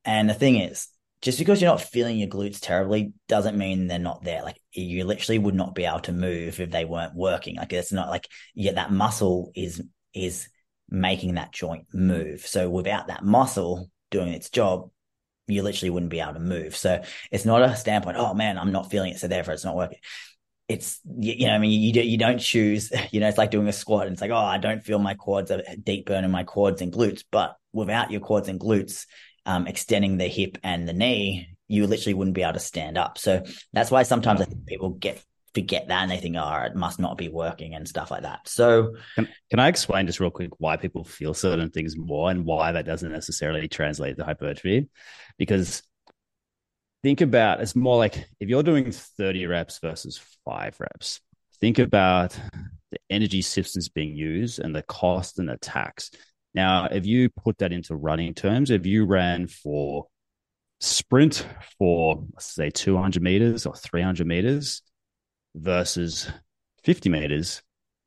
And 0.04 0.28
the 0.28 0.34
thing 0.34 0.56
is, 0.56 0.88
just 1.20 1.38
because 1.38 1.62
you're 1.62 1.70
not 1.70 1.80
feeling 1.80 2.18
your 2.18 2.28
glutes 2.28 2.58
terribly 2.60 3.12
doesn't 3.28 3.56
mean 3.56 3.86
they're 3.86 4.00
not 4.00 4.24
there. 4.24 4.42
Like 4.42 4.60
you 4.72 5.04
literally 5.04 5.38
would 5.38 5.54
not 5.54 5.74
be 5.76 5.84
able 5.84 6.00
to 6.00 6.12
move 6.12 6.58
if 6.58 6.70
they 6.70 6.84
weren't 6.84 7.14
working. 7.14 7.56
Like 7.56 7.72
it's 7.72 7.92
not 7.92 8.10
like 8.10 8.26
yeah, 8.54 8.72
that 8.72 8.90
muscle 8.90 9.52
is 9.54 9.80
is 10.12 10.48
making 10.88 11.34
that 11.34 11.52
joint 11.52 11.86
move. 11.94 12.44
So 12.44 12.68
without 12.68 13.06
that 13.06 13.24
muscle, 13.24 13.88
doing 14.12 14.28
its 14.28 14.50
job, 14.50 14.90
you 15.48 15.62
literally 15.62 15.90
wouldn't 15.90 16.10
be 16.10 16.20
able 16.20 16.34
to 16.34 16.40
move. 16.40 16.76
So 16.76 17.02
it's 17.32 17.44
not 17.44 17.62
a 17.62 17.74
standpoint, 17.74 18.16
oh 18.16 18.34
man, 18.34 18.58
I'm 18.58 18.70
not 18.70 18.90
feeling 18.90 19.12
it. 19.12 19.18
So 19.18 19.26
therefore 19.26 19.54
it's 19.54 19.64
not 19.64 19.74
working. 19.74 19.98
It's, 20.68 21.00
you, 21.04 21.34
you 21.38 21.46
know, 21.46 21.54
I 21.54 21.58
mean, 21.58 21.70
you, 21.70 22.00
you 22.02 22.18
don't 22.18 22.38
choose, 22.38 22.92
you 23.10 23.18
know, 23.18 23.28
it's 23.28 23.38
like 23.38 23.50
doing 23.50 23.66
a 23.66 23.72
squat 23.72 24.06
and 24.06 24.12
it's 24.12 24.22
like, 24.22 24.30
oh, 24.30 24.36
I 24.36 24.58
don't 24.58 24.84
feel 24.84 25.00
my 25.00 25.14
quads, 25.14 25.50
a 25.50 25.76
deep 25.76 26.06
burn 26.06 26.24
in 26.24 26.30
my 26.30 26.44
quads 26.44 26.80
and 26.80 26.92
glutes. 26.92 27.24
But 27.30 27.56
without 27.72 28.12
your 28.12 28.20
quads 28.20 28.48
and 28.48 28.60
glutes, 28.60 29.06
um, 29.44 29.66
extending 29.66 30.18
the 30.18 30.28
hip 30.28 30.58
and 30.62 30.88
the 30.88 30.92
knee, 30.92 31.48
you 31.66 31.86
literally 31.86 32.14
wouldn't 32.14 32.34
be 32.34 32.42
able 32.42 32.52
to 32.52 32.60
stand 32.60 32.96
up. 32.96 33.18
So 33.18 33.42
that's 33.72 33.90
why 33.90 34.04
sometimes 34.04 34.40
I 34.40 34.44
think 34.44 34.66
people 34.66 34.90
get 34.90 35.22
forget 35.54 35.88
that 35.88 36.02
and 36.02 36.10
they 36.10 36.18
think, 36.18 36.36
oh, 36.38 36.62
it 36.64 36.74
must 36.74 36.98
not 36.98 37.18
be 37.18 37.28
working 37.28 37.74
and 37.74 37.86
stuff 37.86 38.10
like 38.10 38.22
that. 38.22 38.48
So, 38.48 38.96
can, 39.14 39.28
can 39.50 39.58
I 39.58 39.68
explain 39.68 40.06
just 40.06 40.20
real 40.20 40.30
quick 40.30 40.50
why 40.58 40.76
people 40.76 41.04
feel 41.04 41.34
certain 41.34 41.70
things 41.70 41.96
more 41.96 42.30
and 42.30 42.44
why 42.44 42.72
that 42.72 42.86
doesn't 42.86 43.12
necessarily 43.12 43.68
translate 43.68 44.16
to 44.16 44.24
hypertrophy? 44.24 44.88
Because 45.38 45.82
think 47.02 47.20
about 47.20 47.60
it's 47.60 47.76
more 47.76 47.96
like 47.96 48.26
if 48.40 48.48
you're 48.48 48.62
doing 48.62 48.92
30 48.92 49.46
reps 49.46 49.78
versus 49.80 50.20
five 50.44 50.78
reps, 50.80 51.20
think 51.60 51.78
about 51.78 52.38
the 52.90 52.98
energy 53.10 53.42
systems 53.42 53.88
being 53.88 54.14
used 54.14 54.58
and 54.58 54.74
the 54.74 54.82
cost 54.82 55.38
and 55.38 55.48
the 55.48 55.56
tax. 55.58 56.10
Now, 56.54 56.86
if 56.86 57.06
you 57.06 57.30
put 57.30 57.58
that 57.58 57.72
into 57.72 57.96
running 57.96 58.34
terms, 58.34 58.70
if 58.70 58.84
you 58.84 59.06
ran 59.06 59.46
for 59.46 60.06
sprint 60.80 61.46
for, 61.78 62.24
let's 62.34 62.52
say, 62.52 62.70
200 62.70 63.22
meters 63.22 63.64
or 63.64 63.74
300 63.74 64.26
meters, 64.26 64.82
versus 65.54 66.30
50 66.84 67.08
meters, 67.08 67.62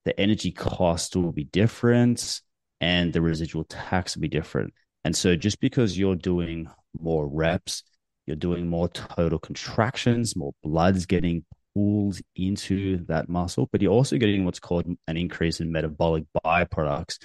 the 0.05 0.19
energy 0.19 0.51
cost 0.51 1.15
will 1.15 1.31
be 1.31 1.45
different 1.45 2.41
and 2.81 3.13
the 3.13 3.21
residual 3.21 3.63
tax 3.63 4.15
will 4.15 4.21
be 4.21 4.27
different. 4.27 4.73
And 5.03 5.15
so 5.15 5.35
just 5.35 5.59
because 5.59 5.97
you're 5.97 6.15
doing 6.15 6.69
more 6.99 7.27
reps, 7.27 7.83
you're 8.25 8.35
doing 8.35 8.67
more 8.67 8.89
total 8.89 9.39
contractions, 9.39 10.35
more 10.35 10.53
blood's 10.63 11.05
getting 11.05 11.45
pulled 11.75 12.19
into 12.35 13.05
that 13.05 13.29
muscle, 13.29 13.69
but 13.71 13.81
you're 13.81 13.91
also 13.91 14.17
getting 14.17 14.45
what's 14.45 14.59
called 14.59 14.85
an 15.07 15.17
increase 15.17 15.59
in 15.59 15.71
metabolic 15.71 16.23
byproducts. 16.43 17.19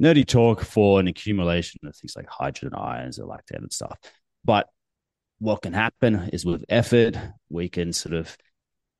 Nerdy 0.00 0.26
talk 0.26 0.62
for 0.62 1.00
an 1.00 1.08
accumulation 1.08 1.80
of 1.84 1.94
things 1.96 2.14
like 2.16 2.28
hydrogen 2.28 2.78
ions 2.78 3.18
or 3.18 3.26
lactate 3.26 3.58
and 3.58 3.72
stuff. 3.72 3.98
But 4.44 4.68
what 5.38 5.62
can 5.62 5.72
happen 5.72 6.30
is 6.32 6.44
with 6.46 6.64
effort, 6.68 7.16
we 7.48 7.68
can 7.68 7.92
sort 7.92 8.14
of 8.14 8.36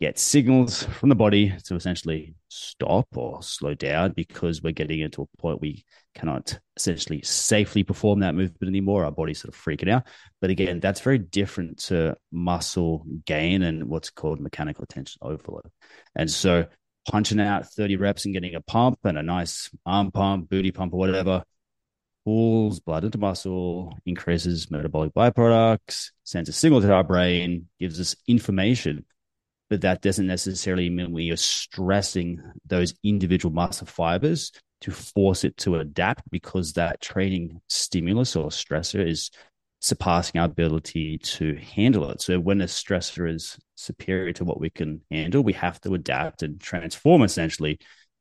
get 0.00 0.18
signals 0.18 0.84
from 0.84 1.08
the 1.08 1.14
body 1.14 1.52
to 1.64 1.74
essentially 1.74 2.34
stop 2.48 3.08
or 3.16 3.42
slow 3.42 3.74
down 3.74 4.12
because 4.12 4.62
we're 4.62 4.72
getting 4.72 5.00
into 5.00 5.22
a 5.22 5.40
point 5.40 5.60
we 5.60 5.84
cannot 6.14 6.58
essentially 6.76 7.20
safely 7.22 7.82
perform 7.82 8.20
that 8.20 8.34
movement 8.34 8.68
anymore. 8.68 9.04
Our 9.04 9.10
body's 9.10 9.40
sort 9.40 9.54
of 9.54 9.60
freaking 9.60 9.90
out. 9.90 10.04
But 10.40 10.50
again, 10.50 10.78
that's 10.78 11.00
very 11.00 11.18
different 11.18 11.78
to 11.84 12.16
muscle 12.30 13.04
gain 13.26 13.62
and 13.62 13.88
what's 13.88 14.10
called 14.10 14.40
mechanical 14.40 14.86
tension 14.86 15.18
overload. 15.20 15.66
And 16.14 16.30
so 16.30 16.66
punching 17.08 17.40
out 17.40 17.66
30 17.66 17.96
reps 17.96 18.24
and 18.24 18.34
getting 18.34 18.54
a 18.54 18.60
pump 18.60 19.00
and 19.04 19.18
a 19.18 19.22
nice 19.22 19.70
arm 19.84 20.12
pump, 20.12 20.48
booty 20.48 20.70
pump, 20.70 20.94
or 20.94 20.98
whatever, 20.98 21.42
pulls 22.24 22.78
blood 22.78 23.04
into 23.04 23.18
muscle, 23.18 23.98
increases 24.06 24.70
metabolic 24.70 25.12
byproducts, 25.14 26.10
sends 26.24 26.48
a 26.48 26.52
signal 26.52 26.80
to 26.82 26.92
our 26.92 27.04
brain, 27.04 27.68
gives 27.80 27.98
us 27.98 28.14
information. 28.26 29.04
But 29.70 29.82
that 29.82 30.02
doesn't 30.02 30.26
necessarily 30.26 30.88
mean 30.88 31.12
we 31.12 31.30
are 31.30 31.36
stressing 31.36 32.42
those 32.66 32.94
individual 33.04 33.54
muscle 33.54 33.86
fibers 33.86 34.52
to 34.80 34.90
force 34.90 35.44
it 35.44 35.56
to 35.58 35.76
adapt 35.76 36.22
because 36.30 36.72
that 36.74 37.00
training 37.00 37.60
stimulus 37.68 38.36
or 38.36 38.48
stressor 38.48 39.06
is 39.06 39.30
surpassing 39.80 40.40
our 40.40 40.46
ability 40.46 41.18
to 41.18 41.54
handle 41.56 42.10
it. 42.10 42.20
So 42.20 42.40
when 42.40 42.60
a 42.60 42.64
stressor 42.64 43.32
is 43.32 43.58
superior 43.76 44.32
to 44.34 44.44
what 44.44 44.60
we 44.60 44.70
can 44.70 45.02
handle, 45.10 45.42
we 45.42 45.52
have 45.54 45.80
to 45.82 45.94
adapt 45.94 46.42
and 46.42 46.60
transform 46.60 47.22
essentially 47.22 47.78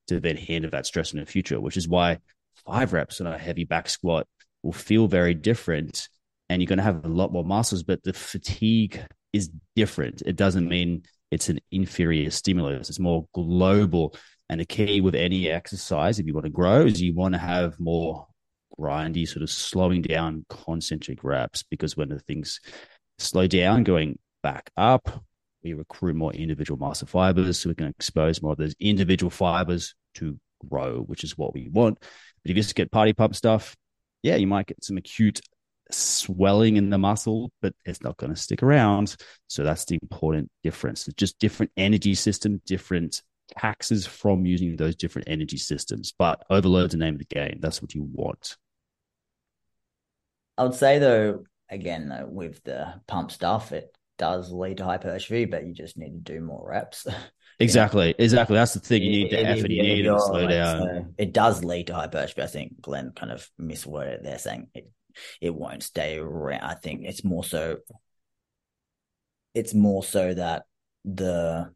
to 0.08 0.20
then 0.20 0.38
handle 0.38 0.72
that 0.72 0.86
stress 0.86 1.14
in 1.14 1.20
the 1.20 1.26
future, 1.26 1.60
which 1.60 1.78
is 1.78 1.88
why 1.88 2.20
five 2.66 2.94
reps 2.94 3.22
on 3.22 3.28
a 3.28 3.38
heavy 3.38 3.64
back 3.64 3.90
squat 3.90 4.28
will 4.64 4.74
feel 4.74 5.08
very 5.08 5.34
different. 5.34 6.10
And 6.50 6.62
you're 6.62 6.68
going 6.68 6.78
to 6.78 6.84
have 6.84 7.06
a 7.06 7.10
lot 7.10 7.32
more 7.32 7.44
muscles, 7.44 7.84
but 7.84 8.04
the 8.04 8.14
fatigue 8.14 9.04
is 9.34 9.50
different. 9.76 10.22
It 10.26 10.36
doesn't 10.36 10.68
mean 10.68 11.04
it's 11.32 11.50
an 11.50 11.60
inferior 11.72 12.30
stimulus, 12.32 12.90
it's 12.90 13.00
more 13.00 13.28
global. 13.34 14.16
And 14.50 14.62
the 14.62 14.66
key 14.66 15.02
with 15.02 15.16
any 15.16 15.50
exercise, 15.50 16.20
if 16.20 16.26
you 16.26 16.34
want 16.34 16.46
to 16.46 16.52
grow, 16.52 16.86
is 16.86 17.02
you 17.02 17.14
want 17.14 17.34
to 17.34 17.40
have 17.40 17.80
more 17.80 18.28
grindy, 18.80 19.28
sort 19.28 19.44
of 19.44 19.50
slowing 19.50 20.02
down 20.02 20.46
concentric 20.50 21.24
reps 21.24 21.64
because 21.64 21.98
when 21.98 22.10
the 22.10 22.20
things 22.20 22.60
slow 23.18 23.48
down, 23.48 23.84
going 23.84 24.20
back 24.44 24.70
up, 24.78 25.24
we 25.64 25.74
recruit 25.74 26.16
more 26.16 26.32
individual 26.34 26.80
muscle 26.80 27.08
fibers 27.08 27.60
so 27.60 27.70
we 27.70 27.76
can 27.76 27.88
expose 27.88 28.42
more 28.42 28.54
of 28.54 28.58
those 28.58 28.76
individual 28.80 29.30
fibers 29.30 29.96
to 30.16 30.40
grow, 30.70 31.02
which 31.02 31.24
is 31.24 31.38
what 31.38 31.54
we 31.54 31.68
want. 31.70 32.00
But 32.00 32.52
if 32.52 32.56
you 32.56 32.62
just 32.64 32.76
get 32.76 32.92
party 32.92 33.14
pump 33.14 33.36
stuff, 33.36 33.76
yeah, 34.24 34.36
you 34.36 34.48
might 34.48 34.68
get 34.68 34.84
some 34.84 34.98
acute 34.98 35.42
swelling 35.92 36.78
in 36.78 36.90
the 36.90 36.98
muscle, 36.98 37.52
but 37.62 37.74
it's 37.86 38.02
not 38.02 38.18
going 38.18 38.34
to 38.34 38.40
stick 38.40 38.64
around. 38.64 39.16
So 39.48 39.64
that's 39.64 39.86
the 39.86 40.00
important 40.02 40.52
difference. 40.64 41.08
It's 41.08 41.16
just 41.16 41.40
different 41.40 41.72
energy 41.78 42.16
system, 42.16 42.62
different 42.66 43.22
taxes 43.58 44.06
from 44.06 44.46
using 44.46 44.76
those 44.76 44.96
different 44.96 45.30
energy 45.30 45.58
systems. 45.58 46.14
But 46.18 46.44
overload's 46.50 46.92
the 46.94 46.98
name 46.98 47.16
of 47.16 47.20
the 47.20 47.26
game. 47.26 47.60
That's 47.62 47.82
what 47.82 47.96
you 47.96 48.04
want. 48.04 48.58
I 50.58 50.64
would 50.64 50.76
say 50.76 51.00
though, 51.00 51.44
again 51.70 52.10
though, 52.10 52.28
with 52.28 52.64
the 52.64 53.02
pump 53.08 53.32
stuff, 53.32 53.72
it 53.72 53.96
does 54.18 54.52
lead 54.52 54.78
to 54.78 54.86
hypertrophy, 54.86 55.46
but 55.46 55.66
you 55.66 55.74
just 55.74 55.98
need 55.98 56.26
to 56.26 56.34
do 56.34 56.42
more 56.42 56.68
reps. 56.70 57.08
Exactly, 57.60 58.14
exactly. 58.20 58.56
That's 58.56 58.76
the 58.76 58.80
thing. 58.80 59.02
You 59.02 59.10
need 59.10 59.32
the 59.32 59.40
effort. 59.40 59.72
You 59.72 59.82
need 59.82 60.04
to 60.04 60.20
slow 60.20 60.46
down. 60.46 60.80
So 60.80 61.06
it 61.18 61.34
does 61.34 61.64
lead 61.64 61.88
to 61.88 61.96
hypertrophy. 61.96 62.44
I 62.44 62.46
think 62.46 62.80
Glen 62.82 63.14
kind 63.16 63.32
of 63.32 63.50
misworded 63.60 64.14
it 64.14 64.24
there, 64.24 64.38
saying 64.38 64.68
it 64.76 64.92
it 65.42 65.54
won't 65.54 65.84
stay 65.84 66.18
around. 66.18 66.62
I 66.62 66.74
think 66.74 67.02
it's 67.06 67.24
more 67.24 67.44
so. 67.44 67.78
It's 69.54 69.74
more 69.74 70.04
so 70.04 70.34
that 70.34 70.64
the 71.06 71.72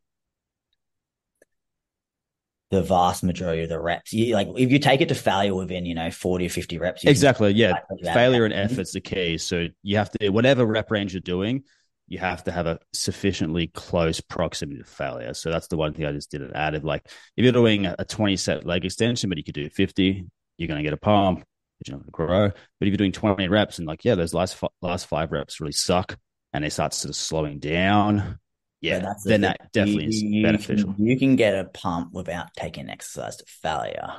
the 2.72 2.82
vast 2.82 3.24
majority 3.24 3.64
of 3.64 3.70
the 3.70 3.80
reps. 3.80 4.14
You 4.14 4.34
like 4.34 4.48
if 4.56 4.72
you 4.72 4.80
take 4.80 5.02
it 5.02 5.10
to 5.10 5.16
failure 5.16 5.54
within, 5.54 5.86
you 5.86 5.94
know, 5.94 6.10
40 6.10 6.46
or 6.46 6.50
50 6.50 6.78
reps. 6.80 7.04
Exactly. 7.04 7.52
Yeah. 7.52 7.74
Failure 8.14 8.46
and 8.46 8.54
effort's 8.54 8.94
the 8.94 9.02
key. 9.02 9.38
So 9.38 9.68
you 9.84 9.98
have 9.98 10.10
to 10.12 10.30
whatever 10.30 10.66
rep 10.66 10.90
range 10.90 11.14
you're 11.14 11.20
doing, 11.20 11.64
you 12.08 12.18
have 12.20 12.46
to 12.46 12.52
have 12.52 12.68
a 12.68 12.80
sufficiently 12.94 13.68
close 13.68 14.22
proximity 14.22 14.80
to 14.80 14.86
failure. 14.86 15.34
So 15.34 15.52
that's 15.52 15.68
the 15.68 15.78
one 15.78 15.94
thing 15.94 16.06
I 16.06 16.14
just 16.14 16.32
didn't 16.32 16.56
add. 16.56 16.74
Of 16.74 16.86
like 16.86 17.06
if 17.36 17.44
you're 17.44 17.52
doing 17.52 17.86
a 17.86 18.06
20 18.06 18.38
set 18.38 18.66
leg 18.66 18.86
extension, 18.86 19.30
but 19.30 19.38
you 19.38 19.44
could 19.44 19.54
do 19.54 19.70
50, 19.70 20.26
you're 20.58 20.68
going 20.68 20.78
to 20.78 20.84
get 20.84 20.94
a 20.94 20.98
pump, 20.98 21.44
you're 21.88 21.98
not 21.98 22.04
going 22.04 22.06
to 22.06 22.12
grow. 22.12 22.48
But 22.50 22.88
if 22.88 22.88
you're 22.88 22.98
doing 22.98 23.12
20 23.12 23.48
reps 23.48 23.80
and 23.80 23.88
like, 23.88 24.06
yeah, 24.06 24.16
those 24.16 24.34
last 24.34 24.62
last 24.82 25.08
five 25.08 25.32
reps 25.32 25.60
really 25.60 25.72
suck 25.72 26.18
and 26.54 26.64
they 26.64 26.70
start 26.70 26.94
sort 26.94 27.10
of 27.10 27.16
slowing 27.16 27.60
down, 27.60 28.40
yeah, 28.82 29.00
the 29.00 29.06
then 29.06 29.16
thing. 29.24 29.42
that 29.42 29.72
definitely 29.72 30.10
you, 30.12 30.40
is 30.40 30.44
beneficial. 30.44 30.96
You 30.98 31.18
can 31.18 31.36
get 31.36 31.54
a 31.54 31.66
pump 31.66 32.14
without 32.14 32.48
taking 32.56 32.90
exercise 32.90 33.38
to 33.38 33.46
failure. 33.46 34.12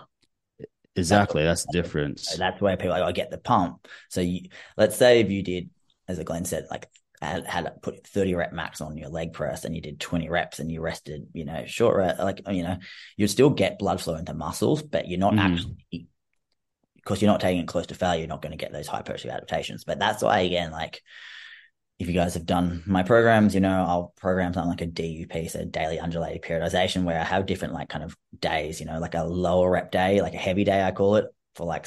Exactly, 0.95 1.43
that's, 1.43 1.65
that's 1.65 1.73
the 1.73 1.83
difference. 1.83 2.37
That's 2.37 2.61
where 2.61 2.77
people 2.77 2.91
like, 2.91 3.03
I 3.03 3.13
get 3.13 3.31
the 3.31 3.39
pump. 3.39 3.89
So 4.11 4.21
you, 4.21 4.49
let's 4.77 4.97
say 4.97 5.21
if 5.21 5.31
you 5.31 5.43
did, 5.43 5.71
as 6.07 6.19
Glen 6.21 6.45
said, 6.45 6.67
like 6.71 6.89
had, 7.21 7.47
had 7.47 7.83
put 7.83 8.07
30 8.07 8.35
rep 8.35 8.53
max 8.53 8.81
on 8.81 8.97
your 8.97 9.09
leg 9.09 9.33
press 9.33 9.65
and 9.65 9.75
you 9.75 9.81
did 9.81 9.99
20 9.99 10.29
reps 10.29 10.59
and 10.59 10.71
you 10.71 10.81
rested, 10.81 11.27
you 11.33 11.45
know, 11.45 11.65
short 11.67 11.97
rest, 11.97 12.21
like, 12.21 12.43
you 12.51 12.63
know, 12.63 12.77
you'd 13.17 13.29
still 13.29 13.51
get 13.51 13.79
blood 13.79 14.01
flow 14.01 14.17
into 14.17 14.35
muscles, 14.35 14.83
but 14.83 15.09
you're 15.09 15.19
not 15.19 15.35
mm. 15.35 15.41
actually, 15.41 16.07
because 17.03 17.21
you're 17.21 17.31
not 17.31 17.41
taking 17.41 17.63
it 17.63 17.69
close 17.69 17.87
to 17.87 17.95
failure, 17.95 18.21
you're 18.21 18.29
not 18.29 18.43
going 18.43 18.53
to 18.53 18.59
get 18.59 18.73
those 18.73 18.87
hypertrophy 18.87 19.31
adaptations. 19.31 19.85
But 19.85 19.99
that's 19.99 20.23
why, 20.23 20.41
again, 20.41 20.71
like, 20.71 21.03
if 21.99 22.09
you 22.09 22.15
guys 22.15 22.35
have 22.35 22.47
done 22.47 22.83
my 22.87 23.03
programs, 23.03 23.55
you 23.55 23.61
know, 23.61 23.85
I'll 23.87 24.13
program 24.17 24.53
something 24.53 24.71
like 24.71 24.81
a 24.81 24.87
DUP, 24.87 25.51
so 25.51 25.65
daily 25.65 26.01
undulated 26.01 26.43
periodization, 26.43 27.05
where 27.05 27.21
I 27.21 27.25
have 27.25 27.47
different 27.47 27.75
like 27.75 27.89
kind 27.89 28.03
of 28.03 28.17
days, 28.39 28.81
you 28.81 28.87
know, 28.87 28.99
like 28.99 29.15
a 29.15 29.23
lower 29.23 29.71
rep 29.71 29.93
day, 29.93 30.21
like 30.21 30.35
a 30.35 30.39
heavy 30.39 30.65
day, 30.65 30.83
I 30.83 30.91
call 30.91 31.17
it 31.17 31.27
for 31.55 31.67
like, 31.67 31.87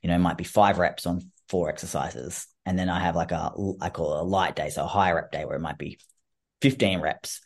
you 0.00 0.08
know, 0.08 0.18
might 0.18 0.38
be 0.38 0.44
five 0.44 0.78
reps 0.78 1.06
on 1.06 1.30
four 1.48 1.68
exercises. 1.68 2.46
And 2.64 2.78
then 2.78 2.88
I 2.88 3.00
have 3.00 3.16
like 3.16 3.32
a, 3.32 3.52
I 3.80 3.90
call 3.90 4.16
it 4.16 4.20
a 4.20 4.24
light 4.24 4.56
day, 4.56 4.70
so 4.70 4.84
a 4.84 4.88
high 4.88 5.12
rep 5.12 5.32
day 5.32 5.44
where 5.44 5.56
it 5.56 5.62
might 5.62 5.78
be 5.78 5.98
15 6.62 7.00
reps. 7.00 7.40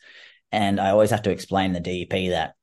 And 0.51 0.79
I 0.79 0.91
always 0.91 1.09
have 1.09 1.23
to 1.23 1.31
explain 1.31 1.73
the 1.73 1.81
DUP 1.81 2.29
that 2.29 2.55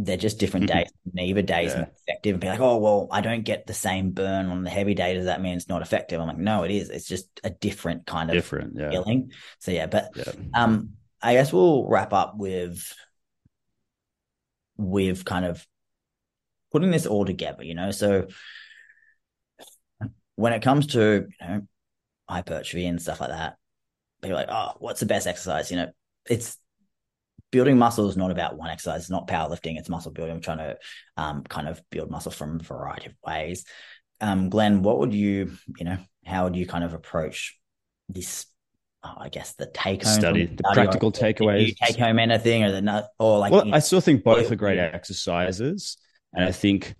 they're 0.00 0.16
just 0.16 0.38
different 0.38 0.66
mm-hmm. 0.66 0.78
days. 0.78 0.92
Neither 1.12 1.42
day 1.42 1.66
is 1.66 1.74
yeah. 1.74 1.86
effective 2.06 2.34
and 2.34 2.40
be 2.40 2.46
like, 2.46 2.60
oh, 2.60 2.76
well, 2.76 3.08
I 3.10 3.20
don't 3.20 3.44
get 3.44 3.66
the 3.66 3.74
same 3.74 4.12
burn 4.12 4.46
on 4.46 4.62
the 4.62 4.70
heavy 4.70 4.94
day. 4.94 5.14
Does 5.14 5.24
that 5.24 5.42
mean 5.42 5.56
it's 5.56 5.68
not 5.68 5.82
effective? 5.82 6.20
I'm 6.20 6.28
like, 6.28 6.38
no, 6.38 6.62
it 6.62 6.70
is. 6.70 6.88
It's 6.88 7.08
just 7.08 7.28
a 7.42 7.50
different 7.50 8.06
kind 8.06 8.30
of 8.30 8.34
different 8.34 8.74
yeah. 8.76 8.90
feeling. 8.90 9.32
So 9.58 9.72
yeah, 9.72 9.86
but 9.86 10.10
yeah. 10.14 10.32
um, 10.54 10.90
I 11.20 11.34
guess 11.34 11.52
we'll 11.52 11.88
wrap 11.88 12.12
up 12.12 12.38
with 12.38 12.94
with 14.76 15.24
kind 15.24 15.44
of 15.44 15.66
putting 16.70 16.92
this 16.92 17.06
all 17.06 17.24
together, 17.24 17.64
you 17.64 17.74
know. 17.74 17.90
So 17.90 18.28
when 20.36 20.52
it 20.52 20.62
comes 20.62 20.86
to 20.88 21.26
you 21.28 21.46
know 21.46 21.62
hypertrophy 22.28 22.86
and 22.86 23.02
stuff 23.02 23.20
like 23.20 23.30
that, 23.30 23.56
people 24.22 24.38
are 24.38 24.42
like, 24.42 24.48
oh, 24.48 24.74
what's 24.78 25.00
the 25.00 25.06
best 25.06 25.26
exercise? 25.26 25.72
You 25.72 25.78
know, 25.78 25.90
it's 26.30 26.56
building 27.50 27.78
muscle 27.78 28.08
is 28.08 28.16
not 28.16 28.30
about 28.30 28.56
one 28.56 28.70
exercise. 28.70 29.02
It's 29.02 29.10
not 29.10 29.28
powerlifting. 29.28 29.78
It's 29.78 29.88
muscle 29.88 30.12
building. 30.12 30.36
I'm 30.36 30.40
trying 30.40 30.58
to 30.58 30.78
um, 31.16 31.42
kind 31.44 31.68
of 31.68 31.82
build 31.90 32.10
muscle 32.10 32.32
from 32.32 32.60
a 32.60 32.62
variety 32.62 33.06
of 33.06 33.14
ways. 33.26 33.64
Um, 34.20 34.48
Glen, 34.48 34.82
what 34.82 34.98
would 34.98 35.14
you, 35.14 35.52
you 35.78 35.84
know, 35.84 35.98
how 36.24 36.44
would 36.44 36.56
you 36.56 36.66
kind 36.66 36.84
of 36.84 36.94
approach 36.94 37.58
this? 38.08 38.46
Oh, 39.04 39.14
I 39.16 39.28
guess 39.28 39.54
the 39.54 39.66
take 39.66 40.02
home 40.02 40.12
study, 40.12 40.46
the 40.46 40.64
study 40.64 40.74
practical 40.74 41.12
takeaways. 41.12 41.76
take 41.76 41.96
home 41.96 42.18
anything 42.18 42.64
or 42.64 42.72
the 42.72 42.82
not, 42.82 43.04
or 43.18 43.38
like. 43.38 43.52
Well, 43.52 43.64
you 43.64 43.70
know, 43.70 43.76
I 43.76 43.80
still 43.80 44.00
think 44.00 44.24
both 44.24 44.50
are 44.50 44.56
great 44.56 44.78
exercises, 44.78 45.96
and 46.34 46.44
I 46.44 46.50
think 46.50 46.96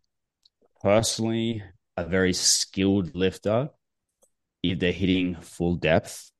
personally, 0.81 1.63
a 1.97 2.05
very 2.05 2.33
skilled 2.33 3.17
lifter, 3.17 3.71
if 4.63 4.79
they're 4.79 4.93
hitting 4.93 5.35
full 5.41 5.75
depth, 5.75 6.31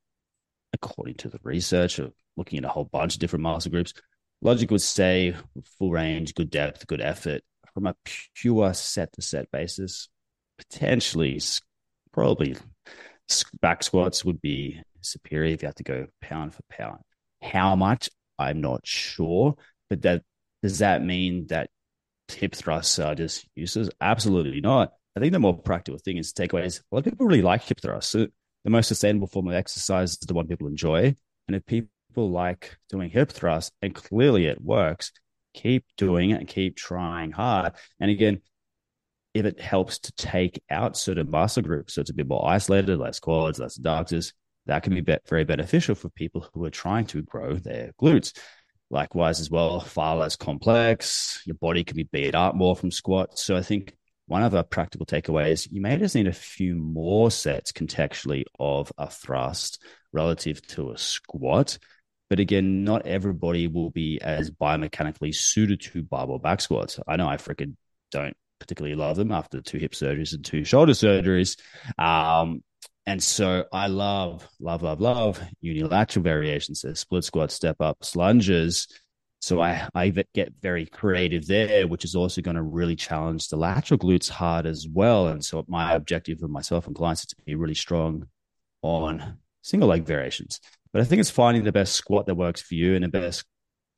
according 0.71 1.15
to 1.15 1.27
the 1.27 1.39
research 1.43 1.99
of 1.99 2.13
looking 2.39 2.57
at 2.57 2.65
a 2.65 2.69
whole 2.69 2.85
bunch 2.85 3.13
of 3.13 3.19
different 3.19 3.43
muscle 3.43 3.69
groups, 3.69 3.93
logic 4.41 4.71
would 4.71 4.81
say 4.81 5.35
full 5.77 5.91
range, 5.91 6.33
good 6.33 6.49
depth, 6.49 6.87
good 6.87 7.01
effort 7.01 7.43
from 7.73 7.85
a 7.85 7.95
pure 8.33 8.73
set 8.73 9.13
to 9.13 9.21
set 9.21 9.51
basis. 9.51 10.09
Potentially, 10.57 11.39
probably 12.11 12.55
back 13.61 13.83
squats 13.83 14.25
would 14.25 14.41
be 14.41 14.81
superior 15.01 15.53
if 15.53 15.61
you 15.61 15.67
have 15.67 15.75
to 15.75 15.83
go 15.83 16.07
pound 16.21 16.55
for 16.55 16.61
pound. 16.69 16.99
How 17.41 17.75
much? 17.75 18.09
I'm 18.37 18.61
not 18.61 18.87
sure, 18.87 19.55
but 19.89 20.01
that 20.01 20.23
does 20.63 20.79
that 20.79 21.03
mean 21.03 21.47
that 21.47 21.69
hip 22.27 22.55
thrusts 22.55 22.97
are 22.99 23.15
just 23.15 23.47
useless? 23.55 23.89
Absolutely 24.01 24.61
not. 24.61 24.93
I 25.15 25.19
think 25.19 25.33
the 25.33 25.39
more 25.39 25.57
practical 25.57 25.99
thing 25.99 26.17
is 26.17 26.33
takeaways. 26.33 26.79
A 26.79 26.95
lot 26.95 26.99
of 26.99 27.05
people 27.05 27.25
really 27.25 27.41
like 27.41 27.63
hip 27.63 27.81
thrusts. 27.81 28.13
The 28.13 28.29
most 28.65 28.87
sustainable 28.87 29.27
form 29.27 29.47
of 29.47 29.53
exercise 29.53 30.11
is 30.11 30.19
the 30.19 30.33
one 30.33 30.47
people 30.47 30.67
enjoy. 30.67 31.15
And 31.47 31.55
if 31.55 31.65
people 31.65 31.89
like 32.27 32.77
doing 32.89 33.09
hip 33.09 33.31
thrusts 33.31 33.71
and 33.81 33.93
clearly 33.93 34.47
it 34.47 34.61
works, 34.61 35.11
keep 35.53 35.85
doing 35.97 36.31
it 36.31 36.39
and 36.39 36.47
keep 36.47 36.75
trying 36.75 37.31
hard. 37.31 37.73
And 37.99 38.09
again, 38.09 38.41
if 39.33 39.45
it 39.45 39.59
helps 39.59 39.99
to 39.99 40.11
take 40.13 40.61
out 40.69 40.97
certain 40.97 41.29
muscle 41.29 41.63
groups, 41.63 41.93
so 41.93 42.01
it's 42.01 42.09
a 42.09 42.15
bit 42.15 42.27
more 42.27 42.47
isolated, 42.47 42.97
less 42.97 43.19
quads, 43.19 43.59
less 43.59 43.77
adductors, 43.77 44.33
that 44.65 44.83
can 44.83 44.93
be 44.93 45.17
very 45.27 45.45
beneficial 45.45 45.95
for 45.95 46.09
people 46.09 46.47
who 46.53 46.63
are 46.65 46.69
trying 46.69 47.05
to 47.07 47.21
grow 47.21 47.55
their 47.55 47.91
glutes. 48.01 48.37
Likewise, 48.91 49.39
as 49.39 49.51
well, 49.51 49.79
far 49.79 50.17
less 50.17 50.35
complex. 50.35 51.41
Your 51.45 51.55
body 51.55 51.83
can 51.83 51.95
be 51.95 52.09
beat 52.11 52.33
up 52.33 52.55
more 52.55 52.75
from 52.75 52.91
squats. 52.91 53.43
So 53.43 53.55
I 53.55 53.61
think 53.61 53.95
one 54.25 54.43
of 54.43 54.53
our 54.53 54.63
practical 54.63 55.05
takeaways, 55.05 55.67
you 55.71 55.81
may 55.81 55.97
just 55.97 56.15
need 56.15 56.27
a 56.27 56.33
few 56.33 56.75
more 56.75 57.31
sets 57.31 57.71
contextually 57.71 58.43
of 58.59 58.91
a 58.97 59.09
thrust 59.09 59.81
relative 60.11 60.65
to 60.67 60.91
a 60.91 60.97
squat. 60.97 61.77
But 62.29 62.39
again, 62.39 62.83
not 62.83 63.07
everybody 63.07 63.67
will 63.67 63.89
be 63.89 64.19
as 64.21 64.51
biomechanically 64.51 65.33
suited 65.33 65.81
to 65.81 66.03
barbell 66.03 66.39
back 66.39 66.61
squats. 66.61 66.99
I 67.07 67.15
know 67.15 67.27
I 67.27 67.37
freaking 67.37 67.75
don't 68.11 68.35
particularly 68.59 68.95
love 68.95 69.17
them 69.17 69.31
after 69.31 69.61
two 69.61 69.77
hip 69.77 69.93
surgeries 69.93 70.33
and 70.33 70.43
two 70.43 70.63
shoulder 70.63 70.93
surgeries. 70.93 71.57
Um, 71.97 72.63
and 73.05 73.23
so 73.23 73.65
I 73.73 73.87
love, 73.87 74.47
love, 74.59 74.83
love, 74.83 75.01
love 75.01 75.41
unilateral 75.61 76.23
variations, 76.23 76.81
so 76.81 76.93
split 76.93 77.23
squat, 77.23 77.51
step 77.51 77.77
ups, 77.79 78.15
lunges. 78.15 78.87
So 79.41 79.61
I, 79.61 79.87
I 79.95 80.09
get 80.35 80.53
very 80.61 80.85
creative 80.85 81.47
there, 81.47 81.87
which 81.87 82.03
is 82.05 82.15
also 82.15 82.41
going 82.41 82.57
to 82.57 82.61
really 82.61 82.95
challenge 82.95 83.47
the 83.47 83.55
lateral 83.55 83.97
glutes 83.97 84.29
hard 84.29 84.65
as 84.67 84.85
well. 84.87 85.29
And 85.29 85.43
so 85.43 85.65
my 85.67 85.93
objective 85.93 86.43
of 86.43 86.49
myself 86.51 86.85
and 86.85 86.95
clients 86.95 87.21
is 87.21 87.27
to 87.27 87.35
be 87.45 87.55
really 87.55 87.73
strong 87.73 88.27
on 88.81 89.37
single 89.61 89.89
leg 89.89 90.03
variations. 90.03 90.59
But 90.91 91.01
I 91.01 91.05
think 91.05 91.19
it's 91.19 91.29
finding 91.29 91.63
the 91.63 91.71
best 91.71 91.93
squat 91.93 92.25
that 92.25 92.35
works 92.35 92.61
for 92.61 92.75
you 92.75 92.95
and 92.95 93.03
the 93.03 93.09
best 93.09 93.45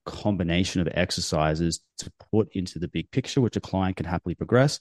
combination 0.05 0.81
of 0.81 0.89
exercises 0.93 1.79
to 1.99 2.11
put 2.31 2.49
into 2.53 2.79
the 2.79 2.87
big 2.87 3.11
picture, 3.11 3.41
which 3.41 3.55
a 3.55 3.61
client 3.61 3.97
can 3.97 4.05
happily 4.05 4.35
progress. 4.35 4.79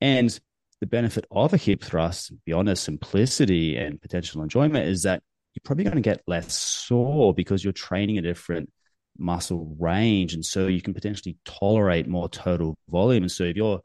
And 0.00 0.38
the 0.80 0.86
benefit 0.86 1.24
of 1.30 1.54
a 1.54 1.56
hip 1.56 1.82
thrust, 1.82 2.32
beyond 2.44 2.68
the 2.68 2.76
simplicity 2.76 3.76
and 3.76 4.00
potential 4.00 4.42
enjoyment, 4.42 4.86
is 4.86 5.04
that 5.04 5.22
you're 5.54 5.62
probably 5.64 5.84
going 5.84 5.96
to 5.96 6.02
get 6.02 6.22
less 6.26 6.54
sore 6.54 7.32
because 7.32 7.64
you're 7.64 7.72
training 7.72 8.18
a 8.18 8.22
different 8.22 8.70
muscle 9.16 9.74
range. 9.78 10.34
And 10.34 10.44
so 10.44 10.66
you 10.66 10.82
can 10.82 10.92
potentially 10.92 11.38
tolerate 11.46 12.06
more 12.06 12.28
total 12.28 12.76
volume. 12.90 13.22
And 13.24 13.32
so 13.32 13.44
if 13.44 13.56
you're 13.56 13.80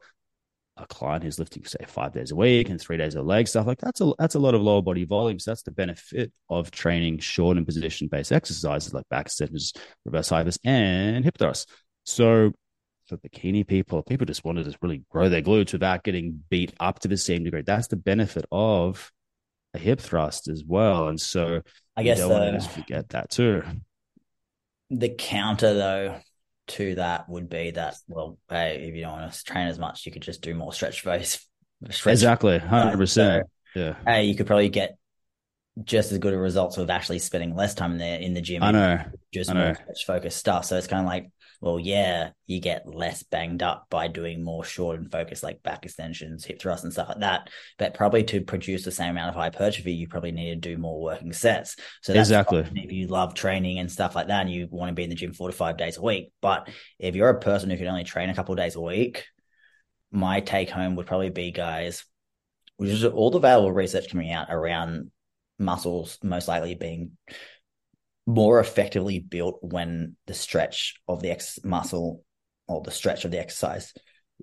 a 0.76 0.86
client 0.86 1.22
who's 1.22 1.38
lifting, 1.38 1.64
say, 1.64 1.84
five 1.86 2.12
days 2.12 2.30
a 2.30 2.36
week 2.36 2.70
and 2.70 2.80
three 2.80 2.96
days 2.96 3.14
of 3.14 3.26
leg 3.26 3.46
stuff, 3.46 3.66
like 3.66 3.78
that's 3.78 4.00
a 4.00 4.12
that's 4.18 4.34
a 4.34 4.38
lot 4.38 4.54
of 4.54 4.62
lower 4.62 4.82
body 4.82 5.04
volume. 5.04 5.38
So 5.38 5.50
that's 5.50 5.62
the 5.62 5.70
benefit 5.70 6.32
of 6.48 6.70
training 6.70 7.18
short 7.18 7.56
and 7.56 7.66
position 7.66 8.08
based 8.08 8.32
exercises 8.32 8.94
like 8.94 9.08
back 9.10 9.26
extensions, 9.26 9.72
reverse 10.04 10.30
hypers, 10.30 10.58
and 10.64 11.24
hip 11.24 11.36
thrusts. 11.38 11.66
So 12.04 12.52
for 13.06 13.16
bikini 13.18 13.66
people, 13.66 14.02
people 14.02 14.26
just 14.26 14.44
wanted 14.44 14.64
to 14.64 14.76
really 14.80 15.04
grow 15.10 15.28
their 15.28 15.42
glutes 15.42 15.72
without 15.72 16.04
getting 16.04 16.42
beat 16.48 16.72
up 16.80 17.00
to 17.00 17.08
the 17.08 17.16
same 17.16 17.44
degree. 17.44 17.62
That's 17.62 17.88
the 17.88 17.96
benefit 17.96 18.46
of 18.50 19.12
a 19.74 19.78
hip 19.78 20.00
thrust 20.00 20.48
as 20.48 20.64
well. 20.64 21.08
And 21.08 21.20
so 21.20 21.60
I 21.96 22.02
guess 22.02 22.18
don't 22.18 22.30
the, 22.30 22.34
want 22.34 22.62
to 22.62 22.68
forget 22.68 23.10
that 23.10 23.30
too. 23.30 23.62
The 24.90 25.10
counter 25.10 25.74
though 25.74 26.20
to 26.68 26.94
that 26.96 27.28
would 27.28 27.48
be 27.48 27.72
that 27.72 27.96
well, 28.08 28.38
hey, 28.48 28.86
if 28.88 28.94
you 28.94 29.02
don't 29.02 29.12
want 29.12 29.32
to 29.32 29.44
train 29.44 29.68
as 29.68 29.78
much, 29.78 30.06
you 30.06 30.12
could 30.12 30.22
just 30.22 30.42
do 30.42 30.54
more 30.54 30.72
stretch 30.72 31.02
phase. 31.02 31.46
Stretch 31.90 32.12
exactly, 32.12 32.58
hundred 32.58 32.96
percent. 32.96 33.46
Yeah. 33.74 33.96
Hey, 34.06 34.26
you 34.26 34.36
could 34.36 34.46
probably 34.46 34.68
get 34.68 34.96
just 35.82 36.12
as 36.12 36.18
good 36.18 36.32
a 36.32 36.38
results 36.38 36.76
with 36.76 36.90
actually 36.90 37.18
spending 37.18 37.56
less 37.56 37.74
time 37.74 37.92
in 37.92 37.98
the 37.98 38.24
in 38.24 38.34
the 38.34 38.40
gym. 38.40 38.62
I 38.62 38.70
know, 38.70 39.04
just 39.32 39.50
I 39.50 39.54
more 39.54 39.62
know. 39.64 39.74
stretch 39.74 40.06
focused 40.06 40.38
stuff. 40.38 40.64
So 40.64 40.76
it's 40.76 40.86
kind 40.86 41.00
of 41.00 41.06
like, 41.06 41.30
well, 41.62 41.78
yeah, 41.78 42.30
you 42.48 42.58
get 42.58 42.92
less 42.92 43.22
banged 43.22 43.62
up 43.62 43.86
by 43.88 44.08
doing 44.08 44.42
more 44.42 44.64
short 44.64 44.98
and 44.98 45.12
focused 45.12 45.44
like 45.44 45.62
back 45.62 45.84
extensions, 45.84 46.44
hip 46.44 46.60
thrusts, 46.60 46.82
and 46.82 46.92
stuff 46.92 47.08
like 47.08 47.20
that. 47.20 47.50
But 47.78 47.94
probably 47.94 48.24
to 48.24 48.40
produce 48.40 48.84
the 48.84 48.90
same 48.90 49.10
amount 49.10 49.28
of 49.28 49.36
hypertrophy, 49.36 49.92
you 49.92 50.08
probably 50.08 50.32
need 50.32 50.50
to 50.50 50.56
do 50.56 50.76
more 50.76 51.00
working 51.00 51.32
sets. 51.32 51.76
So 52.02 52.12
that's 52.12 52.28
Exactly. 52.28 52.68
if 52.74 52.90
you 52.90 53.06
love 53.06 53.34
training 53.34 53.78
and 53.78 53.90
stuff 53.90 54.16
like 54.16 54.26
that, 54.26 54.40
and 54.40 54.50
you 54.50 54.66
want 54.72 54.88
to 54.88 54.94
be 54.94 55.04
in 55.04 55.08
the 55.08 55.14
gym 55.14 55.32
four 55.32 55.48
to 55.50 55.56
five 55.56 55.76
days 55.76 55.98
a 55.98 56.02
week. 56.02 56.32
But 56.40 56.68
if 56.98 57.14
you're 57.14 57.28
a 57.28 57.38
person 57.38 57.70
who 57.70 57.76
can 57.76 57.86
only 57.86 58.02
train 58.02 58.28
a 58.28 58.34
couple 58.34 58.54
of 58.54 58.58
days 58.58 58.74
a 58.74 58.80
week, 58.80 59.24
my 60.10 60.40
take 60.40 60.68
home 60.68 60.96
would 60.96 61.06
probably 61.06 61.30
be, 61.30 61.52
guys, 61.52 62.04
which 62.76 62.90
is 62.90 63.04
all 63.04 63.30
the 63.30 63.38
available 63.38 63.70
research 63.70 64.10
coming 64.10 64.32
out 64.32 64.48
around 64.50 65.12
muscles 65.60 66.18
most 66.24 66.48
likely 66.48 66.74
being 66.74 67.12
more 68.26 68.60
effectively 68.60 69.18
built 69.18 69.58
when 69.62 70.16
the 70.26 70.34
stretch 70.34 70.94
of 71.08 71.20
the 71.20 71.30
ex 71.30 71.58
muscle 71.64 72.24
or 72.68 72.80
the 72.82 72.90
stretch 72.90 73.24
of 73.24 73.30
the 73.30 73.40
exercise 73.40 73.92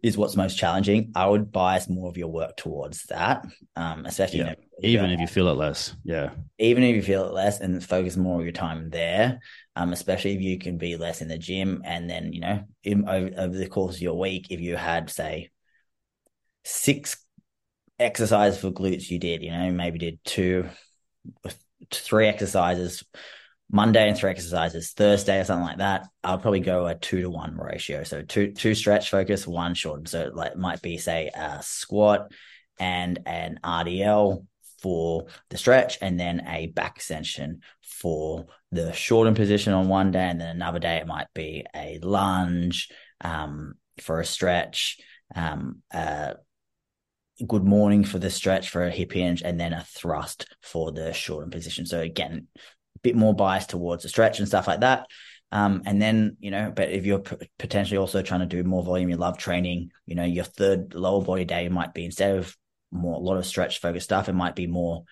is 0.04 0.18
what's 0.18 0.36
most 0.36 0.58
challenging. 0.58 1.12
I 1.16 1.28
would 1.28 1.52
bias 1.52 1.90
more 1.90 2.10
of 2.10 2.18
your 2.18 2.30
work 2.30 2.56
towards 2.58 3.04
that, 3.06 3.46
um, 3.76 4.06
especially 4.06 4.40
Yeah. 4.40 4.56
you 4.82 4.98
know, 4.98 5.04
Even 5.04 5.10
if 5.12 5.20
you 5.20 5.28
feel 5.28 5.48
it 5.50 5.58
less, 5.58 5.96
yeah, 6.04 6.32
even 6.58 6.84
if 6.84 6.96
you 6.96 7.02
feel 7.02 7.26
it 7.26 7.34
less 7.34 7.60
and 7.60 7.84
focus 7.84 8.16
more 8.16 8.40
of 8.40 8.46
your 8.46 8.54
time 8.54 8.90
there, 8.90 9.40
um, 9.76 9.92
especially 9.94 10.34
if 10.36 10.42
you 10.42 10.58
can 10.58 10.78
be 10.78 10.96
less 10.96 11.22
in 11.22 11.28
the 11.28 11.38
gym 11.38 11.82
and 11.86 12.10
then, 12.10 12.34
you 12.34 12.42
know, 12.42 12.64
in, 12.84 13.08
over, 13.08 13.30
over 13.38 13.58
the 13.58 13.68
course 13.68 13.96
of 13.96 14.02
your 14.02 14.18
week, 14.18 14.48
if 14.52 14.60
you 14.62 14.76
had, 14.76 15.10
say, 15.10 15.50
six 16.64 17.18
exercises 17.98 18.60
for 18.60 18.72
glutes 18.72 19.10
you 19.10 19.20
did, 19.20 19.42
you 19.42 19.52
know, 19.52 19.72
maybe 19.72 20.00
did 20.00 20.20
two, 20.24 20.70
three 21.92 22.28
exercises 22.28 23.04
Monday 23.72 24.07
and 24.07 24.17
three 24.17 24.32
exercises 24.32 24.91
Thursday 24.91 25.39
or 25.39 25.43
something 25.43 25.65
like 25.65 25.78
that, 25.78 26.07
I'll 26.24 26.39
probably 26.39 26.59
go 26.59 26.88
a 26.88 26.95
two 26.95 27.22
to 27.22 27.30
one 27.30 27.55
ratio. 27.55 28.03
So 28.03 28.24
two 28.24 28.51
two 28.51 28.74
stretch 28.74 29.11
focus, 29.11 29.47
one 29.47 29.76
short. 29.76 30.07
So 30.07 30.32
like 30.34 30.55
might 30.55 30.82
be 30.82 30.97
say 30.97 31.30
a 31.34 31.61
squat 31.61 32.32
and 32.80 33.20
an 33.26 33.59
RDL 33.63 34.45
for 34.82 35.28
the 35.49 35.57
stretch, 35.57 35.97
and 36.01 36.20
then 36.20 36.47
a 36.47 36.67
back 36.67 36.95
extension 36.95 37.61
for 37.82 38.47
the 38.72 38.91
shortened 38.93 39.36
position 39.36 39.74
on 39.74 39.88
one 39.88 40.11
day, 40.11 40.24
and 40.24 40.39
then 40.39 40.49
another 40.49 40.80
day 40.80 40.97
it 40.97 41.07
might 41.07 41.28
be 41.36 41.65
a 41.76 41.99
lunge 42.01 42.89
um, 43.22 43.74
for 43.99 44.20
a 44.20 44.26
stretch, 44.26 44.97
um, 45.36 45.82
good 47.47 47.63
morning 47.63 48.03
for 48.03 48.20
the 48.20 48.30
stretch 48.30 48.70
for 48.70 48.84
a 48.84 48.91
hip 48.91 49.11
hinge, 49.13 49.41
and 49.41 49.59
then 49.59 49.74
a 49.74 49.84
thrust 49.84 50.47
for 50.61 50.91
the 50.91 51.13
shortened 51.13 51.51
position. 51.51 51.86
So 51.86 51.99
again, 51.99 52.47
bit 53.02 53.16
more 53.16 53.34
bias 53.34 53.66
towards 53.66 54.04
the 54.04 54.10
stretch 54.10 54.39
and 54.39 54.47
stuff 54.47 54.68
like 54.68 54.82
that. 54.82 55.08
Um, 55.52 55.82
and 55.86 56.02
then, 56.02 56.38
you 56.39 56.52
know, 56.52 56.72
but 56.76 56.89
if 56.89 57.06
you're 57.06 57.20
p- 57.20 57.50
potentially 57.58 57.97
also 57.97 58.22
trying 58.22 58.41
to 58.41 58.45
do 58.45 58.64
more 58.64 58.84
volume, 58.84 59.10
you 59.10 59.18
love 59.18 59.38
training, 59.38 59.91
you 60.06 60.16
know, 60.16 60.24
your 60.24 60.43
third 60.43 60.93
lower 60.93 61.24
body 61.24 61.45
day 61.45 61.68
might 61.70 61.93
be 61.93 62.06
instead 62.06 62.38
of 62.38 62.56
more, 62.91 63.16
a 63.16 63.20
lot 63.20 63.38
of 63.38 63.45
stretch 63.45 63.82
focused 63.82 64.06
stuff, 64.06 64.30
it 64.30 64.34
might 64.34 64.56
be 64.56 64.68
more 64.68 65.06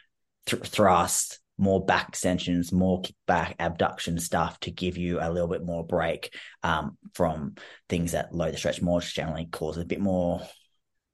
th- 0.46 0.62
thrust, 0.64 1.40
more 1.58 1.84
back 1.84 2.10
extensions, 2.10 2.72
more 2.72 3.02
kickback 3.02 3.56
abduction 3.58 4.20
stuff 4.20 4.60
to 4.60 4.70
give 4.70 4.96
you 4.96 5.20
a 5.20 5.32
little 5.32 5.48
bit 5.48 5.66
more 5.66 5.84
break, 5.84 6.36
um, 6.62 6.98
from 7.16 7.56
things 7.90 8.12
that 8.12 8.34
load 8.34 8.54
the 8.54 8.58
stretch 8.58 8.80
more, 8.80 9.02
generally 9.02 9.46
cause 9.46 9.78
a 9.78 9.86
bit 9.86 10.00
more, 10.00 10.42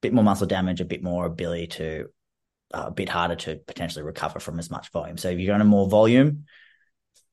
bit 0.02 0.14
more 0.14 0.24
muscle 0.24 0.48
damage, 0.48 0.82
a 0.82 0.86
bit 0.86 1.02
more 1.02 1.26
ability 1.26 1.68
to, 1.68 2.08
uh, 2.74 2.86
a 2.88 2.92
bit 2.92 3.08
harder 3.08 3.36
to 3.36 3.56
potentially 3.68 4.04
recover 4.04 4.42
from 4.42 4.60
as 4.60 4.70
much 4.70 4.92
volume. 4.92 5.16
So 5.16 5.30
if 5.30 5.40
you're 5.40 5.48
going 5.48 5.60
to 5.60 5.66
more 5.66 5.88
volume, 5.88 6.44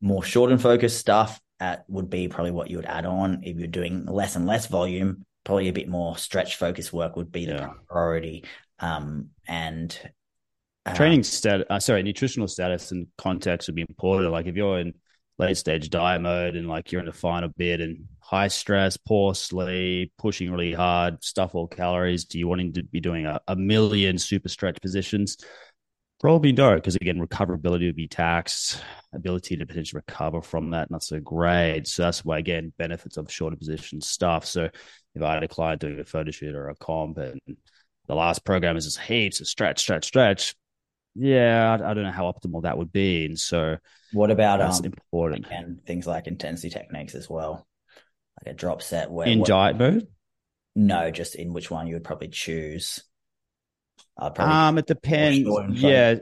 more 0.01 0.23
short 0.23 0.51
and 0.51 0.61
focused 0.61 0.99
stuff 0.99 1.41
at, 1.59 1.85
would 1.89 2.11
be 2.11 2.29
probably 2.29 2.53
what 2.53 2.71
you 2.71 2.77
would 2.77 2.87
add 2.87 3.07
on. 3.07 3.43
If 3.45 3.57
you're 3.59 3.69
doing 3.69 4.07
less 4.07 4.37
and 4.37 4.47
less 4.47 4.67
volume, 4.67 5.25
probably 5.45 5.69
a 5.69 5.73
bit 5.73 5.89
more 5.89 6.17
stretch 6.17 6.57
focused 6.57 6.93
work 6.93 7.17
would 7.17 7.33
be 7.33 7.47
the 7.47 7.55
Yeah. 7.55 7.73
priority. 7.89 8.45
Um, 8.79 9.31
and 9.47 9.97
uh, 10.87 10.95
training 10.95 11.23
stat 11.23 11.67
uh, 11.71 11.79
sorry 11.79 12.03
nutritional 12.03 12.49
status 12.49 12.91
and 12.93 13.07
context 13.19 13.69
would 13.69 13.75
be 13.75 13.83
important 13.83 14.31
like 14.33 14.47
if 14.47 14.57
you're 14.57 14.79
in 14.81 14.95
late 15.39 15.57
stage 15.57 15.91
diet 15.91 16.23
mode 16.23 16.57
and 16.57 16.69
like 16.69 16.91
you're 16.91 17.01
in 17.01 17.07
the 17.07 17.13
final 17.13 17.51
bit 17.57 17.81
and 17.81 18.05
high 18.21 18.49
stress 18.49 18.97
poor 18.97 19.35
sleep 19.35 20.13
pushing 20.19 20.51
really 20.51 20.73
hard 20.73 21.23
stuff 21.23 21.55
all 21.55 21.67
calories 21.67 22.25
do 22.25 22.39
you 22.39 22.49
wanting 22.49 22.73
to 22.73 22.83
be 22.83 23.01
doing 23.01 23.27
a, 23.27 23.39
a 23.49 23.57
million 23.57 24.17
super 24.19 24.49
stretch 24.49 24.81
positions 24.81 25.37
probably 26.21 26.53
no 26.53 26.75
because 26.77 26.97
again 26.97 27.19
recoverability 27.19 27.87
would 27.87 27.97
be 27.97 28.09
taxed. 28.09 28.81
Ability 29.13 29.57
to 29.57 29.67
potentially 29.67 30.03
recover 30.07 30.41
from 30.43 30.71
that 30.71 30.91
not 30.91 31.03
so 31.03 31.19
great. 31.19 31.89
So 31.89 32.03
that's 32.03 32.25
why 32.25 32.39
again 32.39 32.73
benefits 32.79 33.17
of 33.17 33.31
shorter 33.33 33.57
position 33.57 34.01
stuff. 34.01 34.47
So 34.47 34.69
if 35.15 35.23
i 35.23 35.35
had 35.35 35.43
a 35.43 35.49
client 35.49 35.81
doing 35.81 35.99
a 35.99 36.05
photo 36.05 36.31
shoot 36.31 36.55
or 36.55 36.69
a 36.69 36.77
comp 36.77 37.19
and 37.19 37.41
the 38.07 38.15
last 38.15 38.45
program 38.45 38.77
is 38.77 38.85
just 38.85 39.01
heaps 39.01 39.41
of 39.41 39.49
stretch 39.49 39.81
stretch 39.81 40.05
stretch 40.05 40.55
yeah, 41.17 41.71
I, 41.73 41.91
I 41.91 41.95
don't 41.95 42.05
know 42.05 42.13
how 42.13 42.31
optimal 42.31 42.63
that 42.63 42.79
would 42.79 42.93
be, 42.93 43.25
and 43.27 43.39
so 43.39 43.79
what 44.13 44.31
about 44.31 44.61
that's 44.61 44.79
um, 44.79 44.87
important. 44.87 45.47
and 45.51 45.85
things 45.85 46.07
like 46.07 46.29
intensity 46.29 46.71
techniques 46.71 47.17
as 47.17 47.29
well, 47.29 47.67
like 48.39 48.55
a 48.55 48.57
drop 48.57 48.81
set 48.81 49.11
where 49.11 49.27
in 49.27 49.41
what- 49.41 49.49
diet 49.49 49.77
mode. 49.77 50.07
no, 50.77 51.11
just 51.11 51.35
in 51.35 51.53
which 51.53 51.71
one 51.71 51.89
you 51.89 51.95
would 51.95 52.05
probably 52.05 52.29
choose. 52.29 53.03
Probably 54.17 54.45
Um, 54.45 54.79
it 54.79 54.87
depends. 54.87 55.49
Yeah, 55.73 56.15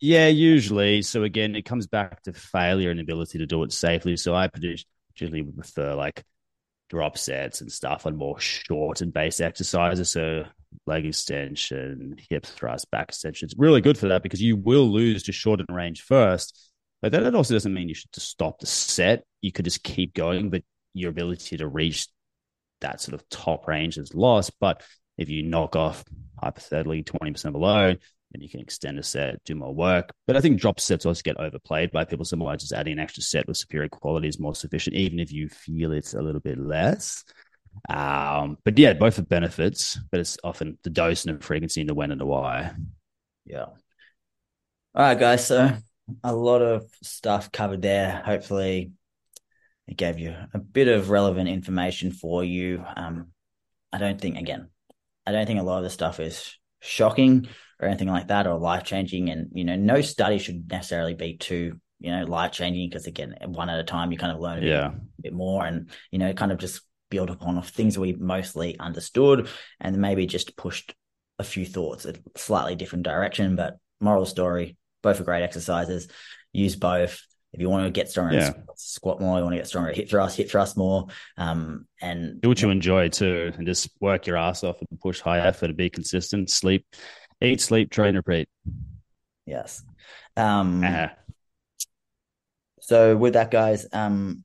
yeah, 0.00 0.28
usually. 0.28 1.02
So 1.02 1.22
again, 1.24 1.56
it 1.56 1.62
comes 1.62 1.86
back 1.86 2.22
to 2.22 2.32
failure 2.32 2.90
and 2.90 3.00
ability 3.00 3.38
to 3.38 3.46
do 3.46 3.62
it 3.62 3.72
safely. 3.72 4.16
So 4.16 4.34
I 4.34 4.48
produce- 4.48 4.84
usually 5.16 5.42
prefer 5.42 5.94
like 5.94 6.24
drop 6.88 7.18
sets 7.18 7.60
and 7.60 7.72
stuff 7.72 8.06
on 8.06 8.16
more 8.16 8.38
short 8.38 9.00
and 9.00 9.12
base 9.12 9.40
exercises. 9.40 10.10
So 10.10 10.44
leg 10.86 11.06
extension, 11.06 12.16
hip 12.28 12.46
thrust, 12.46 12.90
back 12.90 13.08
extension. 13.08 13.46
It's 13.46 13.58
really 13.58 13.80
good 13.80 13.98
for 13.98 14.08
that 14.08 14.22
because 14.22 14.42
you 14.42 14.56
will 14.56 14.92
lose 14.92 15.24
to 15.24 15.32
shorten 15.32 15.66
range 15.70 16.02
first. 16.02 16.70
But 17.02 17.12
that 17.12 17.34
also 17.34 17.54
doesn't 17.54 17.74
mean 17.74 17.88
you 17.88 17.94
should 17.94 18.12
just 18.12 18.28
stop 18.28 18.58
the 18.58 18.66
set. 18.66 19.24
You 19.40 19.52
could 19.52 19.64
just 19.64 19.82
keep 19.82 20.14
going, 20.14 20.50
but 20.50 20.62
your 20.94 21.10
ability 21.10 21.56
to 21.58 21.66
reach 21.66 22.08
that 22.80 23.00
sort 23.00 23.14
of 23.14 23.28
top 23.28 23.66
range 23.66 23.98
is 23.98 24.14
lost. 24.14 24.52
But 24.60 24.82
if 25.18 25.28
you 25.28 25.42
knock 25.42 25.76
off 25.76 26.04
hypothetically 26.40 27.02
20% 27.02 27.52
below, 27.52 27.94
then 28.32 28.42
you 28.42 28.48
can 28.48 28.60
extend 28.60 28.98
a 28.98 29.02
set, 29.02 29.42
do 29.44 29.54
more 29.54 29.74
work. 29.74 30.12
But 30.26 30.36
I 30.36 30.40
think 30.40 30.60
drop 30.60 30.80
sets 30.80 31.06
also 31.06 31.22
get 31.22 31.38
overplayed 31.38 31.92
by 31.92 32.04
people. 32.04 32.24
So 32.24 32.36
why 32.36 32.56
just 32.56 32.72
adding 32.72 32.94
an 32.94 32.98
extra 32.98 33.22
set 33.22 33.46
with 33.46 33.56
superior 33.56 33.88
quality 33.88 34.28
is 34.28 34.38
more 34.38 34.54
sufficient, 34.54 34.96
even 34.96 35.20
if 35.20 35.32
you 35.32 35.48
feel 35.48 35.92
it's 35.92 36.14
a 36.14 36.22
little 36.22 36.40
bit 36.40 36.58
less. 36.58 37.24
Um, 37.88 38.58
but 38.64 38.78
yeah, 38.78 38.94
both 38.94 39.16
have 39.16 39.28
benefits, 39.28 39.98
but 40.10 40.20
it's 40.20 40.38
often 40.42 40.78
the 40.82 40.90
dose 40.90 41.24
and 41.24 41.38
the 41.38 41.44
frequency 41.44 41.80
and 41.80 41.88
the 41.88 41.94
when 41.94 42.10
and 42.10 42.20
the 42.20 42.26
why. 42.26 42.72
Yeah. 43.44 43.66
All 43.66 43.76
right, 44.94 45.18
guys. 45.18 45.46
So 45.46 45.70
a 46.24 46.34
lot 46.34 46.62
of 46.62 46.88
stuff 47.02 47.52
covered 47.52 47.82
there. 47.82 48.22
Hopefully, 48.24 48.92
it 49.86 49.96
gave 49.96 50.18
you 50.18 50.34
a 50.52 50.58
bit 50.58 50.88
of 50.88 51.10
relevant 51.10 51.48
information 51.48 52.10
for 52.10 52.42
you. 52.42 52.84
Um, 52.96 53.28
I 53.92 53.98
don't 53.98 54.20
think, 54.20 54.36
again, 54.36 54.68
I 55.26 55.32
don't 55.32 55.46
think 55.46 55.60
a 55.60 55.64
lot 55.64 55.78
of 55.78 55.84
the 55.84 55.90
stuff 55.90 56.20
is 56.20 56.56
shocking 56.80 57.48
or 57.80 57.88
anything 57.88 58.08
like 58.08 58.28
that 58.28 58.46
or 58.46 58.58
life 58.58 58.84
changing. 58.84 59.30
And, 59.30 59.50
you 59.52 59.64
know, 59.64 59.76
no 59.76 60.00
study 60.00 60.38
should 60.38 60.70
necessarily 60.70 61.14
be 61.14 61.36
too, 61.36 61.78
you 61.98 62.12
know, 62.12 62.24
life 62.24 62.52
changing 62.52 62.88
because, 62.88 63.06
again, 63.06 63.34
one 63.46 63.68
at 63.68 63.80
a 63.80 63.84
time, 63.84 64.12
you 64.12 64.18
kind 64.18 64.32
of 64.32 64.40
learn 64.40 64.58
a 64.58 64.60
bit, 64.60 64.68
Yeah. 64.68 64.88
a 64.88 65.22
bit 65.22 65.32
more 65.32 65.64
and, 65.66 65.90
you 66.10 66.18
know, 66.18 66.32
kind 66.32 66.52
of 66.52 66.58
just 66.58 66.80
build 67.10 67.30
upon 67.30 67.58
of 67.58 67.68
things 67.68 67.98
we 67.98 68.12
mostly 68.14 68.78
understood 68.78 69.48
and 69.80 69.96
maybe 69.98 70.26
just 70.26 70.56
pushed 70.56 70.94
a 71.38 71.44
few 71.44 71.66
thoughts 71.66 72.04
a 72.06 72.14
slightly 72.36 72.74
different 72.74 73.04
direction. 73.04 73.56
But 73.56 73.76
moral 74.00 74.26
story, 74.26 74.76
both 75.02 75.20
are 75.20 75.24
great 75.24 75.42
exercises. 75.42 76.08
Use 76.52 76.76
both. 76.76 77.20
If 77.56 77.62
you 77.62 77.70
want 77.70 77.86
to 77.86 77.90
get 77.90 78.10
stronger, 78.10 78.36
Yeah. 78.36 78.52
squat 78.76 79.18
more. 79.18 79.38
You 79.38 79.44
want 79.44 79.54
to 79.54 79.58
get 79.58 79.66
stronger, 79.66 79.90
hip 79.92 80.10
thrust, 80.10 80.36
hip 80.36 80.50
thrust 80.50 80.76
more. 80.76 81.06
Um, 81.38 81.88
and 82.02 82.38
Do 82.42 82.48
what 82.50 82.60
you 82.60 82.68
enjoy 82.68 83.08
too, 83.08 83.50
and 83.56 83.66
just 83.66 83.88
work 83.98 84.26
your 84.26 84.36
ass 84.36 84.62
off 84.62 84.76
and 84.90 85.00
push 85.00 85.20
high 85.20 85.40
effort 85.40 85.70
and 85.70 85.76
be 85.76 85.88
consistent. 85.88 86.50
Sleep, 86.50 86.84
eat, 87.40 87.62
sleep, 87.62 87.90
train, 87.90 88.14
repeat. 88.14 88.48
yes. 89.46 89.82
Um, 90.36 90.84
Uh, 90.84 91.08
So 92.80 93.16
with 93.16 93.32
that, 93.32 93.50
guys, 93.50 93.86
um, 93.92 94.44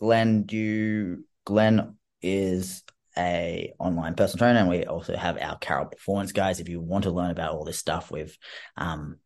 Glen, 0.00 0.44
do 0.44 0.56
you, 0.56 1.26
Glen 1.44 1.96
is 2.22 2.82
a 3.18 3.74
online 3.78 4.14
personal 4.14 4.38
trainer, 4.38 4.60
and 4.60 4.68
we 4.68 4.84
also 4.86 5.16
have 5.16 5.38
our 5.38 5.58
Carroll 5.58 5.86
Performance 5.86 6.32
guys. 6.32 6.60
If 6.60 6.68
you 6.68 6.80
want 6.80 7.04
to 7.04 7.10
learn 7.10 7.30
about 7.30 7.52
all 7.52 7.64
this 7.64 7.78
stuff 7.78 8.10
we've 8.10 8.38
um, 8.76 9.18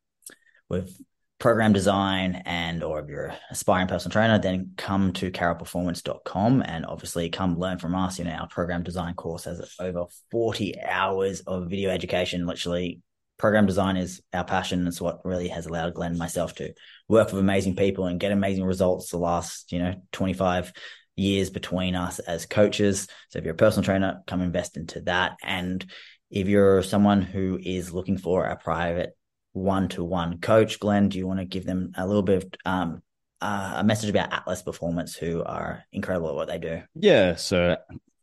with 0.68 0.98
program 1.38 1.72
design 1.72 2.42
and 2.46 2.82
or 2.82 3.00
if 3.00 3.08
you're 3.08 3.26
an 3.26 3.36
aspiring 3.50 3.86
personal 3.86 4.12
trainer, 4.12 4.38
then 4.38 4.72
come 4.76 5.12
to 5.12 5.30
carrollperformance.com 5.30 6.62
and 6.62 6.84
obviously 6.84 7.30
come 7.30 7.58
learn 7.58 7.78
from 7.78 7.94
us. 7.94 8.18
You 8.18 8.24
know, 8.24 8.32
our 8.32 8.48
program 8.48 8.82
design 8.82 9.14
course 9.14 9.44
has 9.44 9.76
over 9.78 10.06
40 10.30 10.80
hours 10.82 11.40
of 11.40 11.70
video 11.70 11.90
education. 11.90 12.46
Literally, 12.46 13.02
program 13.38 13.66
design 13.66 13.96
is 13.96 14.20
our 14.32 14.44
passion. 14.44 14.86
It's 14.86 15.00
what 15.00 15.24
really 15.24 15.48
has 15.48 15.66
allowed 15.66 15.94
Glen 15.94 16.10
and 16.10 16.18
myself 16.18 16.54
to 16.56 16.74
work 17.08 17.28
with 17.28 17.40
amazing 17.40 17.76
people 17.76 18.06
and 18.06 18.18
get 18.18 18.32
amazing 18.32 18.64
results 18.64 19.10
the 19.10 19.18
last, 19.18 19.70
you 19.70 19.78
know, 19.78 19.94
25 20.12 20.72
years 21.14 21.50
between 21.50 21.94
us 21.94 22.18
as 22.18 22.46
coaches. 22.46 23.06
So 23.28 23.38
if 23.38 23.44
you're 23.44 23.54
a 23.54 23.56
personal 23.56 23.84
trainer, 23.84 24.22
come 24.26 24.40
invest 24.40 24.76
into 24.76 25.00
that. 25.02 25.36
And 25.42 25.84
if 26.30 26.48
you're 26.48 26.82
someone 26.82 27.22
who 27.22 27.58
is 27.62 27.92
looking 27.92 28.18
for 28.18 28.44
a 28.44 28.56
private 28.56 29.16
one-to-one 29.52 30.38
coach, 30.40 30.78
Glen, 30.78 31.08
do 31.08 31.18
you 31.18 31.26
want 31.26 31.40
to 31.40 31.44
give 31.44 31.64
them 31.64 31.92
a 31.96 32.06
little 32.06 32.22
bit 32.22 32.44
of 32.44 32.50
um, 32.64 33.02
uh, 33.40 33.74
a 33.78 33.84
message 33.84 34.10
about 34.10 34.32
Atlas 34.32 34.62
Performance, 34.62 35.16
who 35.16 35.42
are 35.44 35.84
incredible 35.92 36.28
at 36.28 36.34
what 36.34 36.48
they 36.48 36.58
do? 36.58 36.82
yeah. 36.94 37.34
So 37.36 37.76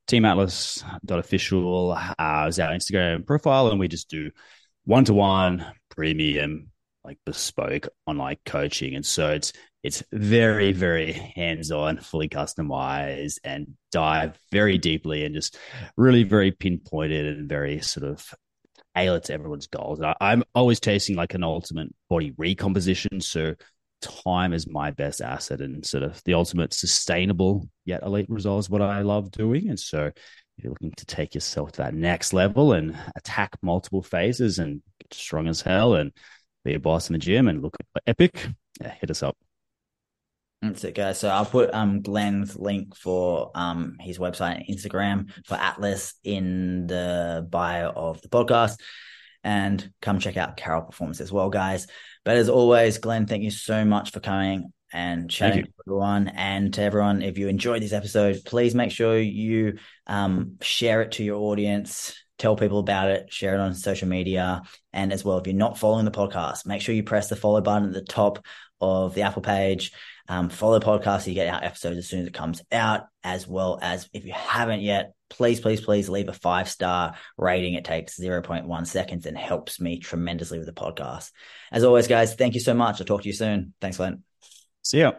teamatlas.official 0.08 1.92
uh, 1.92 2.46
is 2.48 2.60
our 2.60 2.72
Instagram 2.72 3.26
profile, 3.26 3.70
and 3.70 3.80
we 3.80 3.88
just 3.88 4.10
do 4.10 4.32
one 4.86 5.06
to 5.06 5.14
one 5.14 5.66
premium, 5.90 6.72
like 7.04 7.18
bespoke 7.26 7.88
online 8.06 8.38
coaching. 8.46 8.96
And 8.96 9.06
so 9.06 9.32
it's 9.32 9.54
it's 9.84 10.04
very, 10.12 10.72
very 10.72 11.12
hands-on, 11.12 11.98
fully 11.98 12.28
customized, 12.28 13.38
and 13.44 13.76
dive 13.92 14.40
very 14.52 14.80
deeply 14.80 15.26
and 15.26 15.36
just 15.36 15.58
really 15.96 16.24
very 16.24 16.52
pinpointed 16.52 17.38
and 17.38 17.48
very 17.48 17.82
sort 17.82 18.08
of 18.08 18.34
tailored 18.96 19.24
to 19.26 19.34
everyone's 19.34 19.68
goals. 19.68 20.02
I, 20.02 20.16
I'm 20.22 20.44
always 20.54 20.80
chasing 20.80 21.16
like 21.16 21.34
an 21.34 21.44
ultimate 21.44 21.94
body 22.10 22.34
recomposition. 22.38 23.22
So 23.22 23.56
time 24.02 24.54
is 24.54 24.68
my 24.68 24.92
best 24.92 25.22
asset 25.22 25.62
and 25.62 25.86
sort 25.86 26.04
of 26.04 26.22
the 26.26 26.34
ultimate 26.34 26.74
sustainable 26.74 27.68
yet 27.86 28.04
elite 28.04 28.30
result 28.30 28.60
is 28.60 28.70
what 28.70 28.82
I 28.82 29.02
love 29.02 29.32
doing. 29.32 29.70
And 29.70 29.80
so 29.80 30.06
if 30.06 30.64
you're 30.64 30.72
looking 30.72 30.94
to 30.98 31.06
take 31.06 31.34
yourself 31.34 31.74
to 31.74 31.78
that 31.84 31.94
next 31.94 32.34
level 32.34 32.74
and 32.74 32.98
attack 33.16 33.58
multiple 33.62 34.02
phases 34.02 34.60
and 34.60 34.82
get 35.02 35.14
strong 35.14 35.48
as 35.48 35.62
hell 35.62 35.96
and 35.96 36.12
be 36.64 36.74
a 36.74 36.80
boss 36.80 37.10
in 37.10 37.14
the 37.14 37.20
gym 37.20 37.48
and 37.48 37.62
look 37.62 37.76
epic, 38.08 38.48
yeah, 38.82 38.94
hit 39.00 39.12
us 39.12 39.24
up. 39.24 39.36
That's 40.70 40.84
it, 40.84 40.96
guys. 40.96 41.20
So 41.20 41.30
I'll 41.30 41.46
put 41.46 41.74
um 41.74 42.02
Glen's 42.02 42.56
link 42.58 42.96
for 42.96 43.52
um 43.56 43.98
his 44.00 44.20
website 44.20 44.58
and 44.58 44.78
Instagram 44.78 45.32
for 45.46 45.56
Atlas 45.56 46.16
in 46.24 46.88
the 46.88 47.48
bio 47.50 47.90
of 47.90 48.22
the 48.22 48.30
podcast. 48.30 48.80
And 49.44 49.92
come 50.02 50.20
check 50.20 50.38
out 50.38 50.58
Carroll 50.58 50.82
Performance 50.82 51.22
as 51.22 51.32
well, 51.32 51.50
guys. 51.50 51.88
But 52.24 52.38
as 52.38 52.50
always, 52.50 52.98
Glen, 52.98 53.28
thank 53.28 53.44
you 53.44 53.52
so 53.52 53.86
much 53.86 54.12
for 54.12 54.20
coming 54.20 54.74
and 54.92 55.30
chatting 55.30 55.66
to 55.66 55.70
everyone. 55.86 56.30
And 56.30 56.74
to 56.74 56.82
everyone, 56.82 57.22
if 57.22 57.38
you 57.38 57.48
enjoyed 57.48 57.84
this 57.84 57.94
episode, 57.94 58.42
please 58.46 58.74
make 58.74 58.92
sure 58.92 59.20
you 59.20 59.78
um 60.08 60.58
share 60.62 61.02
it 61.02 61.14
to 61.14 61.24
your 61.24 61.40
audience. 61.40 62.16
Tell 62.38 62.56
people 62.56 62.80
about 62.80 63.10
it, 63.10 63.32
share 63.32 63.54
it 63.54 63.62
on 63.62 63.74
social 63.76 64.08
media. 64.08 64.64
And 64.92 65.14
as 65.14 65.24
well, 65.24 65.38
if 65.38 65.48
you're 65.48 65.56
not 65.56 65.78
following 65.78 66.06
the 66.06 66.12
podcast, 66.12 66.66
make 66.66 66.82
sure 66.82 66.96
you 66.96 67.04
press 67.04 67.30
the 67.30 67.36
follow 67.36 67.62
button 67.62 67.90
at 67.90 67.94
the 67.94 68.02
top 68.02 68.46
of 68.82 69.14
the 69.14 69.22
Apple 69.22 69.42
page. 69.42 69.92
Um, 70.28 70.50
follow 70.50 70.80
the 70.80 70.86
podcast 70.86 71.22
so 71.22 71.30
you 71.30 71.36
get 71.36 71.54
our 71.54 71.64
episodes 71.64 71.98
as 71.98 72.08
soon 72.08 72.22
as 72.22 72.28
it 72.28 72.34
comes 72.34 72.62
out, 72.72 73.08
as 73.24 73.48
well 73.48 73.78
as 73.82 74.10
if 74.12 74.26
you 74.26 74.34
haven't 74.34 74.82
yet, 74.82 75.14
please, 75.30 75.60
please, 75.60 75.82
please 75.82 76.10
leave 76.10 76.30
a 76.30 76.34
five 76.34 76.68
star 76.68 77.16
rating. 77.38 77.76
It 77.76 77.86
takes 77.86 78.20
0.1 78.20 78.88
seconds 78.88 79.26
and 79.26 79.38
helps 79.38 79.80
me 79.80 80.00
tremendously 80.00 80.58
with 80.58 80.68
the 80.68 80.74
podcast. 80.74 81.32
As 81.72 81.84
always, 81.84 82.08
guys, 82.08 82.36
thank 82.36 82.56
you 82.56 82.60
so 82.60 82.74
much. 82.74 83.00
I'll 83.00 83.06
talk 83.06 83.22
to 83.22 83.28
you 83.28 83.34
soon. 83.34 83.74
Thanks, 83.82 83.98
Glen. 83.98 84.24
See 84.82 85.00
ya. 85.00 85.14